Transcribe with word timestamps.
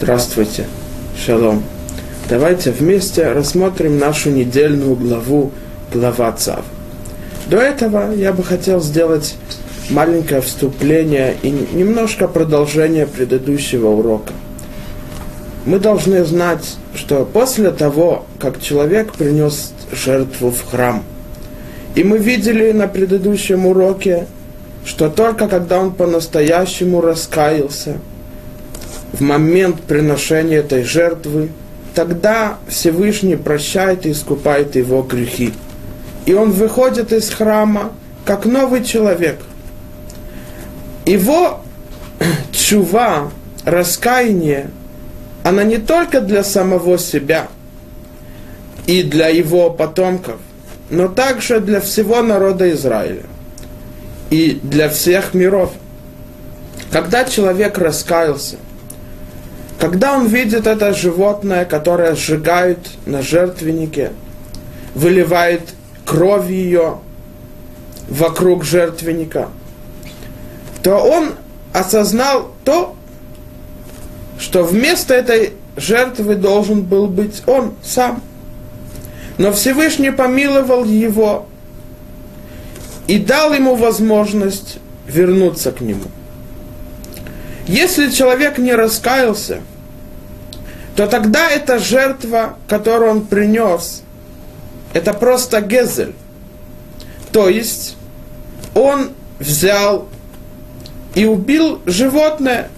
Здравствуйте, 0.00 0.64
шалом. 1.16 1.64
Давайте 2.30 2.70
вместе 2.70 3.32
рассмотрим 3.32 3.98
нашу 3.98 4.30
недельную 4.30 4.94
главу, 4.94 5.50
глава 5.92 6.30
Цав. 6.30 6.64
До 7.50 7.56
этого 7.56 8.12
я 8.14 8.32
бы 8.32 8.44
хотел 8.44 8.80
сделать 8.80 9.34
маленькое 9.90 10.40
вступление 10.40 11.34
и 11.42 11.50
немножко 11.50 12.28
продолжение 12.28 13.08
предыдущего 13.08 13.88
урока. 13.88 14.34
Мы 15.66 15.80
должны 15.80 16.24
знать, 16.24 16.76
что 16.94 17.24
после 17.24 17.72
того, 17.72 18.24
как 18.38 18.62
человек 18.62 19.14
принес 19.14 19.72
жертву 19.90 20.52
в 20.52 20.64
храм, 20.70 21.02
и 21.96 22.04
мы 22.04 22.18
видели 22.18 22.70
на 22.70 22.86
предыдущем 22.86 23.66
уроке, 23.66 24.28
что 24.84 25.10
только 25.10 25.48
когда 25.48 25.80
он 25.80 25.92
по-настоящему 25.92 27.00
раскаялся, 27.00 27.96
в 29.12 29.20
момент 29.20 29.82
приношения 29.82 30.58
этой 30.58 30.84
жертвы, 30.84 31.50
тогда 31.94 32.58
Всевышний 32.68 33.36
прощает 33.36 34.06
и 34.06 34.12
искупает 34.12 34.76
его 34.76 35.02
грехи. 35.02 35.52
И 36.26 36.34
он 36.34 36.50
выходит 36.50 37.12
из 37.12 37.30
храма 37.30 37.92
как 38.24 38.44
новый 38.44 38.84
человек. 38.84 39.40
Его 41.06 41.60
чува, 42.52 43.30
раскаяние, 43.64 44.70
она 45.42 45.64
не 45.64 45.78
только 45.78 46.20
для 46.20 46.44
самого 46.44 46.98
себя 46.98 47.48
и 48.86 49.02
для 49.02 49.28
его 49.28 49.70
потомков, 49.70 50.36
но 50.90 51.08
также 51.08 51.60
для 51.60 51.80
всего 51.80 52.22
народа 52.22 52.70
Израиля 52.70 53.22
и 54.30 54.60
для 54.62 54.90
всех 54.90 55.32
миров. 55.34 55.72
Когда 56.90 57.24
человек 57.24 57.78
раскаялся, 57.78 58.56
когда 59.78 60.16
он 60.16 60.26
видит 60.26 60.66
это 60.66 60.92
животное, 60.92 61.64
которое 61.64 62.14
сжигает 62.16 62.78
на 63.06 63.22
жертвеннике, 63.22 64.12
выливает 64.94 65.62
кровь 66.04 66.50
ее 66.50 66.98
вокруг 68.08 68.64
жертвенника, 68.64 69.48
то 70.82 70.96
он 70.96 71.34
осознал 71.72 72.52
то, 72.64 72.96
что 74.38 74.64
вместо 74.64 75.14
этой 75.14 75.52
жертвы 75.76 76.34
должен 76.34 76.82
был 76.82 77.06
быть 77.06 77.42
он 77.46 77.74
сам. 77.82 78.22
Но 79.36 79.52
Всевышний 79.52 80.10
помиловал 80.10 80.84
его 80.84 81.46
и 83.06 83.18
дал 83.18 83.52
ему 83.54 83.76
возможность 83.76 84.78
вернуться 85.06 85.70
к 85.70 85.80
нему. 85.80 86.04
Если 87.68 88.10
человек 88.10 88.58
не 88.58 88.72
раскаялся, 88.72 89.60
то 90.98 91.06
тогда 91.06 91.48
эта 91.48 91.78
жертва, 91.78 92.56
которую 92.66 93.12
он 93.12 93.26
принес, 93.26 94.02
это 94.92 95.12
просто 95.14 95.60
гезель. 95.60 96.12
То 97.30 97.48
есть 97.48 97.96
он 98.74 99.10
взял 99.38 100.08
и 101.14 101.24
убил 101.24 101.80
животное. 101.86 102.68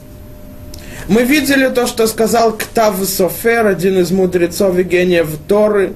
Мы 1.08 1.22
видели 1.22 1.70
то, 1.70 1.86
что 1.86 2.06
сказал 2.06 2.52
Ктав 2.52 3.02
Софер, 3.06 3.66
один 3.66 3.98
из 3.98 4.10
мудрецов 4.10 4.77
и 4.77 4.82
гениев 4.82 5.38
Торы 5.48 5.94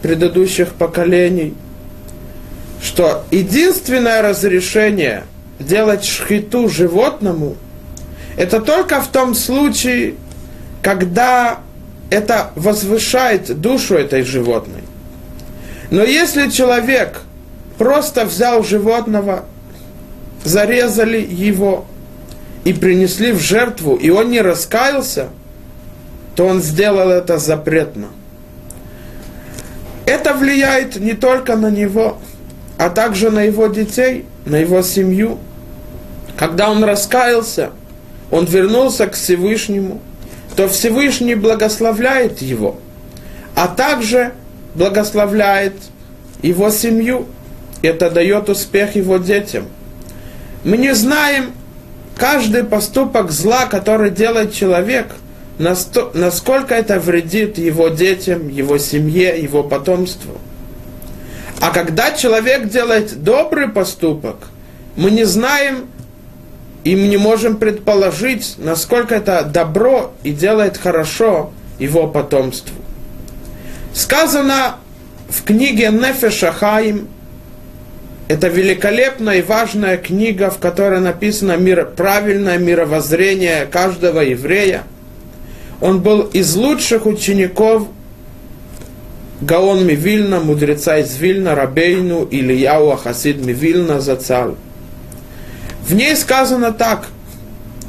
предыдущих 0.00 0.72
поколений, 0.72 1.52
что 2.82 3.26
единственное 3.30 4.22
разрешение 4.22 5.24
делать 5.58 6.06
шхиту 6.06 6.70
животному– 6.70 7.58
это 8.38 8.62
только 8.62 9.02
в 9.02 9.08
том 9.08 9.34
случае, 9.34 10.14
когда 10.82 11.60
это 12.10 12.50
возвышает 12.54 13.60
душу 13.60 13.94
этой 13.94 14.22
животной. 14.22 14.82
Но 15.90 16.02
если 16.02 16.48
человек 16.48 17.22
просто 17.76 18.24
взял 18.24 18.62
животного, 18.62 19.44
зарезали 20.44 21.18
его 21.18 21.86
и 22.64 22.72
принесли 22.72 23.32
в 23.32 23.40
жертву, 23.40 23.96
и 23.96 24.10
он 24.10 24.30
не 24.30 24.40
раскаялся, 24.40 25.28
то 26.36 26.46
он 26.46 26.62
сделал 26.62 27.10
это 27.10 27.38
запретно. 27.38 28.08
Это 30.06 30.32
влияет 30.34 30.96
не 30.96 31.12
только 31.12 31.56
на 31.56 31.70
него, 31.70 32.18
а 32.78 32.88
также 32.88 33.30
на 33.30 33.42
его 33.42 33.66
детей, 33.66 34.24
на 34.46 34.56
его 34.56 34.82
семью. 34.82 35.38
Когда 36.36 36.70
он 36.70 36.84
раскаялся– 36.84 37.72
он 38.30 38.44
вернулся 38.44 39.06
к 39.06 39.14
Всевышнему, 39.14 40.00
то 40.58 40.66
Всевышний 40.66 41.36
благословляет 41.36 42.42
его, 42.42 42.80
а 43.54 43.68
также 43.68 44.32
благословляет 44.74 45.74
его 46.42 46.68
семью. 46.70 47.28
Это 47.80 48.10
дает 48.10 48.48
успех 48.48 48.96
его 48.96 49.18
детям. 49.18 49.66
Мы 50.64 50.76
не 50.78 50.96
знаем 50.96 51.52
каждый 52.16 52.64
поступок 52.64 53.30
зла, 53.30 53.66
который 53.66 54.10
делает 54.10 54.52
человек, 54.52 55.06
насколько 55.58 56.74
это 56.74 56.98
вредит 56.98 57.56
его 57.56 57.86
детям, 57.86 58.48
его 58.48 58.78
семье, 58.78 59.40
его 59.40 59.62
потомству. 59.62 60.38
А 61.60 61.70
когда 61.70 62.10
человек 62.10 62.68
делает 62.68 63.22
добрый 63.22 63.68
поступок, 63.68 64.48
мы 64.96 65.12
не 65.12 65.22
знаем, 65.22 65.86
и 66.84 66.94
мы 66.94 67.08
не 67.08 67.16
можем 67.16 67.56
предположить, 67.56 68.54
насколько 68.58 69.14
это 69.14 69.42
добро 69.42 70.12
и 70.22 70.32
делает 70.32 70.76
хорошо 70.76 71.52
его 71.78 72.06
потомству. 72.06 72.74
Сказано 73.92 74.76
в 75.28 75.42
книге 75.44 75.90
Нефеша 75.90 76.52
Хаим, 76.52 77.08
это 78.28 78.48
великолепная 78.48 79.38
и 79.38 79.42
важная 79.42 79.96
книга, 79.96 80.50
в 80.50 80.58
которой 80.58 81.00
написано 81.00 81.56
мир, 81.56 81.86
правильное 81.96 82.58
мировоззрение 82.58 83.66
каждого 83.66 84.20
еврея. 84.20 84.82
Он 85.80 86.00
был 86.00 86.22
из 86.22 86.54
лучших 86.54 87.06
учеников 87.06 87.88
Гаон 89.40 89.86
Мивильна, 89.86 90.40
мудреца 90.40 90.98
из 90.98 91.16
Вильна, 91.16 91.54
Рабейну, 91.54 92.26
Ильяу 92.30 92.90
Ахасид 92.90 93.44
Мивильна 93.44 94.00
Зацал– 94.00 94.56
в 95.88 95.94
ней 95.94 96.14
сказано 96.16 96.72
так. 96.72 97.06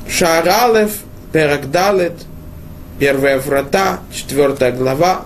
Шааралев, 0.10 0.92
Перагдалет, 1.34 2.14
первая 2.98 3.38
врата, 3.40 4.00
четвертая 4.14 4.72
глава, 4.72 5.26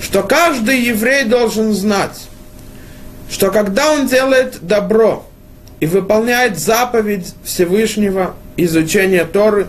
что 0.00 0.22
каждый 0.22 0.80
еврей 0.80 1.24
должен 1.24 1.72
знать, 1.72 2.26
что 3.30 3.50
когда 3.50 3.92
он 3.92 4.06
делает 4.06 4.66
добро 4.66 5.26
и 5.78 5.86
выполняет 5.86 6.58
заповедь 6.58 7.34
Всевышнего, 7.44 8.34
изучения 8.56 9.24
Торы, 9.24 9.66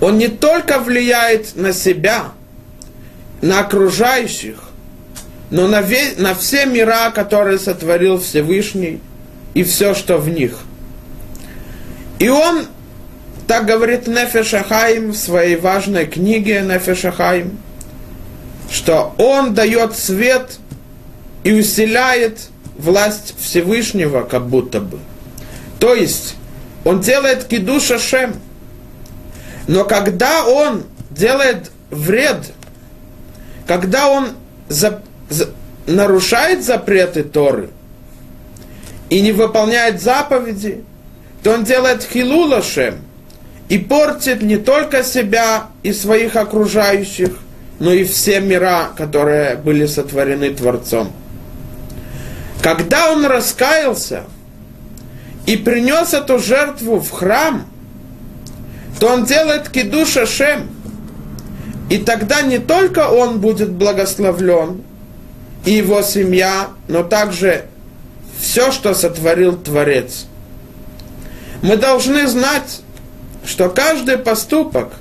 он 0.00 0.18
не 0.18 0.28
только 0.28 0.80
влияет 0.80 1.56
на 1.56 1.72
себя, 1.72 2.32
на 3.40 3.60
окружающих, 3.60 4.56
но 5.50 5.66
на, 5.66 5.80
ве- 5.80 6.20
на 6.20 6.34
все 6.34 6.66
мира, 6.66 7.10
которые 7.14 7.58
сотворил 7.58 8.20
Всевышний, 8.20 9.00
и 9.58 9.64
все, 9.64 9.92
что 9.92 10.18
в 10.18 10.28
них. 10.28 10.56
И 12.20 12.28
он, 12.28 12.66
так 13.48 13.66
говорит 13.66 14.06
Нефешахаим 14.06 15.10
в 15.10 15.16
своей 15.16 15.56
важной 15.56 16.06
книге 16.06 16.60
Нефешахаим, 16.60 17.58
что 18.70 19.16
он 19.18 19.54
дает 19.54 19.96
свет 19.96 20.58
и 21.42 21.52
усиляет 21.52 22.50
власть 22.76 23.34
Всевышнего, 23.40 24.22
как 24.22 24.46
будто 24.46 24.80
бы. 24.80 25.00
То 25.80 25.92
есть, 25.92 26.36
он 26.84 27.00
делает 27.00 27.42
кидуша 27.42 27.98
шем. 27.98 28.34
Но 29.66 29.82
когда 29.84 30.44
он 30.44 30.84
делает 31.10 31.72
вред, 31.90 32.52
когда 33.66 34.08
он 34.08 34.28
за, 34.68 35.02
за, 35.28 35.50
нарушает 35.88 36.64
запреты 36.64 37.24
Торы, 37.24 37.70
и 39.10 39.20
не 39.20 39.32
выполняет 39.32 40.02
заповеди, 40.02 40.84
то 41.42 41.52
он 41.52 41.64
делает 41.64 42.02
хилулашем 42.02 42.96
и 43.68 43.78
портит 43.78 44.42
не 44.42 44.56
только 44.56 45.02
себя 45.02 45.66
и 45.82 45.92
своих 45.92 46.36
окружающих, 46.36 47.30
но 47.78 47.92
и 47.92 48.04
все 48.04 48.40
мира, 48.40 48.90
которые 48.96 49.56
были 49.56 49.86
сотворены 49.86 50.50
Творцом. 50.50 51.12
Когда 52.62 53.12
он 53.12 53.24
раскаялся 53.24 54.24
и 55.46 55.56
принес 55.56 56.12
эту 56.12 56.38
жертву 56.38 56.98
в 56.98 57.10
храм, 57.10 57.66
то 58.98 59.08
он 59.08 59.24
делает 59.24 59.68
кидуша 59.68 60.26
шем. 60.26 60.68
И 61.88 61.98
тогда 61.98 62.42
не 62.42 62.58
только 62.58 63.08
он 63.08 63.40
будет 63.40 63.70
благословлен, 63.70 64.82
и 65.64 65.72
его 65.72 66.02
семья, 66.02 66.68
но 66.88 67.02
также 67.02 67.64
все, 68.38 68.72
что 68.72 68.94
сотворил 68.94 69.56
Творец. 69.56 70.26
Мы 71.62 71.76
должны 71.76 72.26
знать, 72.26 72.80
что 73.44 73.68
каждый 73.68 74.18
поступок, 74.18 74.92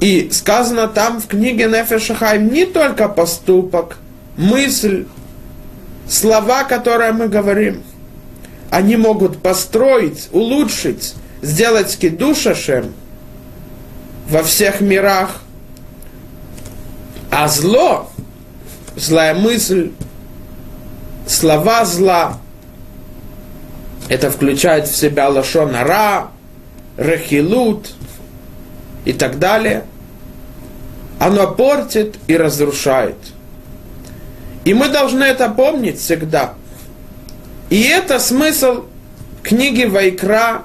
и 0.00 0.30
сказано 0.32 0.88
там 0.88 1.20
в 1.20 1.26
книге 1.26 1.66
Нефешахайм 1.66 2.52
не 2.52 2.66
только 2.66 3.08
поступок, 3.08 3.98
мысль, 4.36 5.06
слова, 6.08 6.64
которые 6.64 7.12
мы 7.12 7.28
говорим, 7.28 7.82
они 8.70 8.96
могут 8.96 9.42
построить, 9.42 10.28
улучшить, 10.32 11.14
сделать 11.42 11.96
кидушашем 11.98 12.92
во 14.28 14.42
всех 14.42 14.80
мирах. 14.80 15.42
А 17.30 17.48
зло, 17.48 18.10
злая 18.96 19.34
мысль, 19.34 19.92
слова 21.32 21.84
зла, 21.84 22.38
это 24.08 24.30
включает 24.30 24.88
в 24.88 24.96
себя 24.96 25.28
лошонара, 25.28 26.28
рахилут 26.96 27.92
и 29.04 29.12
так 29.12 29.38
далее. 29.38 29.84
Оно 31.18 31.52
портит 31.52 32.16
и 32.26 32.36
разрушает. 32.36 33.16
И 34.64 34.74
мы 34.74 34.88
должны 34.88 35.24
это 35.24 35.48
помнить 35.48 35.98
всегда. 35.98 36.54
И 37.70 37.82
это 37.82 38.18
смысл 38.18 38.84
книги 39.42 39.84
Вайкра, 39.84 40.62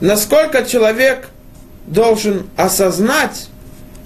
насколько 0.00 0.64
человек 0.64 1.28
должен 1.86 2.46
осознать, 2.56 3.48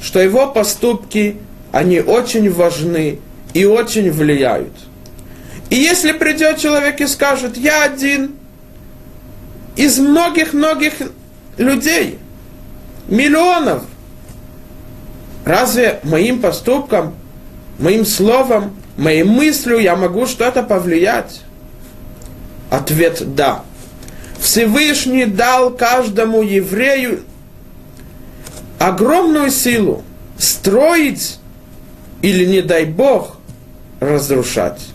что 0.00 0.20
его 0.20 0.48
поступки, 0.50 1.36
они 1.70 2.00
очень 2.00 2.50
важны 2.50 3.18
и 3.52 3.64
очень 3.64 4.10
влияют. 4.10 4.72
И 5.72 5.74
если 5.74 6.12
придет 6.12 6.58
человек 6.58 7.00
и 7.00 7.06
скажет, 7.06 7.56
я 7.56 7.84
один 7.84 8.34
из 9.74 9.98
многих-многих 9.98 10.92
людей, 11.56 12.18
миллионов, 13.08 13.82
разве 15.46 16.00
моим 16.02 16.42
поступком, 16.42 17.14
моим 17.78 18.04
словом, 18.04 18.76
моей 18.98 19.22
мыслью 19.22 19.78
я 19.78 19.96
могу 19.96 20.26
что-то 20.26 20.62
повлиять? 20.62 21.40
Ответ– 22.68 23.34
да. 23.34 23.62
Всевышний 24.40 25.24
дал 25.24 25.70
каждому 25.70 26.42
еврею 26.42 27.22
огромную 28.78 29.50
силу 29.50 30.04
строить 30.36 31.38
или, 32.20 32.44
не 32.44 32.60
дай 32.60 32.84
Бог, 32.84 33.38
разрушать. 34.00 34.91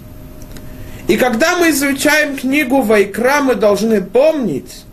И 1.08 1.16
когда 1.16 1.58
мы 1.58 1.70
изучаем 1.70 2.36
книгу 2.36 2.82
Вайкра, 2.82 3.42
мы 3.42 3.56
должны 3.56 4.02
помнить 4.02 4.84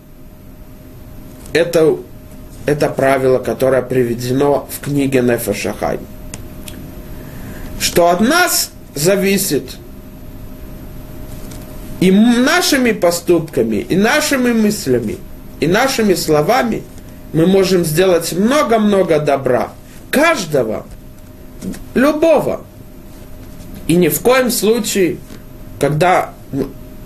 это, 1.52 1.96
это 2.66 2.88
правило, 2.88 3.38
которое 3.38 3.82
приведено 3.82 4.68
в 4.70 4.84
книге 4.84 5.22
Нефешахай. 5.22 5.98
Что 7.80 8.10
от 8.10 8.20
нас 8.20 8.70
зависит 8.94 9.76
и 12.00 12.10
нашими 12.12 12.92
поступками, 12.92 13.76
и 13.76 13.96
нашими 13.96 14.52
мыслями, 14.52 15.18
и 15.58 15.66
нашими 15.66 16.14
словами 16.14 16.84
мы 17.32 17.46
можем 17.46 17.84
сделать 17.84 18.32
много-много 18.32 19.18
добра. 19.18 19.72
Каждого, 20.12 20.86
любого. 21.94 22.64
И 23.88 23.96
ни 23.96 24.08
в 24.08 24.20
коем 24.20 24.50
случае 24.50 25.18
когда 25.78 26.32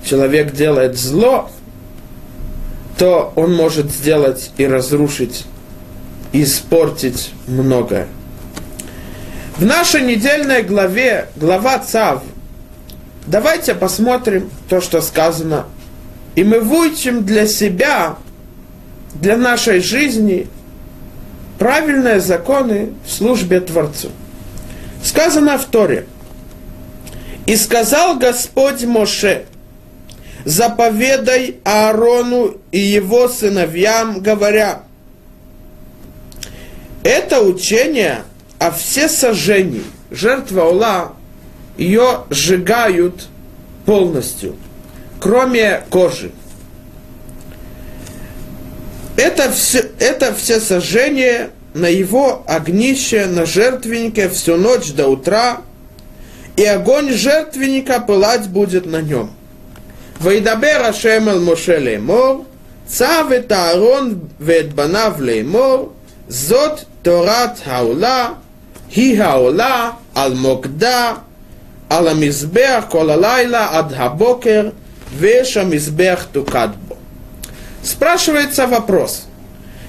человек 0.04 0.52
делает 0.52 0.96
зло, 0.96 1.50
то 2.96 3.32
он 3.36 3.54
может 3.54 3.90
сделать 3.90 4.50
и 4.56 4.66
разрушить, 4.66 5.46
и 6.32 6.42
испортить 6.42 7.32
многое. 7.46 8.08
В 9.56 9.64
нашей 9.64 10.02
недельной 10.02 10.62
главе, 10.62 11.28
глава 11.36 11.78
Цав, 11.78 12.22
давайте 13.26 13.74
посмотрим 13.74 14.50
то, 14.68 14.80
что 14.80 15.00
сказано, 15.00 15.66
и 16.34 16.44
мы 16.44 16.60
выучим 16.60 17.24
для 17.24 17.46
себя, 17.46 18.16
для 19.14 19.36
нашей 19.36 19.80
жизни 19.80 20.46
правильные 21.58 22.20
законы 22.20 22.92
в 23.04 23.10
службе 23.10 23.60
Творцу. 23.60 24.10
Сказано 25.02 25.58
в 25.58 25.64
Торе– 25.64 26.06
и 27.48 27.56
сказал 27.56 28.18
Господь 28.18 28.84
Моше, 28.84 29.46
заповедай 30.44 31.56
Аарону 31.64 32.58
и 32.72 32.78
его 32.78 33.26
сыновьям, 33.26 34.20
говоря, 34.20 34.82
это 37.02 37.40
учение 37.40 38.24
о 38.58 38.70
всесожжении, 38.70 39.82
жертва 40.10 40.64
Ула, 40.64 41.12
ее 41.78 42.24
сжигают 42.28 43.28
полностью, 43.86 44.54
кроме 45.18 45.84
кожи. 45.88 46.32
Это 49.16 49.50
все, 49.50 49.86
это 49.98 50.34
все 50.34 50.60
сожжение 50.60 51.48
на 51.72 51.88
его 51.88 52.44
огнище, 52.46 53.24
на 53.24 53.46
жертвеннике 53.46 54.28
всю 54.28 54.56
ночь 54.56 54.92
до 54.92 55.08
утра, 55.08 55.62
и 56.58 56.64
огонь 56.64 57.12
жертвенника 57.12 58.00
пылать 58.00 58.48
будет 58.48 58.84
на 58.84 59.00
нем. 59.00 59.30
Вайдабер 60.18 60.82
Ашем 60.82 61.28
Эль 61.28 61.38
Моше 61.38 61.78
Леймор, 61.78 62.46
Цав 62.88 63.30
Аарон 63.30 64.28
вет 64.40 64.74
Банав 64.74 65.20
Леймор, 65.20 65.92
Зот 66.26 66.86
Торат 67.04 67.60
Хаула, 67.64 68.38
Хи 68.90 69.16
Хаула, 69.16 69.98
Ал 70.16 70.34
Мокда, 70.34 71.18
Ал 71.88 72.08
Амизбех 72.08 72.88
Кол 72.88 73.08
Алайла 73.08 73.68
Ад 73.74 73.94
Хабокер, 73.94 74.72
Веш 75.12 75.56
Амизбех 75.56 76.26
Тукадбо. 76.32 76.96
Спрашивается 77.84 78.66
вопрос. 78.66 79.28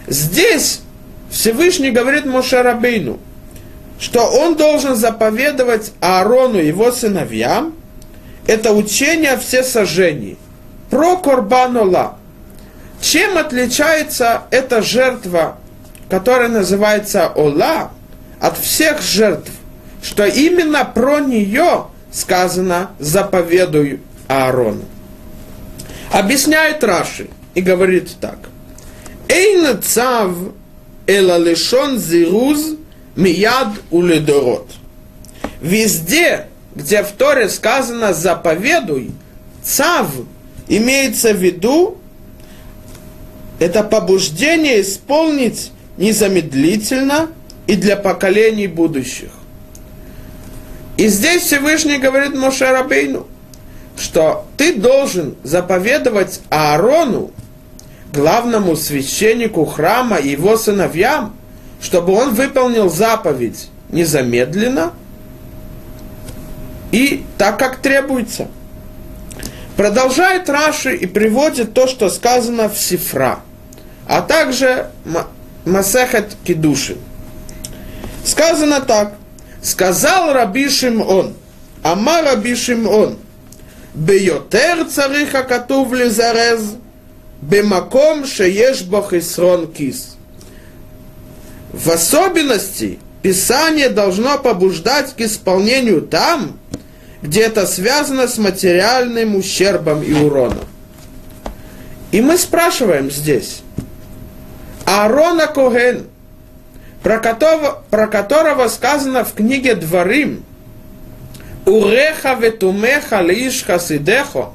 Здесь 0.06 0.82
Всевышний 1.32 1.90
говорит 1.90 2.28
Моше 2.28 2.62
Рабейну– 2.62 3.20
что 4.00 4.26
он 4.26 4.56
должен 4.56 4.96
заповедовать 4.96 5.92
Аарону 6.00 6.60
и 6.60 6.68
его 6.68 6.92
сыновьям, 6.92 7.74
это 8.48 8.72
учение 8.72 9.38
все 9.38 9.62
сожжений. 9.62 10.38
Про 10.90 11.18
Корбанола. 11.18 12.18
Чем 13.02 13.38
отличается 13.38 14.44
эта 14.52 14.82
жертва, 14.82 15.58
которая 16.10 16.50
называется 16.50 17.28
Ола, 17.28 17.92
от 18.40 18.58
всех 18.58 19.02
жертв? 19.02 19.52
Что 20.02 20.26
именно 20.26 20.86
про 20.86 21.20
нее 21.20 21.88
сказано 22.12 22.92
«заповедуй 23.00 24.00
Аарону». 24.28 24.86
Объясняет 26.12 26.84
Раши 26.84 27.30
и 27.54 27.62
говорит 27.62 28.10
так. 28.20 28.38
Эйн 29.28 29.82
цав 29.82 30.32
эла 31.06 31.38
лишон 31.38 32.00
зируз 32.00 32.79
мияд 33.20 33.68
улидород. 33.92 34.68
Везде, 35.62 36.48
где 36.74 37.04
в 37.04 37.12
Торе 37.12 37.50
сказано 37.50 38.14
«заповедуй», 38.14 39.12
цав 39.62 40.08
имеется 40.68 41.34
в 41.34 41.38
виду 41.38 41.98
это 43.60 43.84
побуждение 43.84 44.82
исполнить 44.82 45.72
незамедлительно 45.98 47.28
и 47.68 47.76
для 47.76 47.98
поколений 47.98 48.68
будущих. 48.68 49.32
И 50.96 51.08
здесь 51.08 51.44
Всевышний 51.44 51.98
говорит 51.98 52.36
Моше 52.36 52.72
Рабейну, 52.72 53.28
что 53.98 54.46
ты 54.56 54.76
должен 54.76 55.36
заповедовать 55.44 56.40
Аарону, 56.50 57.32
главному 58.14 58.78
священнику 58.78 59.66
храма 59.66 60.18
и 60.18 60.30
его 60.30 60.58
сыновьям, 60.58 61.36
чтобы 61.82 62.14
он 62.14 62.34
выполнил 62.34 62.90
заповедь 62.90 63.70
незамедленно 63.90 64.94
и 66.92 67.24
так, 67.38 67.58
как 67.58 67.78
требуется. 67.78 68.48
Продолжает 69.78 70.50
Раши 70.50 70.96
и 70.96 71.06
приводит 71.06 71.74
то, 71.74 71.88
что 71.88 72.10
сказано 72.10 72.68
в 72.68 72.78
Сифра, 72.78 73.40
а 74.08 74.22
также 74.22 74.90
Масехет 75.66 76.36
Кедуши. 76.44 76.98
Сказано 78.26 78.82
так. 78.82 79.14
Сказал 79.62 80.34
Раби 80.34 80.70
Шимон, 80.70 81.34
Ама 81.84 82.22
Раби 82.22 82.56
он, 82.88 83.18
Бейотер 83.94 84.86
цариха 84.86 85.44
катув 85.44 85.92
лизарез, 85.94 86.76
Бемаком 87.42 88.26
шееш 88.26 88.84
бахисрон 88.84 89.72
кис. 89.72 90.19
В 91.72 91.90
особенности 91.90 93.00
Писание 93.22 93.90
должно 93.90 94.38
побуждать 94.38 95.14
к 95.16 95.22
исполнению 95.22 96.02
там, 96.02 96.58
где 97.22 97.42
это 97.42 97.68
связано 97.68 98.28
с 98.28 98.38
материальным 98.38 99.36
ущербом 99.36 100.02
и 100.02 100.14
уроном. 100.14 100.66
И 102.12 102.22
мы 102.22 102.38
спрашиваем 102.38 103.12
здесь, 103.12 103.62
Аарона 104.86 105.48
Коген, 105.48 106.08
про 107.04 107.20
которого, 107.20 107.84
про 107.90 108.08
которого 108.08 108.68
сказано 108.68 109.24
в 109.24 109.34
книге 109.34 109.76
Дворим, 109.76 110.44
Уреха 111.66 112.34
ветумеха 112.34 113.22
лиш 113.22 113.64
хасидехо, 113.64 114.50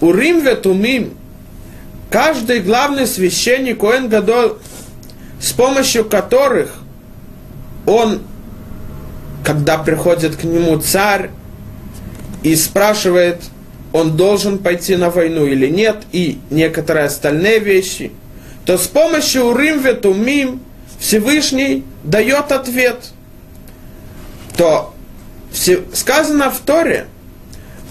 Урим 0.00 0.40
ветумим, 0.40 1.14
каждый 2.08 2.60
главный 2.60 3.06
священник 3.06 3.80
Коэн 3.80 4.08
Гадол, 4.08 4.58
с 5.40 5.52
помощью 5.52 6.04
которых 6.04 6.74
он, 7.86 8.22
когда 9.44 9.78
приходит 9.78 10.36
к 10.36 10.44
нему 10.44 10.78
царь 10.78 11.30
и 12.42 12.54
спрашивает, 12.56 13.42
он 13.92 14.16
должен 14.16 14.58
пойти 14.58 14.96
на 14.96 15.10
войну 15.10 15.46
или 15.46 15.68
нет, 15.68 16.02
и 16.12 16.38
некоторые 16.50 17.06
остальные 17.06 17.60
вещи, 17.60 18.12
то 18.64 18.76
с 18.76 18.86
помощью 18.86 19.44
Урим 19.44 19.80
Ветумим 19.80 20.60
Всевышний 20.98 21.84
дает 22.02 22.52
ответ. 22.52 23.12
То 24.56 24.94
сказано 25.92 26.50
в 26.50 26.58
Торе, 26.58 27.06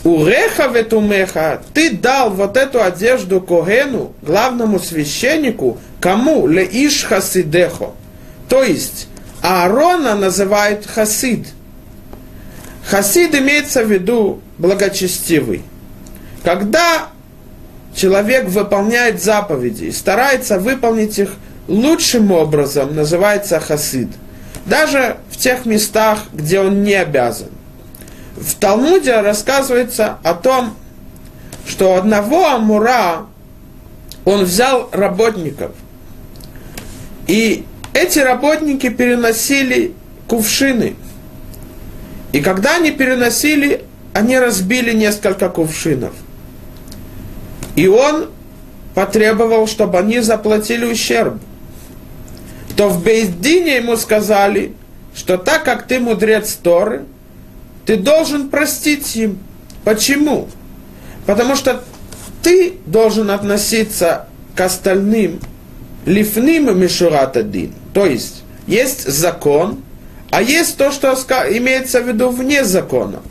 Уреха 0.06 0.68
ветумеха, 0.68 1.64
ты 1.74 1.90
дал 1.90 2.30
вот 2.30 2.58
эту 2.58 2.84
одежду 2.84 3.42
Когену, 3.42 4.14
главному 4.22 4.80
священнику, 4.80 5.80
кому? 6.00 6.46
Леиш 6.46 7.06
хасидехо. 7.06 7.90
То 8.48 8.62
есть, 8.62 9.08
Аарона 9.42 10.14
называют 10.14 10.86
хасид. 10.86 11.48
Хасид 12.86 13.34
имеется 13.34 13.84
в 13.84 13.92
виду 13.92 14.42
благочестивый. 14.60 15.64
Когда 16.44 17.08
человек 17.96 18.46
выполняет 18.46 19.24
заповеди 19.24 19.86
и 19.86 19.92
старается 19.92 20.60
выполнить 20.60 21.18
их 21.18 21.32
лучшим 21.68 22.32
образом, 22.32 22.96
называется 22.96 23.60
хасид. 23.60 24.10
Даже 24.68 25.18
в 25.32 25.38
тех 25.38 25.66
местах, 25.66 26.26
где 26.32 26.60
он 26.60 26.84
не 26.84 26.94
обязан. 26.94 27.50
В 28.36 28.56
Талмуде 28.56 29.22
рассказывается 29.22 30.18
о 30.24 30.34
том, 30.34 30.75
что 31.65 31.96
одного 31.96 32.48
Амура 32.48 33.25
он 34.25 34.44
взял 34.44 34.89
работников. 34.92 35.72
И 37.27 37.65
эти 37.94 38.20
работники 38.20 38.89
переносили 38.89 39.94
кувшины. 40.27 40.96
И 42.34 42.42
когда 42.42 42.75
они 42.75 42.92
переносили, 42.92 43.86
они 44.13 44.38
разбили 44.38 44.92
несколько 44.94 45.50
кувшинов. 45.50 46.13
И 47.75 47.88
он 47.88 48.30
потребовал, 48.94 49.68
чтобы 49.68 50.00
они 50.00 50.20
заплатили 50.20 50.86
ущерб. 50.86 51.39
То 52.75 52.89
в 52.89 53.04
Бейздине 53.04 53.77
ему 53.77 53.96
сказали, 53.96 54.74
что 55.13 55.38
так 55.38 55.63
как 55.63 55.88
ты 55.88 56.00
мудрец 56.00 56.54
Торы, 56.54 57.06
ты 57.86 57.98
должен 57.98 58.50
простить 58.50 59.15
им. 59.15 59.39
Почему? 59.84 60.48
Потому 61.25 61.56
что 61.56 61.84
ты 62.42 62.74
должен 62.86 63.30
относиться 63.32 64.27
к 64.56 64.62
остальным 64.62 65.39
лифним 66.06 66.77
мишурат 66.80 67.38
один. 67.38 67.74
То 67.94 68.06
есть, 68.06 68.44
есть 68.68 69.08
закон, 69.08 69.80
а 70.32 70.42
есть 70.42 70.77
то, 70.77 70.92
что 70.92 71.13
имеется 71.13 72.01
в 72.01 72.08
виду 72.08 72.30
вне 72.30 72.63
закона. 72.63 73.22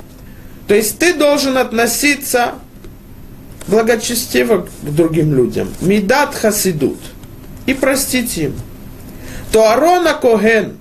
То 0.67 0.75
есть 0.75 0.99
ты 0.99 1.15
должен 1.15 1.59
относиться 1.59 2.55
благочестиво 3.67 4.67
к 4.83 4.91
другим 4.91 5.35
людям. 5.35 5.69
Мидат 5.81 6.35
хасидут. 6.35 6.99
И 7.67 7.75
простить 7.75 8.37
им. 8.37 8.55
То 9.53 9.71
Арона 9.71 10.15
Коген, 10.15 10.77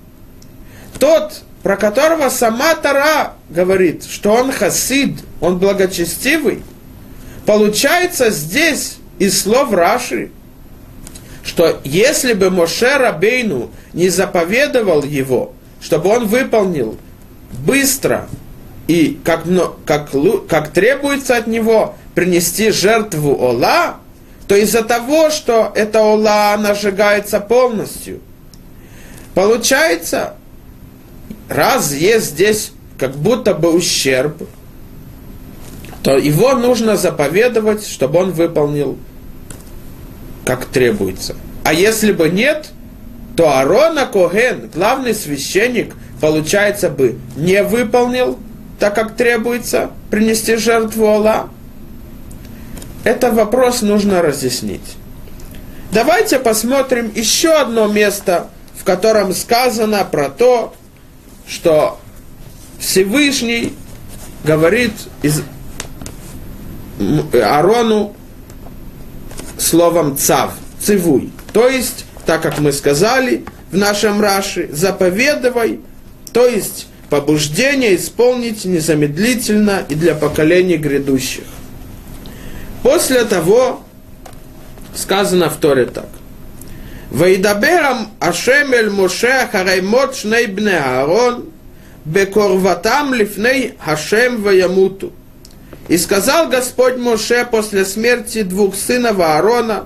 тот, 0.99 1.43
про 1.63 1.77
которого 1.77 2.27
сама 2.29 2.75
Тара 2.75 3.33
говорит, 3.49 4.03
что 4.03 4.33
он 4.33 4.51
хасид, 4.51 5.19
он 5.39 5.59
благочестивый, 5.59 6.61
получается 7.45 8.29
здесь 8.29 8.97
из 9.17 9.41
слов 9.41 9.71
Раши, 9.71 10.29
что 11.43 11.79
если 11.85 12.33
бы 12.33 12.49
Моше 12.49 12.97
Рабейну 12.97 13.71
не 13.93 14.09
заповедовал 14.09 15.03
его, 15.03 15.53
чтобы 15.81 16.09
он 16.09 16.27
выполнил 16.27 16.97
быстро 17.65 18.27
и 18.87 19.19
как, 19.23 19.43
как, 19.85 20.11
как 20.47 20.71
требуется 20.71 21.37
от 21.37 21.47
него 21.47 21.95
принести 22.13 22.71
жертву 22.71 23.41
Ола, 23.41 23.97
то 24.47 24.55
из-за 24.55 24.83
того, 24.83 25.29
что 25.29 25.71
эта 25.73 26.01
Ола, 26.01 26.53
она 26.53 26.75
сжигается 26.75 27.39
полностью, 27.39 28.19
получается, 29.33 30.35
раз 31.49 31.93
есть 31.93 32.31
здесь 32.31 32.71
как 32.97 33.15
будто 33.15 33.53
бы 33.53 33.73
ущерб, 33.73 34.47
то 36.03 36.17
его 36.17 36.53
нужно 36.53 36.97
заповедовать, 36.97 37.87
чтобы 37.87 38.19
он 38.19 38.31
выполнил 38.31 38.97
как 40.45 40.65
требуется. 40.65 41.35
А 41.63 41.73
если 41.73 42.11
бы 42.11 42.29
нет, 42.29 42.69
то 43.35 43.57
Арона 43.57 44.05
Коген, 44.05 44.69
главный 44.73 45.15
священник, 45.15 45.95
получается 46.19 46.89
бы 46.89 47.17
не 47.35 47.63
выполнил 47.63 48.37
так, 48.79 48.95
как 48.95 49.15
требуется 49.15 49.91
принести 50.11 50.57
жертву 50.57 51.07
Аллах. 51.07 51.47
Это 53.03 53.31
вопрос 53.31 53.81
нужно 53.81 54.21
разъяснить. 54.21 54.97
Давайте 55.91 56.39
посмотрим 56.39 57.11
еще 57.13 57.51
одно 57.51 57.87
место, 57.87 58.47
в 58.77 58.83
котором 58.83 59.33
сказано 59.33 60.03
про 60.05 60.29
то, 60.29 60.73
что 61.47 61.99
Всевышний 62.79 63.73
говорит 64.43 64.93
из 65.21 65.41
Арону 67.33 68.15
словом 69.57 70.17
цав, 70.17 70.53
цивуй. 70.79 71.31
То 71.51 71.67
есть, 71.67 72.05
так 72.25 72.41
как 72.41 72.59
мы 72.59 72.71
сказали 72.71 73.45
в 73.71 73.77
нашем 73.77 74.21
Раши, 74.21 74.69
заповедовай, 74.71 75.79
то 76.31 76.47
есть 76.47 76.87
побуждение 77.09 77.95
исполнить 77.95 78.65
незамедлительно 78.65 79.83
и 79.87 79.95
для 79.95 80.15
поколений 80.15 80.77
грядущих. 80.77 81.43
После 82.81 83.23
того 83.23 83.83
сказано 84.95 85.49
в 85.49 85.57
Торе 85.57 85.85
так. 85.85 86.07
Вейдаберам 87.13 88.09
Ашемель 88.19 88.89
Моше 88.89 89.47
Хараймот 89.51 90.15
Шней 90.15 90.47
Бне 90.47 90.79
Аарон 90.79 91.45
Бекорватам 92.05 93.13
Лифней 93.13 93.75
Хашем 93.79 94.41
Ваямуту. 94.41 95.13
И 95.87 95.97
сказал 95.97 96.49
Господь 96.49 96.97
Моше 96.97 97.47
после 97.49 97.85
смерти 97.85 98.41
двух 98.41 98.75
сынов 98.75 99.19
Аарона, 99.19 99.85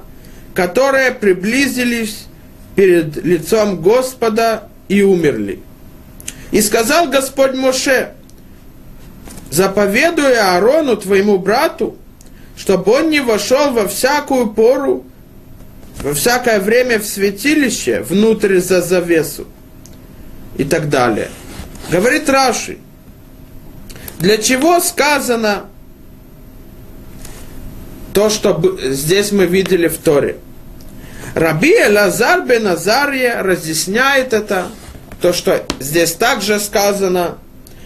которые 0.54 1.12
приблизились 1.12 2.28
перед 2.76 3.18
лицом 3.18 3.82
Господа 3.82 4.70
и 4.88 5.02
умерли. 5.02 5.60
И 6.52 6.62
сказал 6.62 7.10
Господь 7.10 7.56
Моше, 7.56 8.14
заповедуя 9.52 10.56
Аарону, 10.56 10.96
твоему 10.96 11.40
брату, 11.40 11.98
чтобы 12.56 12.94
он 12.94 13.10
не 13.10 13.20
вошел 13.20 13.72
во 13.72 13.88
всякую 13.88 14.52
пору, 14.52 15.04
во 16.02 16.14
всякое 16.14 16.60
время 16.60 17.00
в 17.00 17.06
святилище, 17.06 18.02
внутрь 18.02 18.60
за 18.60 18.82
завесу 18.82 19.48
и 20.58 20.64
так 20.64 20.90
далее. 20.90 21.30
Говорит 21.92 22.30
Раши, 22.30 22.78
для 24.20 24.38
чего 24.38 24.80
сказано 24.80 25.66
то, 28.14 28.30
что 28.30 28.78
здесь 28.82 29.32
мы 29.32 29.46
видели 29.46 29.88
в 29.88 29.98
Торе. 29.98 30.38
Раби 31.36 31.76
Лазар 31.88 32.42
бен 32.42 32.68
Азария 32.68 33.44
разъясняет 33.44 34.34
это, 34.34 34.70
то, 35.22 35.34
что 35.34 35.64
здесь 35.80 36.14
также 36.14 36.60
сказано, 36.60 37.38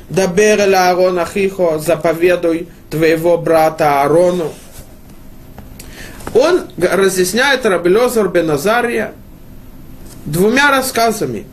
Дабер 0.10 0.62
Аарон 0.62 1.20
Ахихо, 1.20 1.80
заповедуй 1.80 2.68
твоего 2.90 3.38
брата 3.38 4.02
Аарону. 4.02 4.54
Он 6.34 6.68
разъясняет 6.78 7.66
Раби 7.66 7.90
Лазар 7.90 8.30
бен 8.30 8.52
Азария 8.52 9.14
двумя 10.26 10.72
рассказами. 10.72 11.46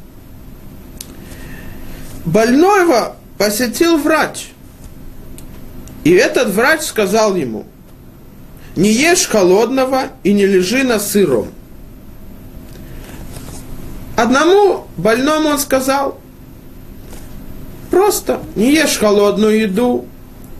Больного 2.24 3.16
посетил 3.38 3.98
врач. 3.98 4.48
И 6.04 6.12
этот 6.12 6.50
врач 6.50 6.82
сказал 6.82 7.34
ему– 7.34 7.66
не 8.78 8.92
ешь 8.92 9.26
холодного 9.26 10.04
и 10.22 10.32
не 10.32 10.46
лежи 10.46 10.84
на 10.84 11.00
сыром. 11.00 11.48
Одному 14.16 14.86
больному 14.96 15.48
он 15.48 15.58
сказал, 15.58 16.20
просто 17.90 18.40
не 18.54 18.72
ешь 18.72 18.98
холодную 18.98 19.62
еду 19.62 20.06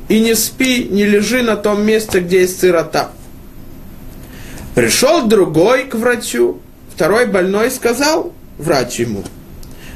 и 0.09 0.19
не 0.19 0.35
спи, 0.35 0.89
не 0.91 1.05
лежи 1.05 1.43
на 1.43 1.57
том 1.57 1.87
месте, 1.87 2.19
где 2.19 2.41
есть 2.41 2.59
сырота. 2.59 3.11
Пришел 4.79 5.27
другой 5.27 5.87
к 5.87 5.97
врачу, 5.97 6.61
второй 6.95 7.27
больной 7.27 7.69
сказал, 7.69 8.33
врач 8.59 9.01
ему, 9.01 9.25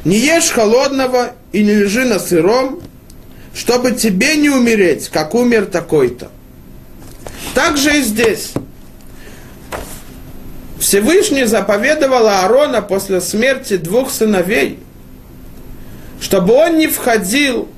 не 0.05 0.19
ешь 0.19 0.51
холодного 0.51 1.35
и 1.53 1.63
не 1.63 1.73
лежи 1.73 2.05
на 2.05 2.19
сыром, 2.19 2.81
чтобы 3.55 3.93
тебе 3.93 4.35
не 4.35 4.51
умереть, 4.51 5.09
как 5.09 5.37
умер 5.37 5.67
такой-то. 5.67 6.33
Так 7.55 7.77
же 7.77 7.97
и 7.97 8.03
здесь. 8.03 8.55
Всевышний 10.81 11.45
заповедовал 11.45 12.27
Аарона 12.27 12.83
после 12.83 13.21
смерти 13.21 13.77
двух 13.77 14.11
сыновей, 14.11 14.81
чтобы 16.21 16.55
он 16.55 16.79
не 16.79 16.89
входил 16.89 17.69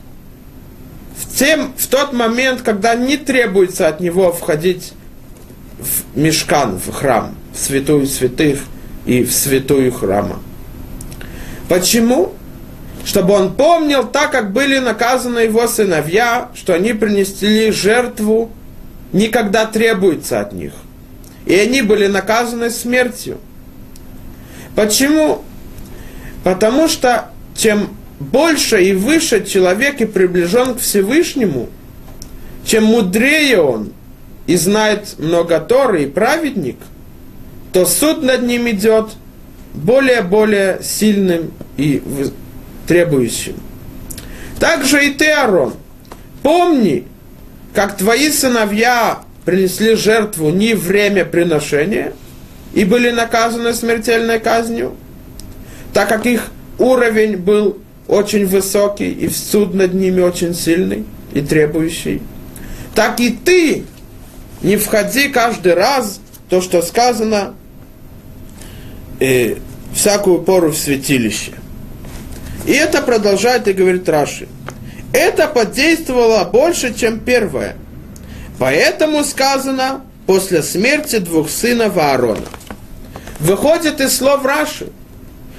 в, 1.19 1.39
тем, 1.39 1.75
в 1.77 1.87
тот 1.87 2.15
момент, 2.15 2.63
когда 2.63 2.95
не 2.95 3.19
требуется 3.19 3.89
от 3.89 4.01
него 4.01 4.33
входить 4.33 4.95
в 5.79 6.19
мешкан, 6.19 6.79
в 6.79 6.93
храм, 6.93 7.35
в 7.53 7.59
святую 7.59 8.07
святых 8.07 8.61
и 9.07 9.25
в 9.25 9.33
святую 9.33 9.93
храма. 9.93 10.41
Почему? 11.69 12.33
Чтобы 13.05 13.35
он 13.35 13.55
помнил, 13.55 14.05
так 14.05 14.33
как 14.33 14.53
были 14.53 14.79
наказаны 14.79 15.41
его 15.41 15.67
сыновья, 15.67 16.49
что 16.55 16.75
они 16.75 16.95
принесли 16.95 17.71
жертву, 17.71 18.51
никогда 19.13 19.67
требуется 19.67 20.41
от 20.41 20.53
них. 20.53 20.73
И 21.47 21.55
они 21.55 21.83
были 21.83 22.07
наказаны 22.07 22.71
смертью. 22.71 23.39
Почему? 24.75 25.43
Потому 26.43 26.89
что 26.89 27.31
чем 27.57 27.91
больше 28.19 28.83
и 28.83 28.93
выше 28.93 29.45
человек 29.45 30.01
и 30.01 30.07
приближен 30.07 30.75
к 30.75 30.81
Всевышнему, 30.81 31.69
чем 32.65 32.85
мудрее 32.85 33.61
он 33.61 33.93
и 34.47 34.57
знает 34.57 35.19
много 35.19 35.61
Торы 35.61 36.05
и 36.05 36.07
праведник, 36.07 36.77
то 37.73 37.87
суд 37.87 38.23
над 38.23 38.43
ним 38.43 38.69
идет 38.71 39.11
более-более 39.75 40.81
сильным 40.83 41.53
и 41.77 42.03
требующим. 42.87 43.57
Также 44.61 45.07
и 45.07 45.11
ты, 45.11 45.31
Арон, 45.31 45.75
помни, 46.43 47.07
как 47.75 47.97
твои 47.97 48.31
сыновья 48.31 49.23
принесли 49.45 49.95
жертву 49.95 50.51
не 50.51 50.75
время 50.75 51.25
приношения 51.25 52.13
и 52.73 52.85
были 52.85 53.11
наказаны 53.11 53.75
смертельной 53.75 54.39
казнью, 54.39 54.95
так 55.93 56.09
как 56.09 56.27
их 56.27 56.49
уровень 56.79 57.37
был 57.37 57.79
очень 58.07 58.47
высокий 58.47 59.11
и 59.11 59.29
суд 59.29 59.75
над 59.75 59.95
ними 59.95 60.21
очень 60.21 60.55
сильный 60.55 61.05
и 61.33 61.41
требующий, 61.41 62.23
так 62.95 63.19
и 63.21 63.31
ты 63.31 63.85
не 64.65 64.77
входи 64.79 65.29
каждый 65.29 65.75
раз 65.75 66.21
то, 66.49 66.63
что 66.63 66.81
сказано, 66.81 67.55
э, 69.21 69.57
всякую 69.95 70.43
пору 70.43 70.71
в 70.71 70.77
святилище. 70.77 71.53
И 72.67 72.73
это 72.73 73.03
продолжает 73.03 73.69
и 73.69 73.75
говорит 73.75 74.09
Раши. 74.09 74.49
Это 75.13 75.49
подействовало 75.49 76.45
больше, 76.45 76.95
чем 76.95 77.21
первое. 77.21 77.77
Поэтому 78.59 79.23
сказано 79.23 80.03
после 80.27 80.63
смерти 80.63 81.19
двух 81.19 81.51
сынов 81.51 81.99
Аарона. 81.99 82.49
Выходит 83.41 84.01
из 84.01 84.17
слов 84.17 84.47
Раши, 84.47 84.89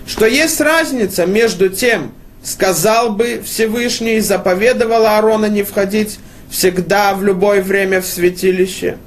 что 0.08 0.26
есть 0.26 0.60
разница 0.60 1.28
между 1.28 1.70
тем, 1.70 2.12
сказал 2.44 3.12
бы 3.12 3.44
Всевышний, 3.46 4.20
заповедовал 4.20 5.06
Аарона 5.06 5.46
не 5.46 5.62
входить 5.62 6.18
всегда 6.56 7.14
в 7.14 7.24
любое 7.24 7.62
время 7.62 8.02
в 8.02 8.06
святилище, 8.06 8.98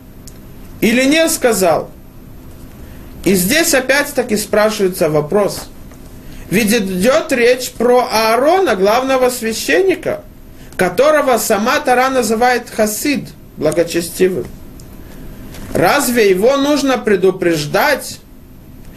или 0.80 1.04
не 1.04 1.28
сказал. 1.28 1.90
И 3.24 3.34
здесь 3.34 3.74
опять-таки 3.74 4.37
спрашивается 4.37 5.08
вопрос– 5.08 5.68
ведь 6.50 6.72
идет 6.72 7.30
речь 7.32 7.70
про 7.72 8.08
Аарона, 8.11 8.74
главного 8.74 9.28
священника, 9.28 10.22
которого 10.76 11.37
сама 11.37 11.78
Тара 11.80 12.08
называет 12.08 12.70
хасид, 12.70 13.28
благочестивым. 13.58 14.46
Разве 15.74 16.30
его 16.30 16.56
нужно 16.56 16.96
предупреждать, 16.96 18.20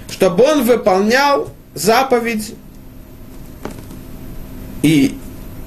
чтобы 0.09 0.45
он 0.45 0.63
выполнял 0.63 1.49
заповедь 1.73 2.53
и 4.81 5.17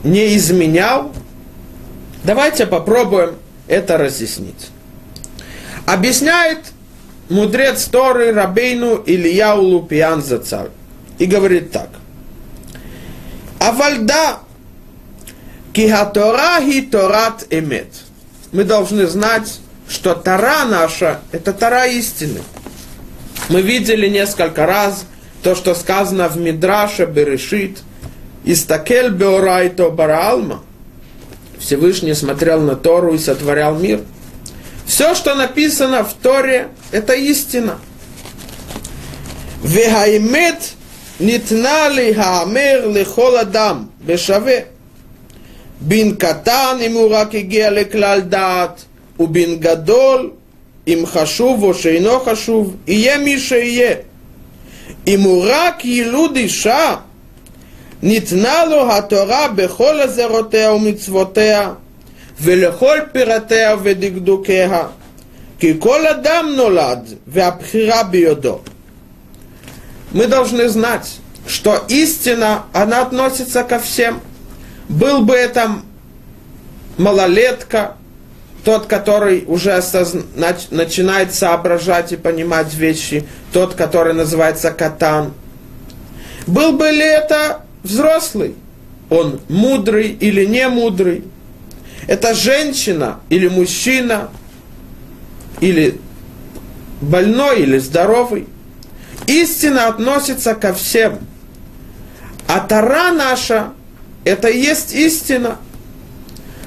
не 0.02 0.36
изменял? 0.36 1.12
Давайте 2.24 2.66
попробуем 2.66 3.36
это 3.68 3.98
разъяснить. 3.98 4.70
Объясняет 5.86 6.72
мудрец 7.28 7.84
Торы 7.84 8.32
Рабейну 8.32 9.02
Илья 9.04 9.54
Лупиан 9.54 10.22
Зацар 10.22 10.70
и 11.18 11.26
говорит 11.26 11.70
так. 11.70 11.90
Авальда 13.60 14.38
кихатора 15.74 16.60
и 16.60 16.80
торат 16.80 17.46
эмет. 17.50 17.88
Мы 18.52 18.64
должны 18.64 19.06
знать, 19.06 19.60
что 19.86 20.14
Тара 20.14 20.64
наша– 20.64 21.20
это 21.32 21.52
Тара 21.52 21.86
истины. 21.86 22.40
Мы 23.50 23.60
видели 23.60 24.08
несколько 24.08 24.64
раз 24.64 25.04
то, 25.42 25.54
что 25.54 25.74
сказано 25.74 26.28
в 26.28 26.38
Мидраше 26.38 27.04
Берешит, 27.04 27.82
«Истакель 28.44 29.10
беорайто 29.10 29.90
бараалма». 29.90 30.62
Всевышний 31.64 32.12
смотрел 32.12 32.60
на 32.60 32.76
Тору 32.76 33.14
и 33.14 33.18
сотворял 33.18 33.78
мир. 33.78 34.02
Все, 34.84 35.14
что 35.14 35.34
написано 35.34 36.04
в 36.04 36.12
Торе, 36.12 36.68
это 36.92 37.14
истина. 37.14 37.78
Вехаймет 39.62 40.72
нитна 41.18 41.88
хаамер 41.90 42.90
лихол 42.90 43.36
бешаве. 44.00 44.66
Бин 45.80 46.16
катан 46.16 46.82
ему 46.82 47.08
рак 47.08 47.34
игея 47.34 47.70
леклал 47.70 48.20
у 49.16 49.26
бин 49.26 49.58
гадол 49.58 50.34
им 50.84 51.06
хашув, 51.06 51.64
о 51.64 51.72
шейно 51.72 52.20
хашув, 52.20 52.74
ие 52.86 53.16
мише 53.16 53.64
ие. 53.64 54.04
Ему 55.06 55.42
рак 55.46 55.82
елуд 55.84 56.36
иша, 56.36 57.00
ניתנה 58.03 58.65
לו 58.65 58.91
התורה 58.91 59.47
בכל 59.47 60.01
הזרותיה 60.01 60.73
ומצוותיה, 60.73 61.71
ולכל 62.41 62.97
פירתיה 63.11 63.75
ודקדוקיה, 63.83 64.87
כי 65.59 65.73
כל 65.79 66.07
אדם 66.07 66.53
נולד, 66.55 67.13
והבחירה 67.27 68.03
בידו. 68.03 68.59
мы 70.11 70.27
должны 70.27 70.67
знать, 70.69 71.17
что 71.47 71.83
истина, 71.87 72.63
она 72.73 73.01
относится 73.01 73.63
ко 73.63 73.79
всем. 73.79 74.21
Был 74.87 75.21
бы 75.21 75.35
это 75.35 75.81
малолетка, 76.97 77.95
тот, 78.63 78.87
который 78.87 79.45
уже 79.47 79.73
осозна... 79.73 80.23
начинает 80.71 81.33
соображать 81.33 82.11
и 82.11 82.17
понимать 82.17 82.73
вещи, 82.73 83.27
тот, 83.53 83.75
который 83.75 84.13
называется 84.13 84.71
катан. 84.71 85.33
Был 86.47 86.73
бы 86.73 86.89
ли 86.89 87.05
это 87.05 87.61
взрослый, 87.84 88.56
он 89.10 89.40
мудрый 89.48 90.08
или 90.08 90.44
не 90.44 90.68
мудрый, 90.68 91.22
это 92.08 92.34
женщина 92.34 93.20
или 93.28 93.46
мужчина, 93.46 94.30
или 95.60 96.00
больной 97.00 97.60
или 97.60 97.78
здоровый. 97.78 98.48
Истина 99.26 99.86
относится 99.86 100.54
ко 100.54 100.74
всем. 100.74 101.20
А 102.46 102.60
Тара 102.60 103.12
наша– 103.12 103.72
это 104.24 104.48
и 104.48 104.60
есть 104.60 104.94
истина. 104.94 105.58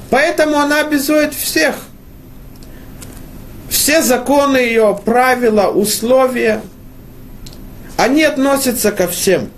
Поэтому 0.10 0.58
она 0.58 0.82
обязует 0.82 1.34
всех. 1.34 1.75
Все 3.69 4.01
законы 4.01 4.58
ее, 4.58 4.97
правила, 5.06 5.67
условия, 5.67 6.62
они 7.97 8.23
относятся 8.23 8.91
ко 8.91 9.08
всем. 9.08 9.49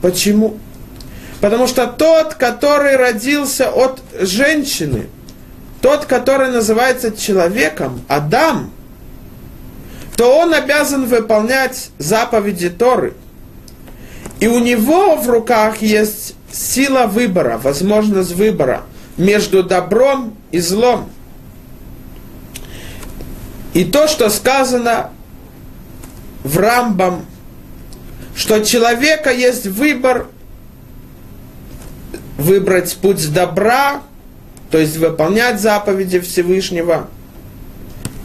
Почему? 0.00 0.58
Потому 1.40 1.66
что 1.66 1.86
тот, 1.86 2.34
который 2.34 2.96
родился 2.96 3.70
от 3.70 4.00
женщины, 4.20 5.06
тот, 5.80 6.04
который 6.04 6.50
называется 6.50 7.16
человеком, 7.16 8.02
Адам– 8.08 8.72
то 10.20 10.38
он 10.38 10.52
обязан 10.52 11.06
выполнять 11.06 11.92
заповеди 11.96 12.68
Торы. 12.68 13.14
И 14.38 14.48
у 14.48 14.58
него 14.58 15.16
в 15.16 15.26
руках 15.30 15.80
есть 15.80 16.34
сила 16.52 17.06
выбора, 17.06 17.56
возможность 17.56 18.32
выбора 18.32 18.82
между 19.16 19.62
добром 19.62 20.36
и 20.50 20.58
злом. 20.58 21.08
И 23.72 23.86
то, 23.86 24.08
что 24.08 24.28
сказано 24.28 25.08
в 26.44 26.58
Рамбам, 26.58 27.24
что 28.36 28.62
человека 28.62 29.32
есть 29.32 29.68
выбор 29.68 30.26
выбрать 32.40 32.96
путь 32.96 33.32
добра, 33.32 34.02
то 34.70 34.78
есть 34.78 34.96
выполнять 34.96 35.60
заповеди 35.60 36.20
Всевышнего 36.20 37.08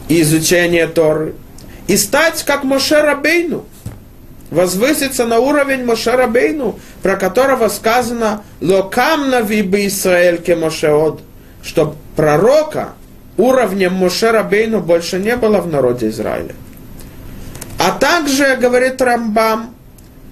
и 0.08 0.20
изучение 0.22 0.86
Торы– 0.86 1.34
и 1.86 1.96
стать 1.96 2.42
как 2.44 2.64
Моше 2.64 3.00
Рабейну, 3.00 3.64
возвыситься 4.50 5.24
на 5.26 5.38
уровень 5.38 5.84
Мошерабейну, 5.84 6.78
про 7.02 7.16
которого 7.16 7.68
сказано 7.68 8.42
«Локам 8.60 9.30
нави 9.30 9.62
бы 9.62 9.86
Исраэль 9.86 10.38
ке 10.38 10.56
Мошеод», 10.56 11.20
что 11.62 11.96
пророка 12.16 12.90
уровнем 13.36 13.94
Мошерабейну 13.94 14.80
больше 14.80 15.18
не 15.18 15.36
было 15.36 15.60
в 15.60 15.68
народе 15.68 16.08
Израиля. 16.08 16.54
А 17.78 17.92
также, 17.92 18.56
говорит 18.56 19.00
Рамбам, 19.00 19.74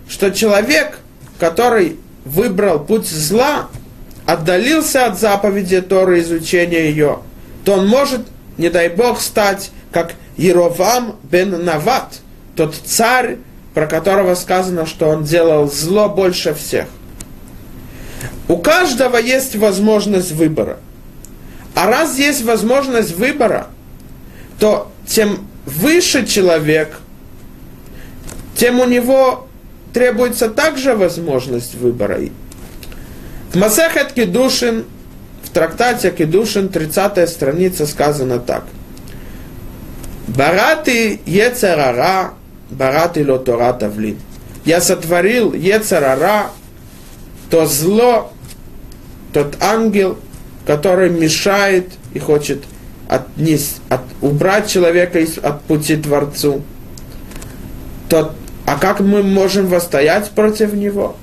что 0.09 0.31
человек, 0.31 0.99
который 1.39 1.99
выбрал 2.25 2.81
путь 2.81 3.07
зла, 3.07 3.69
отдалился 4.27 5.07
от 5.07 5.19
заповеди 5.19 5.81
Торы, 5.81 6.21
изучения 6.21 6.89
ее, 6.89 7.21
то 7.65 7.75
он 7.75 7.87
может, 7.87 8.23
не 8.59 8.71
дай 8.71 8.89
Бог, 8.89 9.21
стать 9.21 9.71
как 9.93 10.15
Еровам 10.37 11.17
бен 11.23 11.65
Нават, 11.65 12.21
тот 12.57 12.75
царь, 12.75 13.39
про 13.75 13.87
которого 13.87 14.35
сказано, 14.35 14.87
что 14.87 15.09
он 15.09 15.25
делал 15.25 15.71
зло 15.71 16.09
больше 16.09 16.55
всех. 16.55 16.87
У 18.49 18.59
каждого 18.59 19.17
есть 19.17 19.57
возможность 19.57 20.33
выбора. 20.33 20.79
А 21.75 21.87
раз 21.87 22.19
есть 22.19 22.45
возможность 22.45 23.17
выбора, 23.17 23.69
то 24.61 24.93
тем 25.07 25.49
выше 25.67 26.25
человек, 26.27 27.01
тем 28.57 28.79
у 28.79 28.85
него 28.85 29.49
требуется 29.95 30.51
также 30.51 30.95
возможность 30.95 31.77
выбора. 31.77 32.19
В 33.53 33.57
Масахет 33.57 34.13
Кедушин, 34.13 34.85
в 35.45 35.51
трактате 35.51 36.11
Кедушин, 36.11 36.69
30 36.69 37.31
страница 37.31 37.87
сказано 37.87 38.41
так. 38.41 38.65
Барати 40.27 41.21
Ецерара, 41.25 42.35
Барати 42.71 43.21
Лотора 43.21 43.73
Тавлин. 43.73 44.19
Я 44.65 44.81
сотворил 44.81 45.53
Ецерара, 45.53 46.51
то 47.51 47.67
зло, 47.67 48.33
тот 49.33 49.57
ангел, 49.61 50.19
который 50.67 51.11
мешает 51.11 51.93
и 52.15 52.19
хочет 52.19 52.65
отнести, 53.09 53.81
от, 53.91 54.01
убрать 54.23 54.69
человека 54.69 55.21
из, 55.21 55.39
от 55.39 55.61
пути 55.63 55.97
Творцу. 55.97 56.63
Тот 58.09 58.35
а 58.67 58.77
как 58.77 59.01
мы 59.01 59.23
можем 59.23 59.67
восстоять 59.67 60.31
против 60.31 60.73
него? 60.73 61.17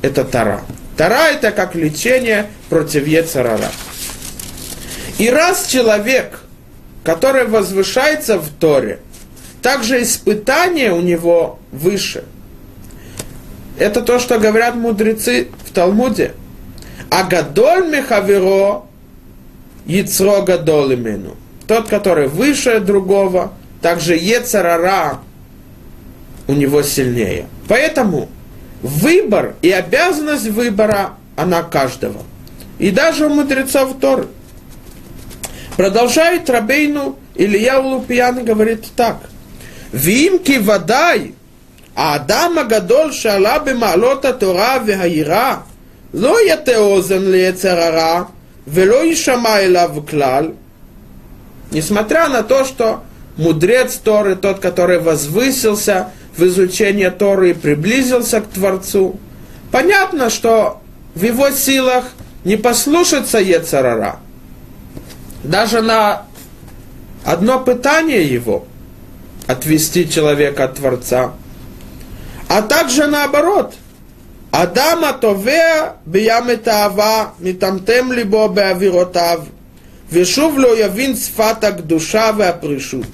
Это 0.00 0.24
Тара. 0.24 0.62
Тара 0.96 1.28
это 1.30 1.50
как 1.52 1.74
лечение 1.74 2.46
против 2.68 3.06
Ецарара. 3.06 3.70
И 5.18 5.28
раз 5.30 5.66
человек, 5.66 6.40
который 7.04 7.46
возвышается 7.46 8.38
в 8.38 8.48
Торе, 8.48 9.00
также 9.60 10.02
испытание 10.02 10.92
у 10.92 11.00
него 11.00 11.58
выше. 11.70 12.24
Это 13.78 14.00
то, 14.02 14.18
что 14.18 14.38
говорят 14.38 14.74
мудрецы 14.74 15.48
в 15.64 15.72
Талмуде. 15.72 16.34
А 17.10 17.24
гадоль 17.24 17.88
мехаверо 17.88 18.84
яцро 19.86 20.42
гадол 20.42 20.92
имену. 20.92 21.36
Тот, 21.66 21.88
который 21.88 22.28
выше 22.28 22.80
другого, 22.80 23.52
также 23.80 24.16
Ецарара 24.16 25.20
у 26.46 26.52
него 26.54 26.82
сильнее. 26.82 27.46
Поэтому 27.68 28.28
выбор 28.82 29.54
и 29.62 29.70
обязанность 29.70 30.48
выбора, 30.48 31.14
она 31.36 31.62
каждого. 31.62 32.22
И 32.78 32.90
даже 32.90 33.26
у 33.26 33.28
мудреца 33.28 33.86
втор 33.86 34.28
Продолжает 35.76 36.50
Рабейну 36.50 37.18
Илья 37.34 37.80
Лупьян 37.80 38.44
говорит 38.44 38.84
так. 38.94 39.16
Вимки 39.92 40.58
водай, 40.58 41.34
а 41.94 42.14
Адама 42.16 42.64
гадоль 42.64 43.12
шала 43.12 43.58
бемалота 43.58 44.32
Тора 44.32 44.78
вегаира, 44.78 45.64
ло 46.12 46.38
ятеозен 46.40 47.30
лецерара, 47.32 48.28
вело 48.66 49.02
ишама 49.12 49.64
элав. 49.64 49.92
Несмотря 51.70 52.28
на 52.28 52.42
то, 52.42 52.64
что 52.64 53.02
мудрец 53.36 53.96
Торы, 53.96 54.36
тот, 54.36 54.60
который 54.60 54.98
возвысился, 54.98 56.10
в 56.36 56.44
изучение 56.44 57.10
Торы 57.10 57.50
и 57.50 57.54
приблизился 57.54 58.40
к 58.40 58.48
Творцу. 58.48 59.18
Понятно, 59.70 60.30
что 60.30 60.80
в 61.14 61.22
его 61.22 61.50
силах 61.50 62.04
не 62.44 62.56
послушаться 62.56 63.38
Ецарара. 63.38 64.16
Даже 65.44 65.82
на 65.82 66.26
одно 67.24 67.60
пытание 67.60 68.24
его 68.24 68.66
отвести 69.46 70.08
человека 70.08 70.64
от 70.64 70.76
Творца. 70.76 71.32
А 72.48 72.62
также 72.62 73.06
наоборот. 73.06 73.74
Адама 74.50 75.14
товеа 75.14 75.96
бияме 76.04 76.56
таава 76.56 77.34
митамтем 77.38 78.12
либо 78.12 78.48
беавиротав. 78.48 79.46
Вешув 80.10 80.58
явин 80.58 81.16
сфата 81.16 81.72
душа 81.72 82.32
веапришут. 82.32 83.06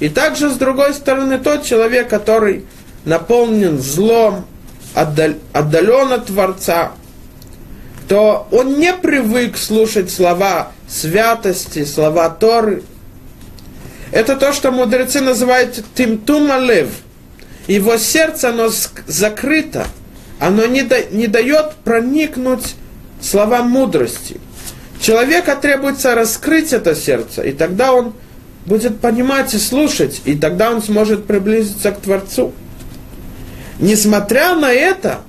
И 0.00 0.08
также, 0.08 0.50
с 0.50 0.54
другой 0.54 0.94
стороны, 0.94 1.38
тот 1.38 1.64
человек, 1.64 2.08
который 2.08 2.64
наполнен 3.04 3.78
злом, 3.78 4.46
отдал, 4.94 5.34
отдален 5.52 6.12
от 6.12 6.26
Творца, 6.26 6.92
то 8.08 8.46
он 8.50 8.78
не 8.78 8.92
привык 8.92 9.56
слушать 9.56 10.10
слова 10.10 10.72
святости, 10.88 11.84
слова 11.84 12.28
Торы. 12.28 12.82
Это 14.12 14.36
то, 14.36 14.52
что 14.52 14.70
мудрецы 14.70 15.20
называют 15.20 15.82
тимтум 15.94 16.52
алев. 16.52 16.88
Его 17.66 17.96
сердце, 17.96 18.50
оно 18.50 18.70
закрыто, 19.06 19.86
оно 20.38 20.66
не, 20.66 20.82
да, 20.82 21.00
не 21.10 21.26
дает 21.26 21.72
проникнуть 21.82 22.74
словам 23.20 23.70
мудрости. 23.70 24.38
Человека 25.00 25.56
требуется 25.56 26.14
раскрыть 26.14 26.72
это 26.72 26.94
сердце, 26.94 27.42
и 27.42 27.52
тогда 27.52 27.92
он 27.92 28.14
будет 28.66 29.00
понимать 29.00 29.54
и 29.54 29.58
слушать, 29.58 30.22
и 30.24 30.34
тогда 30.34 30.70
он 30.70 30.82
сможет 30.82 31.26
приблизиться 31.26 31.92
к 31.92 32.00
Творцу. 32.00 32.52
Несмотря 33.78 34.54
на 34.54 34.72
это, 34.72 35.20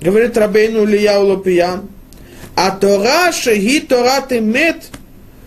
говорит 0.00 0.36
Рабейну 0.36 0.84
Ильяу 0.84 1.26
Лопиян, 1.26 1.82
а 2.54 2.70
Тора 2.70 3.32
шеги 3.32 3.80
Тора 3.80 4.20
ты 4.26 4.40
мед, 4.40 4.84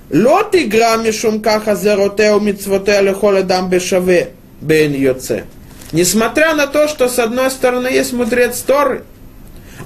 лот 0.10 0.56
игра 0.56 0.98
мишум 0.98 1.42
каха 1.42 1.76
зеротеу 1.76 2.40
митцвотеу 2.40 3.04
лихоле 3.04 3.44
дам 3.44 3.70
бешаве 3.70 4.32
бен 4.62 4.94
йоце. 4.94 5.46
Несмотря 5.92 6.56
на 6.56 6.68
то, 6.68 6.88
что 6.88 7.08
с 7.08 7.20
одной 7.20 7.52
стороны 7.52 7.88
есть 7.88 8.14
мудрец 8.14 8.60
Торы, 8.60 9.04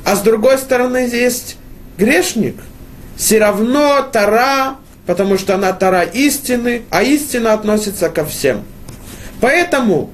а 0.05 0.15
с 0.15 0.21
другой 0.21 0.57
стороны 0.57 1.09
есть 1.11 1.57
грешник, 1.97 2.55
все 3.15 3.39
равно 3.39 4.07
Тора 4.11 4.77
потому 5.09 5.39
что 5.39 5.55
она 5.55 5.73
Тара 5.73 6.03
истины, 6.03 6.83
а 6.91 7.01
истина 7.01 7.53
относится 7.53 8.09
ко 8.09 8.23
всем. 8.25 8.63
Поэтому 9.41 10.11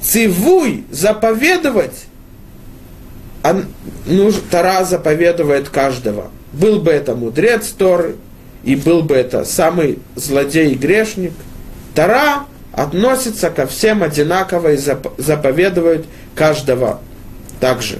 цивуй 0.00 0.86
заповедовать, 0.90 2.06
он, 3.44 3.66
ну, 4.06 4.32
Тара 4.50 4.84
заповедует 4.84 5.68
каждого. 5.68 6.30
Был 6.54 6.80
бы 6.80 6.92
это 6.92 7.14
мудрец 7.14 7.66
Торы, 7.76 8.16
и 8.64 8.74
был 8.74 9.02
бы 9.02 9.16
это 9.16 9.44
самый 9.44 9.98
злодей 10.14 10.70
и 10.70 10.76
грешник. 10.76 11.34
Тара 11.94 12.46
относится 12.72 13.50
ко 13.50 13.66
всем 13.66 14.02
одинаково 14.02 14.72
и 14.72 14.78
заповедует 14.78 16.06
каждого 16.34 17.02
также. 17.60 17.98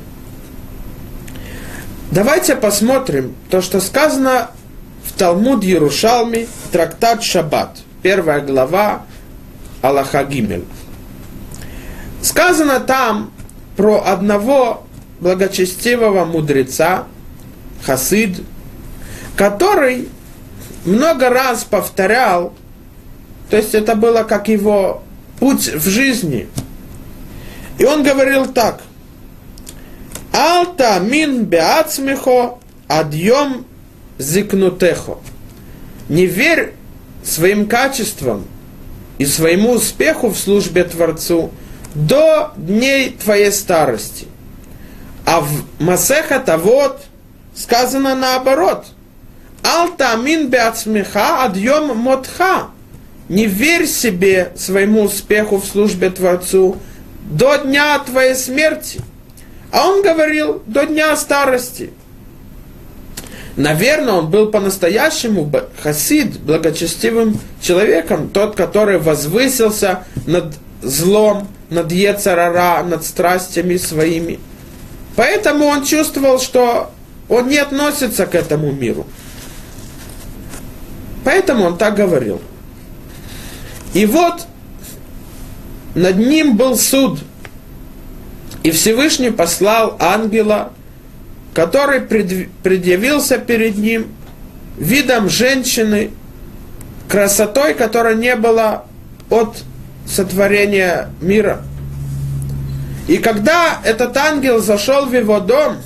Давайте 2.10 2.56
посмотрим 2.56 3.34
то, 3.50 3.60
что 3.60 3.82
сказано 3.82 4.48
Талмуд 5.18 5.64
Ярушалми, 5.64 6.48
трактат 6.72 7.22
Шаббат, 7.22 7.78
первая 8.02 8.40
глава 8.40 9.02
Аллаха 9.82 10.24
Гимель. 10.24 10.64
Сказано 12.22 12.80
там 12.80 13.32
про 13.76 14.02
одного 14.04 14.86
благочестивого 15.20 16.24
мудреца, 16.24 17.04
Хасид, 17.84 18.40
который 19.36 20.08
много 20.84 21.30
раз 21.30 21.64
повторял, 21.64 22.54
то 23.50 23.56
есть 23.56 23.74
это 23.74 23.94
было 23.96 24.22
как 24.22 24.48
его 24.48 25.02
путь 25.38 25.68
в 25.68 25.88
жизни. 25.88 26.48
И 27.78 27.84
он 27.84 28.02
говорил 28.02 28.46
так. 28.46 28.80
Алта 30.32 30.98
мин 31.00 31.44
беацмихо 31.44 32.58
адьем 32.88 33.66
зикнутехо. 34.22 35.18
Не 36.08 36.26
верь 36.26 36.74
своим 37.24 37.66
качествам 37.66 38.44
и 39.18 39.26
своему 39.26 39.72
успеху 39.72 40.28
в 40.28 40.38
службе 40.38 40.84
Творцу 40.84 41.50
до 41.94 42.52
дней 42.56 43.10
твоей 43.10 43.52
старости. 43.52 44.26
А 45.24 45.40
в 45.40 45.48
Масеха 45.78 46.42
вот 46.58 47.02
сказано 47.54 48.14
наоборот. 48.14 48.86
Алта 49.62 50.12
амин 50.12 50.48
беацмеха 50.48 51.44
адьем 51.44 51.96
мотха. 51.96 52.68
Не 53.28 53.46
верь 53.46 53.86
себе 53.86 54.52
своему 54.56 55.02
успеху 55.02 55.58
в 55.58 55.64
службе 55.64 56.10
Творцу 56.10 56.78
до 57.30 57.56
дня 57.58 57.98
твоей 58.00 58.34
смерти. 58.34 59.00
А 59.70 59.88
он 59.88 60.02
говорил, 60.02 60.62
до 60.66 60.84
дня 60.86 61.16
старости. 61.16 61.90
Наверное, 63.56 64.14
он 64.14 64.30
был 64.30 64.46
по-настоящему 64.50 65.50
хасид, 65.82 66.40
благочестивым 66.40 67.38
человеком, 67.60 68.30
тот, 68.30 68.56
который 68.56 68.98
возвысился 68.98 70.04
над 70.26 70.54
злом, 70.80 71.48
над 71.68 71.92
Ецарара, 71.92 72.82
над 72.82 73.04
страстями 73.04 73.76
своими. 73.76 74.40
Поэтому 75.16 75.66
он 75.66 75.84
чувствовал, 75.84 76.40
что 76.40 76.90
он 77.28 77.48
не 77.48 77.58
относится 77.58 78.26
к 78.26 78.34
этому 78.34 78.72
миру. 78.72 79.06
Поэтому 81.24 81.64
он 81.64 81.76
так 81.76 81.94
говорил. 81.94 82.40
И 83.92 84.06
вот 84.06 84.46
над 85.94 86.16
ним 86.16 86.56
был 86.56 86.76
суд. 86.76 87.20
И 88.62 88.70
Всевышний 88.70 89.30
послал 89.30 89.96
ангела, 89.98 90.72
который 91.54 92.00
предъявился 92.00 93.38
перед 93.38 93.76
ним 93.76 94.08
видом 94.78 95.28
женщины, 95.28 96.10
красотой, 97.08 97.74
которая 97.74 98.14
не 98.14 98.34
была 98.36 98.84
от 99.28 99.62
сотворения 100.06 101.10
мира. 101.20 101.62
И 103.08 103.18
когда 103.18 103.80
этот 103.84 104.16
ангел 104.16 104.60
зашел 104.60 105.06
в 105.06 105.14
его 105.14 105.40
дом, 105.40 105.76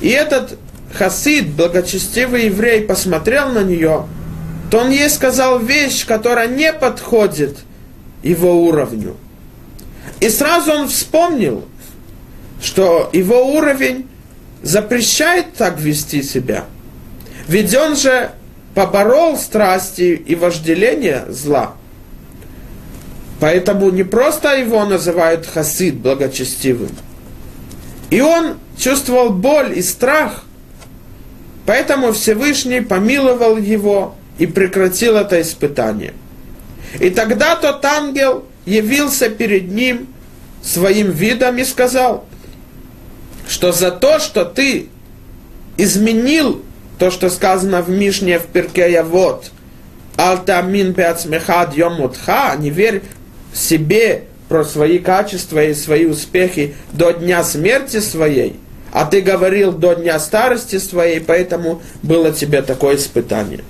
и 0.00 0.08
этот 0.08 0.58
хасид, 0.92 1.50
благочестивый 1.50 2.46
еврей, 2.46 2.82
посмотрел 2.82 3.50
на 3.50 3.62
нее, 3.62 4.06
то 4.70 4.78
он 4.78 4.90
ей 4.90 5.08
сказал 5.08 5.60
вещь, 5.60 6.04
которая 6.06 6.48
не 6.48 6.72
подходит 6.72 7.58
его 8.22 8.64
уровню. 8.64 9.16
И 10.20 10.28
сразу 10.28 10.72
он 10.72 10.88
вспомнил, 10.88 11.64
что 12.60 13.10
его 13.12 13.54
уровень 13.54 14.08
запрещает 14.64 15.52
так 15.54 15.78
вести 15.78 16.22
себя. 16.22 16.64
Ведь 17.46 17.74
он 17.76 17.96
же 17.96 18.30
поборол 18.74 19.36
страсти 19.36 20.14
и 20.26 20.34
вожделение 20.34 21.26
зла. 21.28 21.74
Поэтому 23.40 23.90
не 23.90 24.04
просто 24.04 24.56
его 24.56 24.84
называют 24.86 25.46
хасид, 25.46 25.96
благочестивым. 25.96 26.90
И 28.10 28.20
он 28.22 28.54
чувствовал 28.78 29.30
боль 29.30 29.78
и 29.78 29.82
страх. 29.82 30.44
Поэтому 31.66 32.12
Всевышний 32.12 32.80
помиловал 32.80 33.58
его 33.58 34.14
и 34.38 34.46
прекратил 34.46 35.16
это 35.16 35.40
испытание. 35.42 36.14
И 37.00 37.10
тогда 37.10 37.56
тот 37.56 37.84
ангел 37.84 38.44
явился 38.64 39.28
перед 39.28 39.70
ним 39.70 40.06
своим 40.62 41.10
видом 41.10 41.58
и 41.58 41.64
сказал, 41.64 42.24
что 43.48 43.72
за 43.72 43.90
то, 43.90 44.18
что 44.18 44.44
ты 44.44 44.88
изменил 45.76 46.62
то, 46.98 47.10
что 47.10 47.30
сказано 47.30 47.82
в 47.82 47.90
Мишне 47.90 48.38
в 48.38 48.46
Перке 48.46 49.02
вот, 49.02 49.50
Алтамин 50.16 50.94
пяцмехад 50.94 51.76
йомутха, 51.76 52.54
не 52.58 52.70
верь 52.70 53.02
себе 53.52 54.24
про 54.48 54.64
свои 54.64 54.98
качества 54.98 55.64
и 55.64 55.74
свои 55.74 56.06
успехи 56.06 56.74
до 56.92 57.12
дня 57.12 57.42
смерти 57.42 57.98
своей, 57.98 58.60
а 58.92 59.04
ты 59.04 59.20
говорил 59.20 59.72
до 59.72 59.94
дня 59.94 60.18
старости 60.20 60.78
своей, 60.78 61.20
поэтому 61.20 61.82
было 62.02 62.30
тебе 62.30 62.62
такое 62.62 62.96
испытание. 62.96 63.64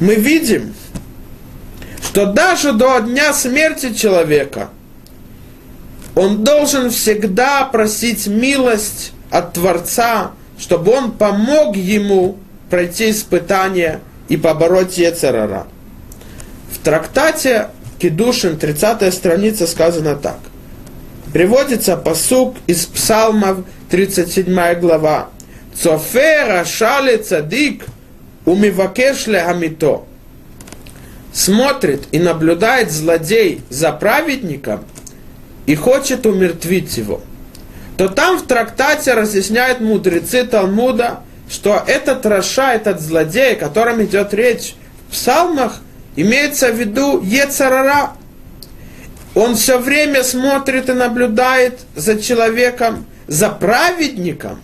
Мы 0.00 0.14
видим, 0.14 0.74
что 2.02 2.26
даже 2.26 2.72
до 2.72 3.00
дня 3.00 3.32
смерти 3.34 3.92
человека 3.92 4.70
он 6.16 6.44
должен 6.44 6.90
всегда 6.90 7.66
просить 7.66 8.26
милость 8.26 9.12
от 9.30 9.52
Творца, 9.52 10.32
чтобы 10.58 10.92
он 10.92 11.12
помог 11.12 11.76
ему 11.76 12.38
пройти 12.70 13.10
испытание 13.10 14.00
и 14.28 14.38
побороть 14.38 14.96
Ецерара. 14.96 15.66
В 16.72 16.78
трактате 16.78 17.68
Кедушин, 17.98 18.56
30 18.56 19.12
страница, 19.12 19.66
сказано 19.66 20.16
так. 20.16 20.38
Приводится 21.34 21.98
посук 21.98 22.56
из 22.66 22.86
псалмов, 22.86 23.58
37 23.90 24.80
глава. 24.80 25.28
Цофера 25.74 26.64
шали 26.64 27.18
цадик 27.18 27.84
умивакеш 28.46 29.28
амито. 29.28 30.04
Смотрит 31.34 32.04
и 32.10 32.18
наблюдает 32.18 32.90
злодей 32.90 33.60
за 33.68 33.92
праведником 33.92 34.86
и 35.66 35.74
хочет 35.74 36.26
умертвить 36.26 36.96
его. 36.96 37.20
То 37.96 38.08
там 38.08 38.38
в 38.38 38.46
трактате 38.46 39.14
разъясняют 39.14 39.80
мудрецы 39.80 40.44
Талмуда, 40.44 41.20
что 41.48 41.82
этот 41.86 42.26
Раша, 42.26 42.72
этот 42.72 43.00
злодей, 43.00 43.54
о 43.54 43.56
котором 43.56 44.02
идет 44.04 44.34
речь 44.34 44.74
в 45.08 45.12
псалмах, 45.12 45.80
Имеется 46.16 46.72
в 46.72 46.76
виду 46.76 47.22
Ецарара. 47.22 48.12
Он 49.34 49.54
все 49.54 49.78
время 49.78 50.24
смотрит 50.24 50.88
и 50.88 50.94
наблюдает 50.94 51.80
за 51.94 52.20
человеком, 52.20 53.04
за 53.26 53.50
праведником, 53.50 54.60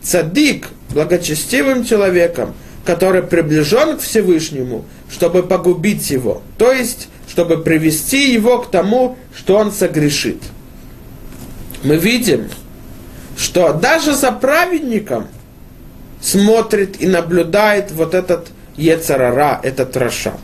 цадик, 0.00 0.68
благочестивым 0.90 1.84
человеком, 1.84 2.54
который 2.84 3.22
приближен 3.22 3.98
к 3.98 4.00
Всевышнему, 4.00 4.84
чтобы 5.10 5.42
погубить 5.42 6.08
его. 6.10 6.40
То 6.56 6.72
есть, 6.72 7.08
чтобы 7.32 7.56
привести 7.56 8.30
его 8.30 8.58
к 8.58 8.70
тому, 8.70 9.16
что 9.34 9.56
он 9.56 9.72
согрешит. 9.72 10.42
Мы 11.82 11.96
видим, 11.96 12.50
что 13.38 13.72
даже 13.72 14.14
за 14.14 14.32
праведником 14.32 15.28
смотрит 16.20 17.00
и 17.00 17.06
наблюдает 17.06 17.90
вот 17.90 18.12
этот 18.12 18.48
Ецарара, 18.76 19.58
этот 19.62 19.96
Раша. 19.96 20.34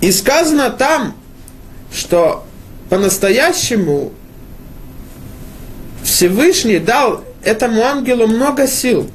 И 0.00 0.12
сказано 0.12 0.70
там, 0.70 1.16
что 1.92 2.46
по-настоящему 2.88 4.12
Всевышний 6.04 6.78
дал 6.78 7.24
этому 7.42 7.82
ангелу 7.82 8.28
много 8.28 8.68
сил, 8.68 9.10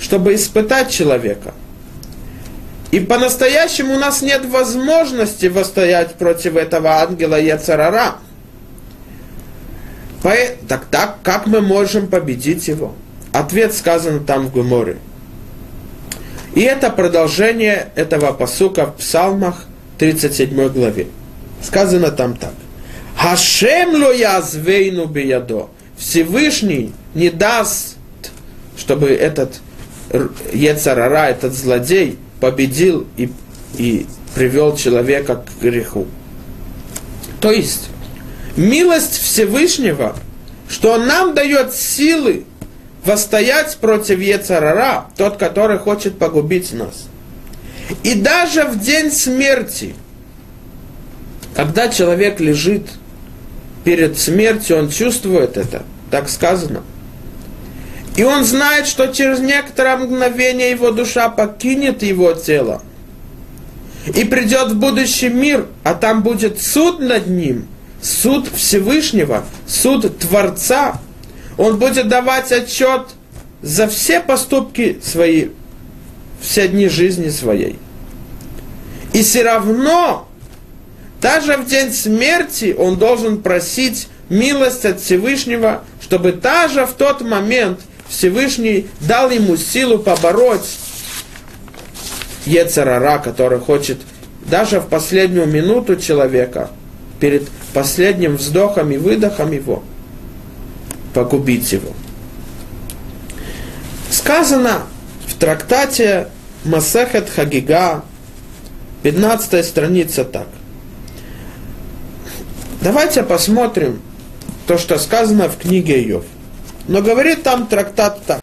чтобы 0.00 0.34
испытать 0.36 0.90
человека. 0.90 1.52
И 2.92 3.00
по-настоящему 3.00 3.94
у 3.94 3.98
нас 3.98 4.20
нет 4.20 4.44
возможности 4.44 5.46
восстоять 5.46 6.14
против 6.16 6.56
этого 6.56 7.00
ангела 7.00 7.40
Яцарара. 7.40 8.16
Так, 10.22 10.84
так 10.90 11.16
как 11.22 11.46
мы 11.46 11.62
можем 11.62 12.06
победить 12.06 12.68
его? 12.68 12.94
Ответ 13.32 13.74
сказан 13.74 14.24
там 14.24 14.46
в 14.48 14.52
Гуморе. 14.52 14.98
И 16.54 16.60
это 16.60 16.90
продолжение 16.90 17.88
этого 17.94 18.34
посука 18.34 18.86
в 18.86 18.96
псалмах, 18.96 19.64
37 19.98 20.68
главе. 20.68 21.06
Сказано 21.62 22.10
там 22.10 22.36
так. 22.36 22.52
Хашем 23.16 24.02
ло 24.02 24.12
язвейну 24.12 25.06
биядо. 25.06 25.68
Всевышний 25.96 26.92
не 27.14 27.30
даст, 27.30 27.96
чтобы 28.76 29.08
этот 29.08 29.60
Ецарара, 30.52 31.30
этот 31.30 31.54
злодей, 31.54 32.18
победил 32.42 33.06
и, 33.16 33.30
и 33.78 34.06
привел 34.34 34.76
человека 34.76 35.36
к 35.36 35.62
греху. 35.62 36.06
То 37.40 37.50
есть, 37.50 37.88
милость 38.56 39.16
Всевышнего, 39.16 40.14
что 40.68 40.92
Он 40.92 41.06
нам 41.06 41.34
дает 41.34 41.72
силы 41.72 42.44
восстоять 43.04 43.78
против 43.78 44.18
Ецарара, 44.18 45.06
тот, 45.16 45.38
который 45.38 45.78
хочет 45.78 46.18
погубить 46.18 46.74
нас– 46.74 47.06
и 48.02 48.14
даже 48.14 48.64
в 48.64 48.80
день 48.80 49.10
смерти, 49.10 49.94
когда 51.54 51.88
человек 51.88 52.40
лежит 52.40 52.86
перед 53.84 54.18
смертью, 54.18 54.78
он 54.78 54.90
чувствует 54.90 55.56
это, 55.56 55.82
так 56.10 56.28
сказано. 56.28 56.82
И 58.16 58.24
он 58.24 58.44
знает, 58.44 58.86
что 58.86 59.06
через 59.08 59.40
некоторое 59.40 59.96
мгновение 59.96 60.70
его 60.70 60.90
душа 60.90 61.28
покинет 61.28 62.02
его 62.02 62.32
тело. 62.34 62.82
И 64.14 64.24
придет 64.24 64.72
в 64.72 64.78
будущий 64.78 65.28
мир, 65.28 65.66
а 65.84 65.94
там 65.94 66.22
будет 66.22 66.60
суд 66.60 67.00
над 67.00 67.28
ним, 67.28 67.68
суд 68.02 68.48
Всевышнего, 68.54 69.44
суд 69.66 70.18
Творца. 70.18 71.00
Он 71.56 71.78
будет 71.78 72.08
давать 72.08 72.52
отчет 72.52 73.08
за 73.62 73.86
все 73.86 74.20
поступки 74.20 74.98
свои 75.02 75.48
все 76.42 76.68
дни 76.68 76.88
жизни 76.88 77.28
своей. 77.28 77.78
И 79.12 79.22
все 79.22 79.44
равно, 79.44 80.28
даже 81.20 81.56
в 81.56 81.66
день 81.66 81.92
смерти, 81.92 82.74
он 82.76 82.98
должен 82.98 83.40
просить 83.40 84.08
милость 84.28 84.84
от 84.84 85.00
Всевышнего, 85.00 85.84
чтобы 86.00 86.32
даже 86.32 86.84
в 86.86 86.92
тот 86.94 87.20
момент 87.20 87.80
Всевышний 88.12 88.88
дал 89.00 89.30
ему 89.30 89.56
силу 89.56 89.98
побороть 89.98 90.68
Ецарара, 92.44 93.18
который 93.18 93.58
хочет 93.58 93.98
даже 94.50 94.80
в 94.80 94.88
последнюю 94.88 95.46
минуту 95.46 95.96
человека 95.96 96.70
перед 97.20 97.48
последним 97.72 98.36
вздохом 98.36 98.90
и 98.90 98.98
выдохом 98.98 99.52
его 99.52 99.82
погубить 101.14 101.72
его. 101.72 101.90
Сказано 104.10 104.82
в 105.26 105.34
трактате 105.34 106.28
Масехет 106.64 107.30
Хагига, 107.30 108.04
15 109.04 109.64
страница 109.64 110.24
так. 110.24 110.48
Давайте 112.82 113.22
посмотрим 113.22 114.02
то, 114.66 114.76
что 114.76 114.98
сказано 114.98 115.48
в 115.48 115.56
книге 115.56 116.02
Йов. 116.02 116.24
Но 116.92 117.00
говорит 117.00 117.42
там 117.42 117.68
трактат 117.68 118.22
так. 118.26 118.40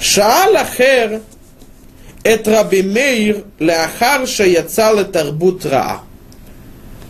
Шаалахер 0.00 1.20
эт 2.24 2.48
Раби 2.48 2.82
Мейр 2.82 3.44
леахар 3.58 4.26
шаяцал 4.26 5.04
тарбут 5.04 5.66
раа. 5.66 6.00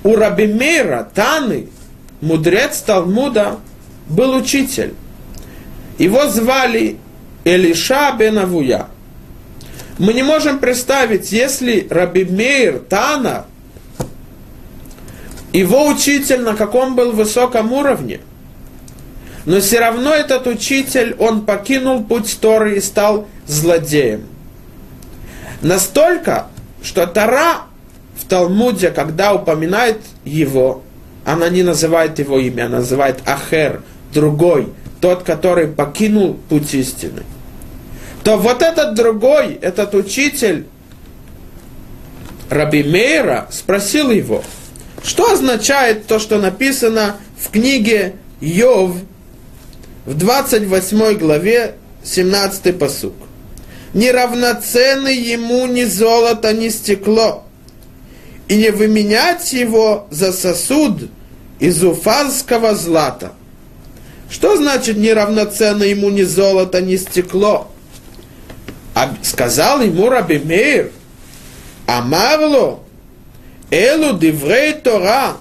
У 0.03 0.17
Раби 0.17 0.49
Мейра 0.49 1.09
Таны, 1.15 1.69
мудрец 2.21 2.79
Талмуда, 2.79 3.61
был 4.09 4.35
учитель. 4.35 4.95
Его 5.97 6.27
звали 6.27 6.97
Элиша 7.45 8.11
бен 8.19 8.39
Авуя. 8.39 8.89
Мы 10.01 10.13
не 10.13 10.25
можем 10.25 10.59
представить, 10.59 11.31
если 11.31 11.87
Раби 11.89 12.25
Мейр 12.25 12.81
Тана, 12.81 13.47
его 15.53 15.87
учитель 15.87 16.41
на 16.41 16.57
каком 16.57 16.97
был 16.97 17.13
высоком 17.13 17.73
уровне– 17.73 18.19
но 19.45 19.61
все 19.61 19.81
равно 19.81 20.15
этот 20.15 20.47
учитель, 20.47 21.15
он 21.19 21.47
покинул 21.47 22.05
путь 22.05 22.39
Торы 22.41 22.77
и 22.77 22.81
стал 22.81 23.27
злодеем– 23.47 24.27
Настолько, 25.61 26.47
что 26.83 27.07
Тара 27.07 27.63
в 28.17 28.25
Талмуде, 28.27 28.91
когда 28.91 29.35
упоминает 29.35 29.99
его, 30.25 30.83
она 31.25 31.49
не 31.49 31.63
называет 31.63 32.19
его 32.19 32.39
имя, 32.39 32.67
она 32.67 32.79
называет 32.79 33.21
Ахер, 33.27 33.83
другой, 34.13 34.69
тот, 35.01 35.25
который 35.25 35.67
покинул 35.67 36.39
путь 36.49 36.75
истины. 36.75 37.23
То 38.25 38.37
вот 38.37 38.63
этот 38.63 38.95
другой, 38.95 39.55
этот 39.55 39.95
учитель 39.95 40.67
Раби 42.51 42.83
Мейра 42.83 43.49
спросил 43.51 44.11
его, 44.11 44.43
что 45.03 45.33
означает 45.33 46.07
то, 46.07 46.19
что 46.19 46.39
написано 46.39 47.17
в 47.39 47.51
книге 47.51 48.15
Йов 48.41 48.97
в 50.09 50.15
28 50.15 51.19
главе 51.19 51.75
17 52.03 52.79
посук 52.79 53.13
не 53.93 54.11
равноценны 54.11 55.09
ему 55.09 55.67
ни 55.67 55.85
золото, 55.85 56.55
ни 56.55 56.71
стекло, 56.71 57.45
и 58.49 58.57
не 58.57 58.71
выменять 58.71 59.53
его 59.53 60.07
за 60.11 60.33
сосуд 60.33 61.11
из 61.61 61.85
уфанского 61.85 62.75
злата. 62.75 63.33
Что 64.31 64.57
значит 64.57 64.97
неравноценно 64.97 65.85
ему 65.85 66.09
ни 66.09 66.23
золото, 66.23 66.81
ни 66.81 66.97
стекло? 66.97 67.71
А 68.95 69.15
сказал 69.23 69.83
ему 69.83 70.09
Раби 70.09 70.39
Мейр, 70.39 70.91
Амарло, 71.87 72.81
Элу 73.71 74.19
диврей 74.19 74.73
Тора, 74.73 75.37